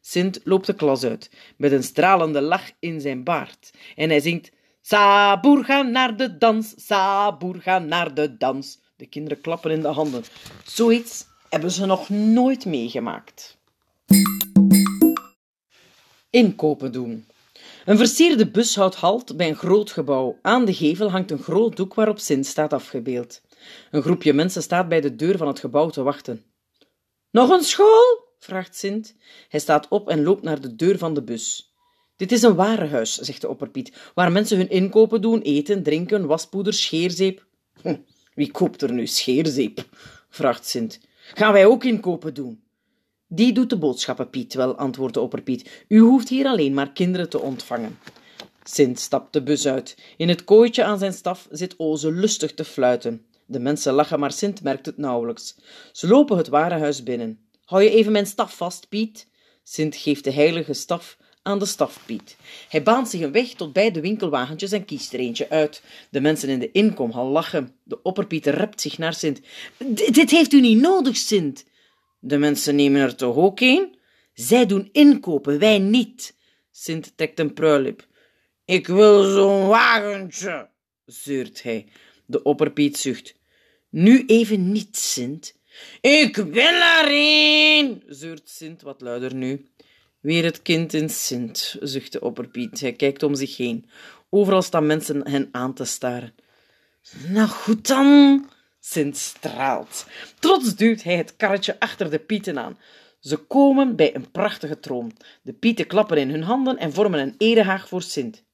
Sint 0.00 0.40
loopt 0.44 0.66
de 0.66 0.74
klas 0.74 1.04
uit, 1.04 1.30
met 1.56 1.72
een 1.72 1.82
stralende 1.82 2.40
lach 2.40 2.70
in 2.78 3.00
zijn 3.00 3.24
baard. 3.24 3.70
En 3.94 4.08
hij 4.08 4.20
zingt... 4.20 4.50
Saboer, 4.86 5.64
ga 5.64 5.82
naar 5.82 6.16
de 6.16 6.38
dans, 6.38 6.74
Saboer, 6.76 7.60
ga 7.60 7.78
naar 7.78 8.14
de 8.14 8.36
dans. 8.36 8.78
De 8.96 9.06
kinderen 9.06 9.40
klappen 9.40 9.70
in 9.70 9.80
de 9.80 9.88
handen. 9.88 10.24
Zoiets 10.64 11.24
hebben 11.48 11.70
ze 11.70 11.86
nog 11.86 12.08
nooit 12.08 12.64
meegemaakt. 12.64 13.58
Inkopen 16.30 16.92
doen. 16.92 17.26
Een 17.84 17.96
versierde 17.96 18.50
bus 18.50 18.76
houdt 18.76 18.94
halt 18.94 19.36
bij 19.36 19.48
een 19.48 19.56
groot 19.56 19.90
gebouw. 19.90 20.38
Aan 20.42 20.64
de 20.64 20.74
gevel 20.74 21.10
hangt 21.10 21.30
een 21.30 21.42
groot 21.42 21.76
doek 21.76 21.94
waarop 21.94 22.18
Sint 22.18 22.46
staat 22.46 22.72
afgebeeld. 22.72 23.40
Een 23.90 24.02
groepje 24.02 24.32
mensen 24.32 24.62
staat 24.62 24.88
bij 24.88 25.00
de 25.00 25.16
deur 25.16 25.36
van 25.36 25.46
het 25.46 25.58
gebouw 25.58 25.88
te 25.88 26.02
wachten. 26.02 26.44
Nog 27.30 27.50
een 27.50 27.62
school? 27.62 28.28
vraagt 28.38 28.76
Sint. 28.76 29.14
Hij 29.48 29.60
staat 29.60 29.88
op 29.88 30.08
en 30.08 30.22
loopt 30.22 30.42
naar 30.42 30.60
de 30.60 30.74
deur 30.74 30.98
van 30.98 31.14
de 31.14 31.22
bus. 31.22 31.74
Dit 32.16 32.32
is 32.32 32.42
een 32.42 32.54
warenhuis, 32.54 33.18
zegt 33.18 33.40
de 33.40 33.48
opperpiet, 33.48 34.10
waar 34.14 34.32
mensen 34.32 34.56
hun 34.56 34.70
inkopen 34.70 35.20
doen, 35.20 35.40
eten, 35.40 35.82
drinken, 35.82 36.26
waspoeder, 36.26 36.72
scheerzeep. 36.72 37.46
Hm, 37.82 37.96
wie 38.34 38.50
koopt 38.50 38.82
er 38.82 38.92
nu 38.92 39.06
scheerzeep? 39.06 39.84
vraagt 40.28 40.66
Sint. 40.66 41.00
Gaan 41.34 41.52
wij 41.52 41.66
ook 41.66 41.84
inkopen 41.84 42.34
doen? 42.34 42.63
Die 43.34 43.52
doet 43.52 43.70
de 43.70 43.78
boodschappen, 43.78 44.30
Piet, 44.30 44.54
wel, 44.54 44.76
antwoordt 44.76 45.14
de 45.14 45.20
opperpiet. 45.20 45.84
U 45.88 45.98
hoeft 45.98 46.28
hier 46.28 46.46
alleen 46.46 46.74
maar 46.74 46.92
kinderen 46.92 47.28
te 47.28 47.40
ontvangen. 47.40 47.98
Sint 48.62 49.00
stapt 49.00 49.32
de 49.32 49.42
bus 49.42 49.66
uit. 49.66 49.96
In 50.16 50.28
het 50.28 50.44
kooitje 50.44 50.84
aan 50.84 50.98
zijn 50.98 51.12
staf 51.12 51.48
zit 51.50 51.74
Oze 51.76 52.12
lustig 52.12 52.54
te 52.54 52.64
fluiten. 52.64 53.26
De 53.46 53.58
mensen 53.58 53.92
lachen, 53.92 54.20
maar 54.20 54.32
Sint 54.32 54.62
merkt 54.62 54.86
het 54.86 54.96
nauwelijks. 54.96 55.56
Ze 55.92 56.06
lopen 56.06 56.36
het 56.36 56.48
warenhuis 56.48 57.02
binnen. 57.02 57.38
Hou 57.64 57.82
je 57.82 57.90
even 57.90 58.12
mijn 58.12 58.26
staf 58.26 58.56
vast, 58.56 58.88
Piet? 58.88 59.26
Sint 59.62 59.96
geeft 59.96 60.24
de 60.24 60.32
heilige 60.32 60.72
staf 60.72 61.16
aan 61.42 61.58
de 61.58 61.66
stafpiet. 61.66 62.36
Hij 62.68 62.82
baant 62.82 63.08
zich 63.08 63.20
een 63.20 63.32
weg 63.32 63.48
tot 63.48 63.72
bij 63.72 63.90
de 63.90 64.00
winkelwagentjes 64.00 64.72
en 64.72 64.84
kiest 64.84 65.12
er 65.12 65.20
eentje 65.20 65.50
uit. 65.50 65.82
De 66.10 66.20
mensen 66.20 66.48
in 66.48 66.58
de 66.58 66.72
inkomhal 66.72 67.26
lachen. 67.26 67.74
De 67.82 68.02
opperpiet 68.02 68.46
rept 68.46 68.80
zich 68.80 68.98
naar 68.98 69.14
Sint. 69.14 69.40
Dit 70.12 70.30
heeft 70.30 70.52
u 70.52 70.60
niet 70.60 70.80
nodig, 70.80 71.16
Sint. 71.16 71.64
De 72.26 72.38
mensen 72.38 72.76
nemen 72.76 73.00
er 73.00 73.14
toch 73.14 73.36
ook 73.36 73.60
een? 73.60 73.98
Zij 74.32 74.66
doen 74.66 74.88
inkopen, 74.92 75.58
wij 75.58 75.78
niet. 75.78 76.36
Sint 76.70 77.16
trekt 77.16 77.38
een 77.38 77.52
pruilip. 77.52 78.06
Ik 78.64 78.86
wil 78.86 79.22
zo'n 79.22 79.66
wagentje, 79.66 80.68
zeurt 81.04 81.62
hij. 81.62 81.86
De 82.26 82.42
opperpiet 82.42 82.96
zucht. 82.96 83.34
Nu 83.90 84.24
even 84.26 84.72
niet, 84.72 84.96
Sint. 84.96 85.56
Ik 86.00 86.36
wil 86.36 86.72
er 86.72 87.08
een, 87.08 88.02
zeurt 88.06 88.48
Sint 88.48 88.82
wat 88.82 89.00
luider 89.00 89.34
nu. 89.34 89.66
Weer 90.20 90.44
het 90.44 90.62
kind 90.62 90.92
in 90.92 91.10
Sint, 91.10 91.76
zucht 91.80 92.12
de 92.12 92.20
opperpiet. 92.20 92.80
Hij 92.80 92.92
kijkt 92.92 93.22
om 93.22 93.34
zich 93.34 93.56
heen. 93.56 93.86
Overal 94.30 94.62
staan 94.62 94.86
mensen 94.86 95.28
hen 95.28 95.48
aan 95.52 95.74
te 95.74 95.84
staren. 95.84 96.34
Nou 97.28 97.48
goed 97.48 97.86
dan, 97.86 98.48
Sint 98.86 99.16
straalt. 99.16 100.06
Trots 100.38 100.76
duwt 100.76 101.02
hij 101.02 101.16
het 101.16 101.36
karretje 101.36 101.80
achter 101.80 102.10
de 102.10 102.18
pieten 102.18 102.58
aan. 102.58 102.78
Ze 103.20 103.36
komen 103.36 103.96
bij 103.96 104.14
een 104.14 104.30
prachtige 104.30 104.80
troon. 104.80 105.12
De 105.42 105.52
pieten 105.52 105.86
klappen 105.86 106.16
in 106.16 106.30
hun 106.30 106.42
handen 106.42 106.78
en 106.78 106.92
vormen 106.92 107.20
een 107.20 107.34
erehaag 107.38 107.88
voor 107.88 108.02
Sint. 108.02 108.44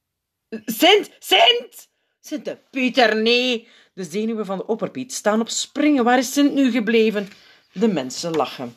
Sint, 0.64 1.10
Sint! 1.18 1.88
Sint 2.20 2.44
de 2.44 2.58
Pieter, 2.70 3.16
nee! 3.16 3.68
De 3.94 4.04
zenuwen 4.04 4.46
van 4.46 4.58
de 4.58 4.66
opperpiet 4.66 5.12
staan 5.12 5.40
op 5.40 5.48
springen. 5.48 6.04
Waar 6.04 6.18
is 6.18 6.32
Sint 6.32 6.54
nu 6.54 6.70
gebleven? 6.70 7.28
De 7.72 7.88
mensen 7.88 8.36
lachen. 8.36 8.76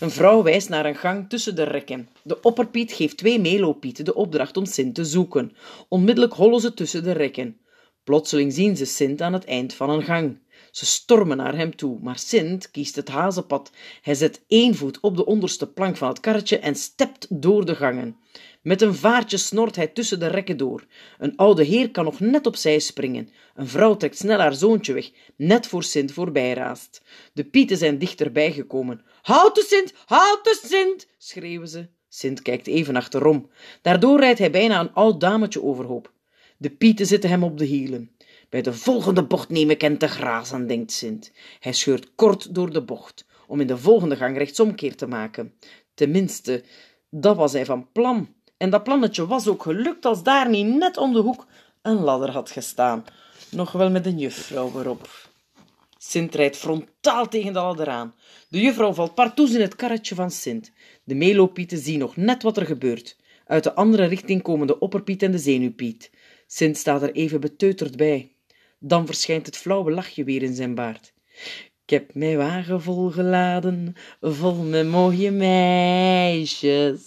Een 0.00 0.10
vrouw 0.10 0.42
wijst 0.42 0.68
naar 0.68 0.86
een 0.86 0.96
gang 0.96 1.28
tussen 1.28 1.54
de 1.54 1.62
rekken. 1.62 2.08
De 2.22 2.40
opperpiet 2.40 2.92
geeft 2.92 3.16
twee 3.16 3.40
meelooppieten 3.40 4.04
de 4.04 4.14
opdracht 4.14 4.56
om 4.56 4.66
Sint 4.66 4.94
te 4.94 5.04
zoeken. 5.04 5.56
Onmiddellijk 5.88 6.34
hollen 6.34 6.60
ze 6.60 6.74
tussen 6.74 7.02
de 7.02 7.12
rekken. 7.12 7.60
Plotseling 8.04 8.52
zien 8.52 8.76
ze 8.76 8.84
Sint 8.84 9.22
aan 9.22 9.32
het 9.32 9.44
eind 9.44 9.74
van 9.74 9.90
een 9.90 10.02
gang. 10.02 10.38
Ze 10.72 10.86
stormen 10.86 11.36
naar 11.36 11.56
hem 11.56 11.76
toe, 11.76 11.98
maar 12.00 12.18
Sint 12.18 12.70
kiest 12.70 12.96
het 12.96 13.08
hazenpad. 13.08 13.70
Hij 14.02 14.14
zet 14.14 14.42
één 14.46 14.74
voet 14.74 15.00
op 15.00 15.16
de 15.16 15.24
onderste 15.24 15.66
plank 15.66 15.96
van 15.96 16.08
het 16.08 16.20
karretje 16.20 16.58
en 16.58 16.74
stept 16.74 17.26
door 17.30 17.64
de 17.64 17.74
gangen. 17.74 18.16
Met 18.62 18.82
een 18.82 18.94
vaartje 18.94 19.36
snort 19.36 19.76
hij 19.76 19.86
tussen 19.86 20.20
de 20.20 20.26
rekken 20.26 20.56
door. 20.56 20.86
Een 21.18 21.36
oude 21.36 21.64
heer 21.64 21.90
kan 21.90 22.04
nog 22.04 22.20
net 22.20 22.46
opzij 22.46 22.78
springen. 22.78 23.28
Een 23.54 23.68
vrouw 23.68 23.96
trekt 23.96 24.18
snel 24.18 24.38
haar 24.38 24.54
zoontje 24.54 24.92
weg, 24.92 25.10
net 25.36 25.66
voor 25.66 25.82
Sint 25.82 26.12
voorbij 26.12 26.52
raast. 26.52 27.02
De 27.32 27.44
pieten 27.44 27.76
zijn 27.76 27.98
dichterbij 27.98 28.52
gekomen. 28.52 29.04
Houd 29.22 29.54
de 29.54 29.64
Sint, 29.68 29.92
houd 30.04 30.44
de 30.44 30.60
Sint, 30.64 31.06
schreeuwen 31.18 31.68
ze. 31.68 31.88
Sint 32.08 32.42
kijkt 32.42 32.66
even 32.66 32.96
achterom. 32.96 33.50
Daardoor 33.82 34.20
rijdt 34.20 34.38
hij 34.38 34.50
bijna 34.50 34.80
een 34.80 34.92
oud 34.92 35.20
dametje 35.20 35.62
overhoop. 35.62 36.12
De 36.56 36.70
pieten 36.70 37.06
zitten 37.06 37.30
hem 37.30 37.44
op 37.44 37.58
de 37.58 37.64
hielen. 37.64 38.10
Bij 38.52 38.62
de 38.62 38.72
volgende 38.72 39.24
bocht 39.24 39.48
neem 39.48 39.70
ik 39.70 39.80
hen 39.80 39.98
te 39.98 40.08
grazen, 40.08 40.66
denkt 40.66 40.92
Sint. 40.92 41.32
Hij 41.60 41.72
scheurt 41.72 42.14
kort 42.14 42.54
door 42.54 42.72
de 42.72 42.82
bocht, 42.82 43.24
om 43.46 43.60
in 43.60 43.66
de 43.66 43.78
volgende 43.78 44.16
gang 44.16 44.36
rechtsomkeer 44.36 44.96
te 44.96 45.06
maken. 45.06 45.54
Tenminste, 45.94 46.64
dat 47.10 47.36
was 47.36 47.52
hij 47.52 47.64
van 47.64 47.92
plan. 47.92 48.34
En 48.56 48.70
dat 48.70 48.84
plannetje 48.84 49.26
was 49.26 49.48
ook 49.48 49.62
gelukt 49.62 50.04
als 50.04 50.22
daar 50.22 50.48
niet 50.48 50.66
net 50.66 50.96
om 50.96 51.12
de 51.12 51.18
hoek 51.18 51.46
een 51.82 52.00
ladder 52.00 52.30
had 52.30 52.50
gestaan. 52.50 53.04
Nog 53.50 53.72
wel 53.72 53.90
met 53.90 54.06
een 54.06 54.18
juffrouw 54.18 54.72
erop. 54.80 55.28
Sint 55.98 56.34
rijdt 56.34 56.56
frontaal 56.56 57.28
tegen 57.28 57.52
de 57.52 57.58
ladder 57.58 57.88
aan. 57.88 58.14
De 58.48 58.60
juffrouw 58.60 58.92
valt 58.92 59.14
partoes 59.14 59.54
in 59.54 59.60
het 59.60 59.76
karretje 59.76 60.14
van 60.14 60.30
Sint. 60.30 60.72
De 61.04 61.14
meelooppieten 61.14 61.78
zien 61.78 61.98
nog 61.98 62.16
net 62.16 62.42
wat 62.42 62.56
er 62.56 62.66
gebeurt. 62.66 63.16
Uit 63.46 63.64
de 63.64 63.74
andere 63.74 64.04
richting 64.04 64.42
komen 64.42 64.66
de 64.66 64.78
opperpiet 64.78 65.22
en 65.22 65.30
de 65.30 65.38
zenuwpiet. 65.38 66.10
Sint 66.46 66.76
staat 66.76 67.02
er 67.02 67.12
even 67.12 67.40
beteuterd 67.40 67.96
bij. 67.96 68.31
Dan 68.84 69.06
verschijnt 69.06 69.46
het 69.46 69.56
flauwe 69.56 69.90
lachje 69.90 70.24
weer 70.24 70.42
in 70.42 70.54
zijn 70.54 70.74
baard. 70.74 71.12
Ik 71.84 71.90
heb 71.90 72.14
mijn 72.14 72.36
wagen 72.36 72.82
volgeladen, 72.82 73.94
vol 74.20 74.54
met 74.54 74.86
mooie 74.86 75.30
meisjes. 75.30 77.00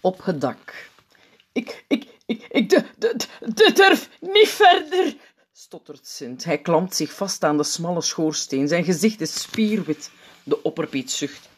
Op 0.00 0.24
het 0.24 0.40
dak. 0.40 0.90
Ik, 1.52 1.84
ik, 1.88 2.06
ik, 2.26 2.46
ik 2.50 2.68
de, 2.68 2.84
de, 2.98 3.72
durf 3.74 4.10
niet 4.20 4.48
verder, 4.48 5.16
stottert 5.52 6.06
Sint. 6.06 6.44
Hij 6.44 6.58
klampt 6.58 6.96
zich 6.96 7.12
vast 7.12 7.44
aan 7.44 7.56
de 7.56 7.64
smalle 7.64 8.02
schoorsteen. 8.02 8.68
Zijn 8.68 8.84
gezicht 8.84 9.20
is 9.20 9.40
spierwit. 9.40 10.10
De 10.42 10.62
opperpiet 10.62 11.10
zucht. 11.10 11.48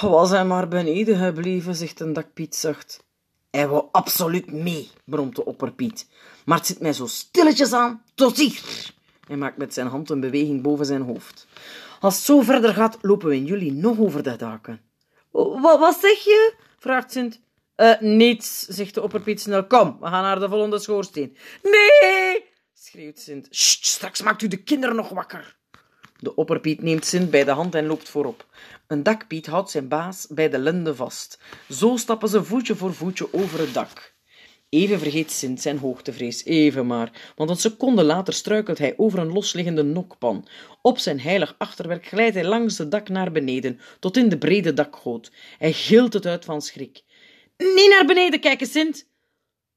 Was 0.00 0.30
hij 0.30 0.44
maar 0.44 0.68
beneden 0.68 1.16
gebleven, 1.16 1.74
zegt 1.74 2.00
een 2.00 2.12
dakpiet 2.12 2.54
zacht. 2.56 3.08
Hij 3.50 3.68
wil 3.68 3.88
absoluut 3.92 4.52
mee, 4.52 4.90
bromt 5.04 5.36
de 5.36 5.44
opperpiet. 5.44 6.08
Maar 6.44 6.58
het 6.58 6.66
zit 6.66 6.80
mij 6.80 6.92
zo 6.92 7.06
stilletjes 7.06 7.72
aan, 7.72 8.02
tot 8.14 8.36
hier. 8.36 8.62
Hij 9.26 9.36
maakt 9.36 9.56
met 9.56 9.74
zijn 9.74 9.86
hand 9.86 10.10
een 10.10 10.20
beweging 10.20 10.62
boven 10.62 10.86
zijn 10.86 11.02
hoofd. 11.02 11.46
Als 12.00 12.14
het 12.14 12.24
zo 12.24 12.40
verder 12.40 12.74
gaat, 12.74 12.98
lopen 13.00 13.28
we 13.28 13.34
in 13.34 13.44
juli 13.44 13.70
nog 13.70 13.98
over 13.98 14.22
de 14.22 14.36
daken. 14.36 14.80
Wat, 15.30 15.78
wat 15.78 15.98
zeg 16.00 16.18
je? 16.18 16.54
vraagt 16.78 17.12
Sint. 17.12 17.40
Uh, 17.76 18.00
niets, 18.00 18.66
zegt 18.66 18.94
de 18.94 19.02
opperpiet 19.02 19.40
snel. 19.40 19.66
Kom, 19.66 19.96
we 20.00 20.06
gaan 20.06 20.22
naar 20.22 20.40
de 20.40 20.48
volgende 20.48 20.78
schoorsteen. 20.78 21.36
Nee, 21.62 22.44
schreeuwt 22.74 23.18
Sint. 23.18 23.46
Straks 23.50 24.22
maakt 24.22 24.42
u 24.42 24.48
de 24.48 24.62
kinderen 24.62 24.96
nog 24.96 25.08
wakker. 25.08 25.58
De 26.20 26.34
opperpiet 26.34 26.82
neemt 26.82 27.04
Sint 27.04 27.30
bij 27.30 27.44
de 27.44 27.50
hand 27.50 27.74
en 27.74 27.86
loopt 27.86 28.08
voorop. 28.08 28.46
Een 28.86 29.02
dakpiet 29.02 29.46
houdt 29.46 29.70
zijn 29.70 29.88
baas 29.88 30.26
bij 30.30 30.48
de 30.48 30.58
lende 30.58 30.94
vast. 30.94 31.38
Zo 31.68 31.96
stappen 31.96 32.28
ze 32.28 32.44
voetje 32.44 32.74
voor 32.74 32.94
voetje 32.94 33.32
over 33.32 33.58
het 33.58 33.74
dak. 33.74 34.14
Even 34.68 34.98
vergeet 34.98 35.30
Sint 35.30 35.60
zijn 35.60 35.78
hoogtevrees, 35.78 36.44
even 36.44 36.86
maar, 36.86 37.32
want 37.36 37.50
een 37.50 37.56
seconde 37.56 38.04
later 38.04 38.34
struikelt 38.34 38.78
hij 38.78 38.94
over 38.96 39.18
een 39.18 39.32
losliggende 39.32 39.82
nokpan. 39.82 40.46
Op 40.82 40.98
zijn 40.98 41.20
heilig 41.20 41.54
achterwerk 41.58 42.06
glijdt 42.06 42.34
hij 42.34 42.44
langs 42.44 42.78
het 42.78 42.90
dak 42.90 43.08
naar 43.08 43.32
beneden, 43.32 43.80
tot 44.00 44.16
in 44.16 44.28
de 44.28 44.38
brede 44.38 44.72
dakgoot. 44.72 45.32
Hij 45.58 45.72
gilt 45.72 46.12
het 46.12 46.26
uit 46.26 46.44
van 46.44 46.62
schrik. 46.62 47.02
Niet 47.56 47.88
naar 47.90 48.06
beneden 48.06 48.40
kijken, 48.40 48.66
Sint! 48.66 49.08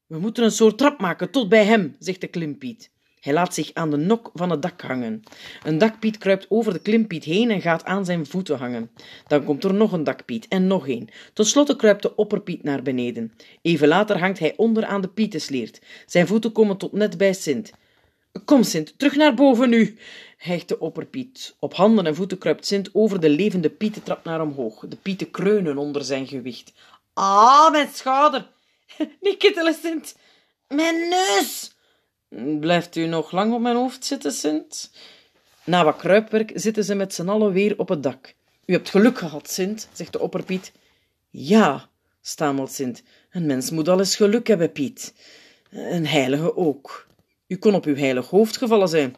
We 0.06 0.18
moeten 0.18 0.44
een 0.44 0.50
soort 0.50 0.78
trap 0.78 1.00
maken 1.00 1.30
tot 1.30 1.48
bij 1.48 1.64
hem, 1.64 1.96
zegt 1.98 2.20
de 2.20 2.26
klimpiet. 2.26 2.90
Hij 3.24 3.32
laat 3.32 3.54
zich 3.54 3.70
aan 3.72 3.90
de 3.90 3.96
nok 3.96 4.30
van 4.34 4.50
het 4.50 4.62
dak 4.62 4.80
hangen. 4.80 5.22
Een 5.62 5.78
dakpiet 5.78 6.18
kruipt 6.18 6.46
over 6.48 6.72
de 6.72 6.78
klimpiet 6.78 7.24
heen 7.24 7.50
en 7.50 7.60
gaat 7.60 7.84
aan 7.84 8.04
zijn 8.04 8.26
voeten 8.26 8.58
hangen. 8.58 8.90
Dan 9.26 9.44
komt 9.44 9.64
er 9.64 9.74
nog 9.74 9.92
een 9.92 10.04
dakpiet 10.04 10.48
en 10.48 10.66
nog 10.66 10.88
een. 10.88 11.08
Tot 11.32 11.46
slotte 11.46 11.76
kruipt 11.76 12.02
de 12.02 12.16
opperpiet 12.16 12.62
naar 12.62 12.82
beneden. 12.82 13.32
Even 13.62 13.88
later 13.88 14.18
hangt 14.18 14.38
hij 14.38 14.54
onder 14.56 14.84
aan 14.84 15.00
de 15.00 15.08
pietensleert. 15.08 15.80
Zijn 16.06 16.26
voeten 16.26 16.52
komen 16.52 16.76
tot 16.76 16.92
net 16.92 17.16
bij 17.16 17.32
Sint. 17.32 17.72
Kom, 18.44 18.62
Sint, 18.62 18.98
terug 18.98 19.16
naar 19.16 19.34
boven 19.34 19.68
nu, 19.68 19.96
hijgt 20.36 20.68
de 20.68 20.78
opperpiet. 20.78 21.56
Op 21.58 21.74
handen 21.74 22.06
en 22.06 22.14
voeten 22.14 22.38
kruipt 22.38 22.66
Sint 22.66 22.90
over 22.92 23.20
de 23.20 23.28
levende 23.28 23.70
pietentrap 23.70 24.24
naar 24.24 24.40
omhoog. 24.40 24.84
De 24.88 24.96
pieten 24.96 25.30
kreunen 25.30 25.78
onder 25.78 26.04
zijn 26.04 26.26
gewicht. 26.26 26.72
Ah, 27.14 27.70
mijn 27.70 27.88
schouder! 27.92 28.50
Niet 29.20 29.36
kittelen, 29.36 29.74
Sint! 29.74 30.16
Mijn 30.68 31.08
neus! 31.08 31.73
Blijft 32.60 32.96
u 32.96 33.06
nog 33.06 33.32
lang 33.32 33.52
op 33.52 33.60
mijn 33.60 33.76
hoofd 33.76 34.04
zitten, 34.04 34.32
Sint? 34.32 34.90
Na 35.64 35.84
wat 35.84 35.96
kruipwerk 35.96 36.50
zitten 36.54 36.84
ze 36.84 36.94
met 36.94 37.14
z'n 37.14 37.28
allen 37.28 37.52
weer 37.52 37.78
op 37.78 37.88
het 37.88 38.02
dak. 38.02 38.34
U 38.66 38.72
hebt 38.72 38.90
geluk 38.90 39.18
gehad, 39.18 39.50
Sint, 39.50 39.88
zegt 39.92 40.12
de 40.12 40.20
opperpiet. 40.20 40.72
Ja, 41.30 41.88
stamelt 42.20 42.72
Sint. 42.72 43.02
Een 43.30 43.46
mens 43.46 43.70
moet 43.70 43.88
al 43.88 43.98
eens 43.98 44.16
geluk 44.16 44.46
hebben, 44.46 44.72
Piet. 44.72 45.14
Een 45.70 46.06
heilige 46.06 46.56
ook. 46.56 47.08
U 47.46 47.56
kon 47.56 47.74
op 47.74 47.84
uw 47.84 47.96
heilig 47.96 48.28
hoofd 48.28 48.56
gevallen 48.56 48.88
zijn. 48.88 49.16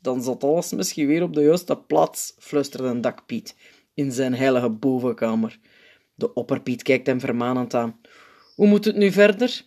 Dan 0.00 0.22
zat 0.22 0.44
alles 0.44 0.72
misschien 0.72 1.06
weer 1.06 1.22
op 1.22 1.34
de 1.34 1.42
juiste 1.42 1.76
plaats, 1.76 2.34
fluisterde 2.38 2.88
een 2.88 3.00
dakpiet 3.00 3.54
in 3.94 4.12
zijn 4.12 4.34
heilige 4.34 4.70
bovenkamer. 4.70 5.58
De 6.14 6.34
opperpiet 6.34 6.82
kijkt 6.82 7.06
hem 7.06 7.20
vermanend 7.20 7.74
aan. 7.74 8.00
Hoe 8.54 8.66
moet 8.66 8.84
het 8.84 8.96
nu 8.96 9.12
verder? 9.12 9.64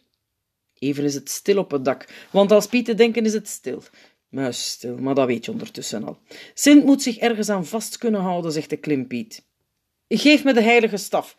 Even 0.86 1.04
is 1.04 1.14
het 1.14 1.30
stil 1.30 1.58
op 1.58 1.72
het 1.72 1.86
dak, 1.86 2.08
want 2.32 2.52
als 2.52 2.68
Pieten 2.68 2.98
denken 2.98 3.26
is 3.26 3.34
het 3.34 3.48
stil. 3.48 3.84
Muisstil, 4.30 4.98
maar 4.98 5.16
dat 5.16 5.28
weet 5.28 5.46
je 5.46 5.52
ondertussen 5.52 6.04
al. 6.04 6.18
Sint 6.54 6.86
moet 6.86 7.02
zich 7.02 7.18
ergens 7.18 7.50
aan 7.50 7.66
vast 7.66 7.98
kunnen 7.98 8.22
houden, 8.22 8.52
zegt 8.52 8.70
de 8.70 8.78
klimpiet. 8.78 9.44
Geef 10.08 10.44
me 10.44 10.54
de 10.54 10.62
heilige 10.62 10.98
staf. 10.98 11.36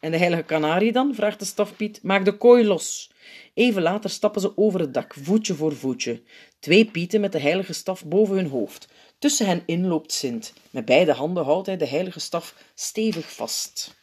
En 0.00 0.10
de 0.10 0.16
heilige 0.16 0.42
kanarie 0.42 0.92
dan? 0.92 1.14
vraagt 1.14 1.38
de 1.38 1.44
stafpiet. 1.44 2.02
Maak 2.02 2.24
de 2.24 2.36
kooi 2.36 2.64
los. 2.64 3.10
Even 3.54 3.82
later 3.82 4.10
stappen 4.10 4.40
ze 4.40 4.56
over 4.56 4.80
het 4.80 4.94
dak, 4.94 5.14
voetje 5.14 5.54
voor 5.54 5.76
voetje. 5.76 6.22
Twee 6.60 6.84
pieten 6.84 7.20
met 7.20 7.32
de 7.32 7.40
heilige 7.40 7.72
staf 7.72 8.04
boven 8.04 8.36
hun 8.36 8.48
hoofd. 8.48 8.88
Tussen 9.18 9.46
hen 9.46 9.62
in 9.66 9.86
loopt 9.86 10.12
Sint. 10.12 10.52
Met 10.70 10.84
beide 10.84 11.12
handen 11.12 11.44
houdt 11.44 11.66
hij 11.66 11.76
de 11.76 11.86
heilige 11.86 12.20
staf 12.20 12.54
stevig 12.74 13.32
vast. 13.32 13.94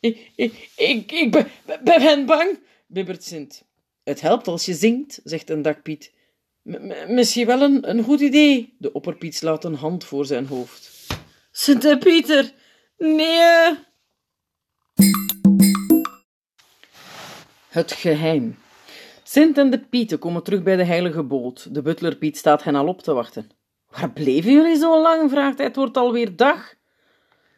Ik, 0.00 0.30
ik, 0.36 0.70
ik, 0.76 1.12
ik 1.12 1.30
ben, 1.30 1.50
ben 1.84 2.26
bang, 2.26 2.58
bibbert 2.86 3.24
Sint. 3.24 3.64
Het 4.02 4.20
helpt 4.20 4.48
als 4.48 4.66
je 4.66 4.74
zingt, 4.74 5.20
zegt 5.24 5.50
een 5.50 5.62
dakpiet. 5.62 6.12
Misschien 7.08 7.46
wel 7.46 7.62
een, 7.62 7.90
een 7.90 8.02
goed 8.02 8.20
idee. 8.20 8.74
De 8.78 8.92
opperpiet 8.92 9.34
slaat 9.34 9.64
een 9.64 9.74
hand 9.74 10.04
voor 10.04 10.26
zijn 10.26 10.46
hoofd. 10.46 11.06
Sint 11.50 11.98
Pieter, 11.98 12.52
nee. 12.98 13.74
Het 17.68 17.92
geheim. 17.92 18.58
Sint 19.22 19.58
en 19.58 19.70
de 19.70 19.78
Pieten 19.78 20.18
komen 20.18 20.42
terug 20.42 20.62
bij 20.62 20.76
de 20.76 20.84
heilige 20.84 21.22
boot. 21.22 21.74
De 21.74 21.82
butler 21.82 22.16
Piet 22.16 22.36
staat 22.36 22.62
hen 22.62 22.74
al 22.74 22.86
op 22.86 23.02
te 23.02 23.12
wachten. 23.12 23.50
Waar 23.90 24.12
bleven 24.12 24.52
jullie 24.52 24.76
zo 24.76 25.02
lang? 25.02 25.30
vraagt 25.30 25.56
hij. 25.56 25.66
Het 25.66 25.76
wordt 25.76 25.96
alweer 25.96 26.36
dag. 26.36 26.74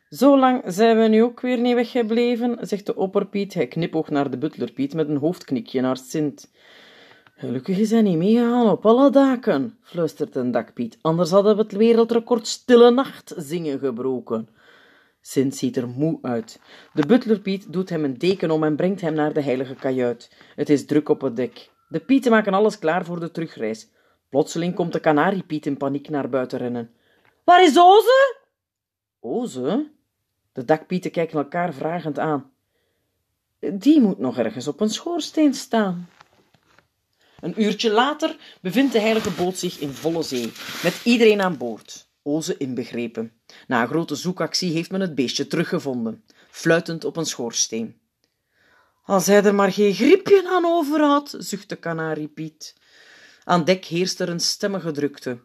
Zo 0.08 0.38
lang 0.38 0.62
zijn 0.66 0.98
we 0.98 1.08
nu 1.08 1.22
ook 1.22 1.40
weer 1.40 1.58
niet 1.58 1.74
weggebleven, 1.74 2.58
zegt 2.60 2.86
de 2.86 2.96
opperpiet. 2.96 3.54
Hij 3.54 3.66
knipoogt 3.66 4.10
naar 4.10 4.30
de 4.30 4.38
butlerpiet 4.38 4.94
met 4.94 5.08
een 5.08 5.16
hoofdknikje 5.16 5.80
naar 5.80 5.96
Sint. 5.96 6.50
Gelukkig 7.36 7.78
is 7.78 7.90
hij 7.90 8.02
niet 8.02 8.16
meegegaan 8.16 8.70
op 8.70 8.86
alle 8.86 9.10
daken, 9.10 9.78
fluistert 9.82 10.36
een 10.36 10.50
dakpiet. 10.50 10.98
Anders 11.00 11.30
hadden 11.30 11.56
we 11.56 11.62
het 11.62 11.72
wereldrecord 11.72 12.46
stille 12.46 12.90
nacht 12.90 13.34
zingen 13.36 13.78
gebroken. 13.78 14.48
Sint 15.20 15.56
ziet 15.56 15.76
er 15.76 15.88
moe 15.88 16.18
uit. 16.22 16.60
De 16.92 17.06
butlerpiet 17.06 17.72
doet 17.72 17.88
hem 17.88 18.04
een 18.04 18.18
deken 18.18 18.50
om 18.50 18.64
en 18.64 18.76
brengt 18.76 19.00
hem 19.00 19.14
naar 19.14 19.32
de 19.32 19.42
heilige 19.42 19.74
kajuit. 19.74 20.36
Het 20.54 20.68
is 20.68 20.86
druk 20.86 21.08
op 21.08 21.20
het 21.20 21.36
dek. 21.36 21.70
De 21.88 22.00
pieten 22.00 22.30
maken 22.30 22.54
alles 22.54 22.78
klaar 22.78 23.04
voor 23.04 23.20
de 23.20 23.30
terugreis. 23.30 23.90
Plotseling 24.28 24.74
komt 24.74 24.92
de 24.92 25.00
kanariepiet 25.00 25.66
in 25.66 25.76
paniek 25.76 26.08
naar 26.08 26.28
buiten 26.28 26.58
rennen. 26.58 26.90
Waar 27.44 27.64
is 27.64 27.78
Oze? 27.78 28.36
Oze? 29.20 29.96
De 30.58 30.64
dakpieten 30.64 31.10
kijken 31.10 31.38
elkaar 31.38 31.74
vragend 31.74 32.18
aan. 32.18 32.50
Die 33.72 34.00
moet 34.00 34.18
nog 34.18 34.38
ergens 34.38 34.68
op 34.68 34.80
een 34.80 34.90
schoorsteen 34.90 35.54
staan. 35.54 36.08
Een 37.40 37.62
uurtje 37.62 37.90
later 37.90 38.36
bevindt 38.60 38.92
de 38.92 39.00
heilige 39.00 39.30
boot 39.30 39.58
zich 39.58 39.78
in 39.78 39.92
volle 39.92 40.22
zee, 40.22 40.52
met 40.82 41.00
iedereen 41.04 41.40
aan 41.40 41.56
boord, 41.56 42.08
Oze 42.22 42.56
inbegrepen. 42.56 43.32
Na 43.66 43.82
een 43.82 43.88
grote 43.88 44.14
zoekactie 44.14 44.72
heeft 44.72 44.90
men 44.90 45.00
het 45.00 45.14
beestje 45.14 45.46
teruggevonden, 45.46 46.24
fluitend 46.50 47.04
op 47.04 47.16
een 47.16 47.26
schoorsteen. 47.26 48.00
Als 49.02 49.26
hij 49.26 49.44
er 49.44 49.54
maar 49.54 49.72
geen 49.72 49.94
griepje 49.94 50.48
aan 50.48 50.64
over 50.64 51.00
had, 51.00 51.34
zucht 51.38 51.68
de 51.68 51.76
kanariepiet. 51.76 52.74
Aan 53.44 53.64
dek 53.64 53.84
heerst 53.84 54.20
er 54.20 54.28
een 54.28 54.40
stemmige 54.40 54.90
drukte. 54.90 55.38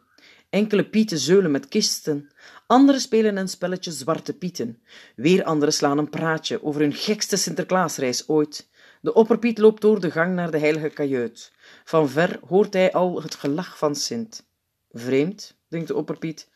Enkele 0.49 0.89
pieten 0.89 1.17
zeulen 1.17 1.51
met 1.51 1.67
kisten, 1.67 2.31
anderen 2.73 3.01
spelen 3.01 3.37
een 3.37 3.47
spelletje 3.47 3.91
zwarte 3.91 4.33
pieten, 4.33 4.81
weer 5.15 5.43
anderen 5.43 5.73
slaan 5.73 5.97
een 5.97 6.09
praatje 6.09 6.63
over 6.63 6.81
hun 6.81 6.93
gekste 6.93 7.37
Sinterklaasreis 7.37 8.27
ooit. 8.27 8.69
De 9.01 9.13
opperpiet 9.13 9.57
loopt 9.57 9.81
door 9.81 9.99
de 9.99 10.11
gang 10.11 10.35
naar 10.35 10.51
de 10.51 10.57
heilige 10.57 10.89
kajuit. 10.89 11.51
Van 11.83 12.09
ver 12.09 12.39
hoort 12.47 12.73
hij 12.73 12.91
al 12.91 13.21
het 13.21 13.35
gelach 13.35 13.77
van 13.77 13.95
Sint. 13.95 14.45
Vreemd, 14.91 15.55
denkt 15.67 15.87
de 15.87 15.95
opperpiet. 15.95 16.49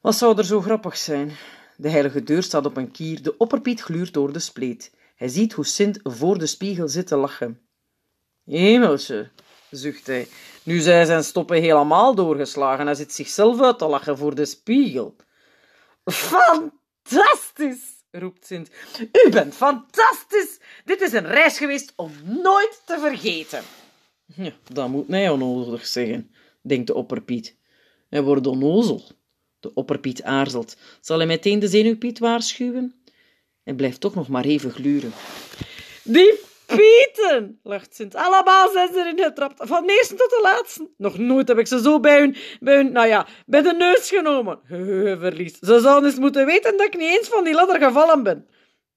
Wat 0.00 0.16
zou 0.16 0.38
er 0.38 0.44
zo 0.44 0.60
grappig 0.60 0.96
zijn? 0.96 1.32
De 1.76 1.90
heilige 1.90 2.22
deur 2.22 2.42
staat 2.42 2.66
op 2.66 2.76
een 2.76 2.90
kier, 2.90 3.22
de 3.22 3.36
opperpiet 3.36 3.80
gluurt 3.80 4.14
door 4.14 4.32
de 4.32 4.38
spleet. 4.38 4.94
Hij 5.16 5.28
ziet 5.28 5.52
hoe 5.52 5.66
Sint 5.66 5.98
voor 6.02 6.38
de 6.38 6.46
spiegel 6.46 6.88
zit 6.88 7.06
te 7.06 7.16
lachen. 7.16 7.60
Hemelse, 8.44 9.30
zucht 9.70 10.06
hij. 10.06 10.28
Nu 10.62 10.78
zijn 10.78 11.06
zijn 11.06 11.24
stoppen 11.24 11.60
helemaal 11.60 12.14
doorgeslagen. 12.14 12.86
Hij 12.86 12.94
zit 12.94 13.12
zichzelf 13.12 13.60
uit 13.60 13.78
te 13.78 13.86
lachen 13.86 14.18
voor 14.18 14.34
de 14.34 14.44
spiegel. 14.44 15.16
Fantastisch, 16.04 17.84
roept 18.10 18.46
Sint. 18.46 18.70
U 19.26 19.30
bent 19.30 19.54
fantastisch. 19.54 20.58
Dit 20.84 21.00
is 21.00 21.12
een 21.12 21.26
reis 21.26 21.58
geweest 21.58 21.92
om 21.96 22.12
nooit 22.24 22.82
te 22.84 22.98
vergeten. 23.00 23.62
Ja, 24.34 24.52
dat 24.72 24.88
moet 24.88 25.08
mij 25.08 25.30
onnodig 25.30 25.86
zeggen, 25.86 26.30
denkt 26.62 26.86
de 26.86 26.94
opperpiet. 26.94 27.56
Hij 28.08 28.22
wordt 28.22 28.46
onnozel. 28.46 29.02
De 29.60 29.74
opperpiet 29.74 30.22
aarzelt. 30.22 30.76
Zal 31.00 31.18
hij 31.18 31.26
meteen 31.26 31.58
de 31.58 31.68
zenuwpiet 31.68 32.18
waarschuwen? 32.18 33.02
Hij 33.64 33.74
blijft 33.74 34.00
toch 34.00 34.14
nog 34.14 34.28
maar 34.28 34.44
even 34.44 34.70
gluren. 34.70 35.12
Die 36.02 36.40
Pieten, 36.76 37.60
lacht 37.62 37.94
Sint. 37.94 38.14
Allemaal 38.14 38.70
zijn 38.70 38.92
ze 38.92 38.98
erin 38.98 39.24
getrapt. 39.24 39.68
Van 39.68 39.86
de 39.86 39.92
eerste 39.92 40.14
tot 40.14 40.30
de 40.30 40.40
laatste. 40.42 40.90
Nog 40.96 41.18
nooit 41.18 41.48
heb 41.48 41.58
ik 41.58 41.66
ze 41.66 41.80
zo 41.80 42.00
bij 42.00 42.18
hun, 42.18 42.36
bij 42.60 42.76
hun 42.76 42.92
nou 42.92 43.06
ja, 43.06 43.26
bij 43.46 43.62
de 43.62 43.72
neus 43.72 44.08
genomen. 44.08 44.60
Verlies. 45.20 45.58
Ze 45.58 45.80
zouden 45.80 46.10
eens 46.10 46.18
moeten 46.18 46.46
weten 46.46 46.76
dat 46.76 46.86
ik 46.86 46.96
niet 46.96 47.18
eens 47.18 47.28
van 47.28 47.44
die 47.44 47.54
ladder 47.54 47.80
gevallen 47.80 48.22
ben. 48.22 48.46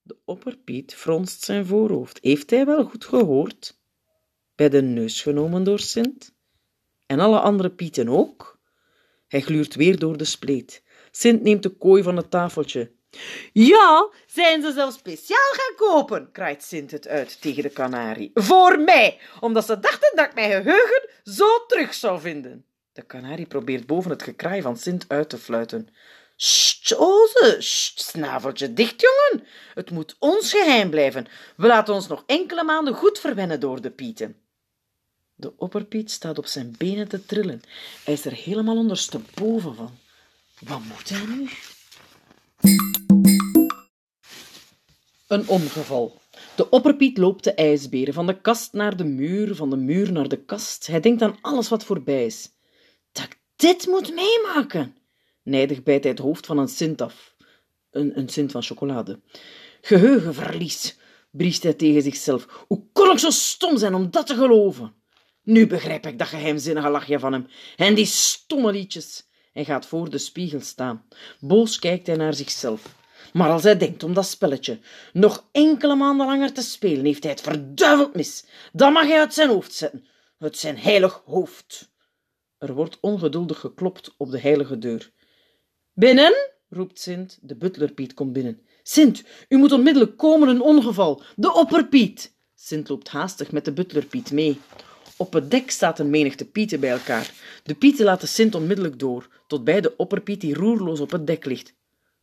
De 0.02 0.18
opperpiet 0.26 0.96
fronst 0.96 1.44
zijn 1.44 1.66
voorhoofd. 1.66 2.18
Heeft 2.22 2.50
hij 2.50 2.66
wel 2.66 2.84
goed 2.84 3.06
gehoord? 3.06 3.80
Bij 4.56 4.70
de 4.70 4.82
neus 4.82 5.22
genomen 5.22 5.64
door 5.64 5.80
Sint? 5.80 6.34
En 7.06 7.20
alle 7.20 7.40
andere 7.40 7.70
pieten 7.70 8.10
ook? 8.10 8.60
Hij 9.28 9.42
gluurt 9.42 9.76
weer 9.76 10.00
door 10.00 10.18
de 10.18 10.26
spleet. 10.26 10.84
Sint 11.12 11.42
neemt 11.42 11.64
de 11.64 11.70
kooi 11.70 12.04
van 12.04 12.18
het 12.18 12.32
tafeltje. 12.32 12.92
Ja, 13.53 14.09
zijn 14.28 14.62
ze 14.62 14.72
zelfs 14.72 14.97
speciaal 14.97 15.51
gaan 15.51 15.76
kopen, 15.76 16.32
kraait 16.32 16.64
Sint 16.64 16.91
het 16.91 17.07
uit 17.07 17.41
tegen 17.41 17.64
de 17.64 17.70
kanarie. 17.70 18.32
Voor 18.34 18.80
mij, 18.80 19.20
omdat 19.39 19.66
ze 19.66 19.80
dachten 19.80 20.12
dat 20.16 20.26
ik 20.26 20.34
mijn 20.34 20.51
geheugen 20.51 21.09
zo 21.24 21.66
terug 21.68 21.93
zou 21.93 22.20
vinden. 22.20 22.66
De 22.93 23.01
kanarie 23.01 23.45
probeert 23.45 23.86
boven 23.86 24.12
het 24.12 24.24
gekraai 24.24 24.62
van 24.62 24.78
Sint 24.78 25.05
uit 25.07 25.30
te 25.30 25.38
fluiten. 25.38 25.89
Sst, 26.36 26.95
Oze, 26.95 27.55
snaveltje 27.95 28.74
dicht, 28.74 29.01
jongen. 29.01 29.47
Het 29.74 29.91
moet 29.91 30.16
ons 30.20 30.51
geheim 30.51 30.89
blijven. 30.89 31.28
We 31.55 31.68
laten 31.68 31.93
ons 31.93 32.07
nog 32.07 32.24
enkele 32.26 32.64
maanden 32.64 32.93
goed 32.93 33.20
verwennen 33.20 33.59
door 33.59 33.82
de 33.82 33.91
pieten. 33.91 34.36
De 35.36 35.53
opperpiet 35.57 36.12
staat 36.12 36.38
op 36.38 36.45
zijn 36.45 36.76
benen 36.78 37.07
te 37.07 37.26
trillen. 37.26 37.62
Hij 38.03 38.14
is 38.14 38.26
er 38.26 38.32
helemaal 38.32 38.78
ondersteboven 38.78 39.76
van. 39.76 39.97
Wat 40.59 40.84
moet 40.84 41.09
hij 41.09 41.26
nu? 41.26 41.49
Een 45.28 45.47
ongeval. 45.47 46.22
De 46.55 46.70
opperpiet 46.70 47.18
loopt 47.18 47.43
de 47.43 47.53
ijsberen, 47.53 48.14
van 48.14 48.28
de 48.28 48.41
kast 48.41 48.74
naar 48.74 48.97
de 48.97 49.03
muur, 49.03 49.55
van 49.55 49.70
de 49.70 49.76
muur 49.76 50.12
naar 50.12 50.28
de 50.28 50.43
kast. 50.45 50.88
Hij 50.88 50.99
denkt 50.99 51.22
aan 51.22 51.38
alles 51.41 51.70
wat 51.70 51.84
voorbij 51.84 52.26
is. 52.26 52.49
Dat 53.12 53.24
ik 53.24 53.39
dit 53.55 53.88
moet 53.88 54.16
meemaken. 54.16 54.95
Nijdig 55.43 55.84
bijt 55.84 56.03
hij 56.03 56.12
het 56.12 56.22
hoofd 56.22 56.45
van 56.45 56.57
een 56.57 56.68
sint 56.68 57.01
af. 57.01 57.36
Een, 57.91 58.18
een 58.18 58.30
sint 58.30 58.51
van 58.51 58.64
chocolade. 58.64 59.20
Geheugenverlies, 59.82 60.97
briest 61.32 61.64
hij 61.64 61.74
tegen 61.74 62.01
zichzelf. 62.01 62.66
Hoe 62.68 62.84
kon 62.93 63.12
ik 63.12 63.20
zo 63.20 63.30
stom 63.30 63.78
zijn 63.78 63.93
om 63.93 64.12
dat 64.12 64.28
te 64.28 64.36
geloven? 64.36 64.93
Nu 65.43 65.68
begrijp 65.68 66.07
ik 66.07 66.20
dat 66.20 66.28
geheimzinnige 66.28 66.89
lachje 66.89 67.20
van 67.20 67.34
hem. 67.34 67.47
En 67.76 67.95
die 67.95 68.05
stomme 68.05 68.72
liedjes. 68.72 69.30
Hij 69.52 69.66
gaat 69.66 69.86
voor 69.86 70.10
de 70.10 70.18
spiegel 70.18 70.62
staan. 70.62 71.06
Boos 71.39 71.80
kijkt 71.80 72.08
hij 72.08 72.16
naar 72.16 72.34
zichzelf. 72.34 72.95
Maar 73.34 73.49
als 73.49 73.64
hij 73.64 73.78
denkt 73.78 74.04
om 74.04 74.14
dat 74.14 74.26
spelletje 74.26 74.80
nog 75.14 75.47
enkele 75.52 75.95
maanden 75.95 76.26
langer 76.26 76.54
te 76.54 76.62
spelen, 76.62 77.06
heeft 77.06 77.24
hij 77.24 77.32
het 77.32 77.41
verduiveld 77.41 78.16
mis. 78.16 78.45
Dan 78.74 78.93
mag 78.93 79.08
hij 79.08 79.20
uit 79.20 79.34
zijn 79.34 79.49
hoofd 79.49 79.74
zetten. 79.74 80.06
Het 80.38 80.58
zijn 80.58 80.78
heilig 80.78 81.22
hoofd. 81.26 81.91
Er 82.58 82.74
wordt 82.74 82.97
ongeduldig 82.99 83.60
geklopt 83.60 84.14
op 84.18 84.32
de 84.32 84.39
heilige 84.39 84.78
deur. 84.78 85.12
Binnen, 85.93 86.34
roept 86.70 86.99
Sint. 86.99 87.39
De 87.41 87.56
butler 87.56 87.91
Piet 87.91 88.14
komt 88.14 88.34
binnen. 88.34 88.62
Sint, 88.84 89.24
u 89.47 89.58
moet 89.58 89.72
onmiddellijk 89.72 90.18
komen, 90.18 90.47
een 90.47 90.62
ongeval. 90.62 91.22
De 91.36 91.54
opperpiet. 91.54 92.36
Sint 92.56 92.89
loopt 92.89 93.10
haastig 93.10 93.52
met 93.52 93.66
de 93.66 93.74
butler 93.74 94.06
Piet 94.06 94.32
mee. 94.32 94.60
Op 95.22 95.34
het 95.34 95.52
dek 95.52 95.72
staat 95.72 96.00
een 96.00 96.10
menigte 96.10 96.46
pieten 96.46 96.80
bij 96.80 96.90
elkaar. 96.90 97.32
De 97.64 97.76
pieten 97.76 98.06
laten 98.06 98.28
Sint 98.28 98.56
onmiddellijk 98.56 99.00
door, 99.00 99.28
tot 99.48 99.64
bij 99.64 99.82
de 99.82 99.96
opperpiet 99.98 100.42
die 100.42 100.54
roerloos 100.54 101.00
op 101.00 101.12
het 101.12 101.28
dek 101.28 101.46
ligt. 101.46 101.74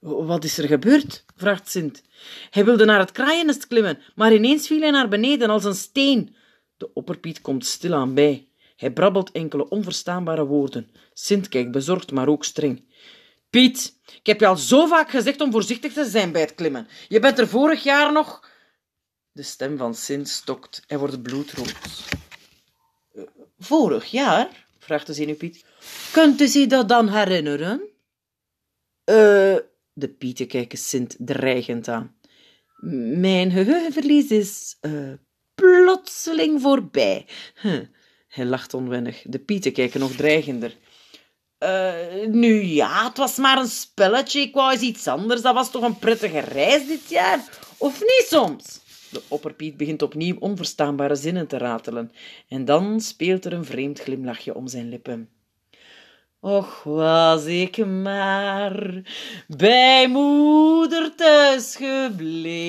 Wat 0.00 0.44
is 0.44 0.58
er 0.58 0.66
gebeurd? 0.66 1.24
vraagt 1.36 1.70
Sint. 1.70 2.02
Hij 2.50 2.64
wilde 2.64 2.84
naar 2.84 2.98
het 2.98 3.12
kraaiennest 3.12 3.66
klimmen, 3.66 3.98
maar 4.14 4.32
ineens 4.32 4.66
viel 4.66 4.80
hij 4.80 4.90
naar 4.90 5.08
beneden 5.08 5.50
als 5.50 5.64
een 5.64 5.74
steen. 5.74 6.34
De 6.76 6.90
opperpiet 6.94 7.40
komt 7.40 7.66
stilaan 7.66 8.14
bij. 8.14 8.48
Hij 8.76 8.92
brabbelt 8.92 9.32
enkele 9.32 9.68
onverstaanbare 9.68 10.44
woorden. 10.44 10.90
Sint 11.12 11.48
kijkt 11.48 11.70
bezorgd, 11.70 12.12
maar 12.12 12.28
ook 12.28 12.44
streng. 12.44 12.84
Piet, 13.50 13.98
ik 14.18 14.26
heb 14.26 14.40
je 14.40 14.46
al 14.46 14.56
zo 14.56 14.86
vaak 14.86 15.10
gezegd 15.10 15.40
om 15.40 15.52
voorzichtig 15.52 15.92
te 15.92 16.04
zijn 16.04 16.32
bij 16.32 16.40
het 16.40 16.54
klimmen. 16.54 16.88
Je 17.08 17.20
bent 17.20 17.38
er 17.38 17.48
vorig 17.48 17.82
jaar 17.82 18.12
nog... 18.12 18.48
De 19.32 19.42
stem 19.42 19.76
van 19.76 19.94
Sint 19.94 20.28
stokt. 20.28 20.82
Hij 20.86 20.98
wordt 20.98 21.22
bloedrood. 21.22 21.74
Vorig 23.58 24.04
jaar? 24.04 24.66
vraagt 24.78 25.06
de 25.06 25.12
zenuwpiet. 25.12 25.64
Kunt 26.12 26.40
u 26.40 26.46
zich 26.46 26.66
dat 26.66 26.88
dan 26.88 27.08
herinneren? 27.08 27.80
Eh, 29.04 29.56
de 29.92 30.08
pieten 30.18 30.46
kijken 30.46 30.78
Sint 30.78 31.16
dreigend 31.18 31.88
aan. 31.88 32.16
Mijn 33.20 33.50
geheugenverlies 33.50 34.30
is 34.30 34.76
uh, 34.80 35.12
plotseling 35.54 36.60
voorbij. 36.60 37.26
Hij 38.28 38.44
lacht 38.44 38.74
onwennig. 38.74 39.22
De 39.24 39.38
pieten 39.38 39.72
kijken 39.72 40.00
nog 40.00 40.12
dreigender. 40.12 40.76
Uh, 41.58 42.26
nu 42.26 42.62
ja, 42.62 43.06
het 43.06 43.16
was 43.16 43.36
maar 43.36 43.58
een 43.58 43.68
spelletje. 43.68 44.40
Ik 44.40 44.54
wou 44.54 44.72
eens 44.72 44.80
iets 44.80 45.06
anders. 45.06 45.42
Dat 45.42 45.54
was 45.54 45.70
toch 45.70 45.82
een 45.82 45.98
prettige 45.98 46.38
reis 46.38 46.86
dit 46.86 47.08
jaar? 47.08 47.44
Of 47.76 48.00
niet 48.00 48.26
soms? 48.28 48.80
De 49.10 49.22
opperpiet 49.28 49.76
begint 49.76 50.02
opnieuw 50.02 50.36
onverstaanbare 50.38 51.14
zinnen 51.14 51.46
te 51.46 51.58
ratelen 51.58 52.12
en 52.48 52.64
dan 52.64 53.00
speelt 53.00 53.44
er 53.44 53.52
een 53.52 53.64
vreemd 53.64 54.00
glimlachje 54.00 54.54
om 54.54 54.68
zijn 54.68 54.88
lippen. 54.88 55.28
Och, 56.40 56.82
was 56.82 57.44
ik 57.44 57.86
maar 57.86 59.02
bij 59.46 60.08
moeder 60.08 61.14
thuis 61.14 61.76
gebleven. 61.76 62.62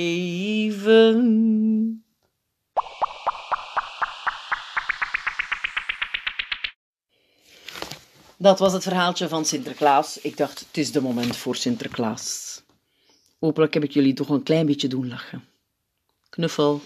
Dat 8.37 8.59
was 8.59 8.73
het 8.73 8.83
verhaaltje 8.83 9.27
van 9.27 9.45
Sinterklaas. 9.45 10.19
Ik 10.21 10.37
dacht, 10.37 10.59
het 10.59 10.77
is 10.77 10.91
de 10.91 11.01
moment 11.01 11.35
voor 11.37 11.55
Sinterklaas. 11.55 12.61
Hopelijk 13.39 13.73
heb 13.73 13.83
ik 13.83 13.91
jullie 13.91 14.13
toch 14.13 14.29
een 14.29 14.43
klein 14.43 14.65
beetje 14.65 14.87
doen 14.87 15.07
lachen. 15.07 15.48
Knuffel. 16.31 16.81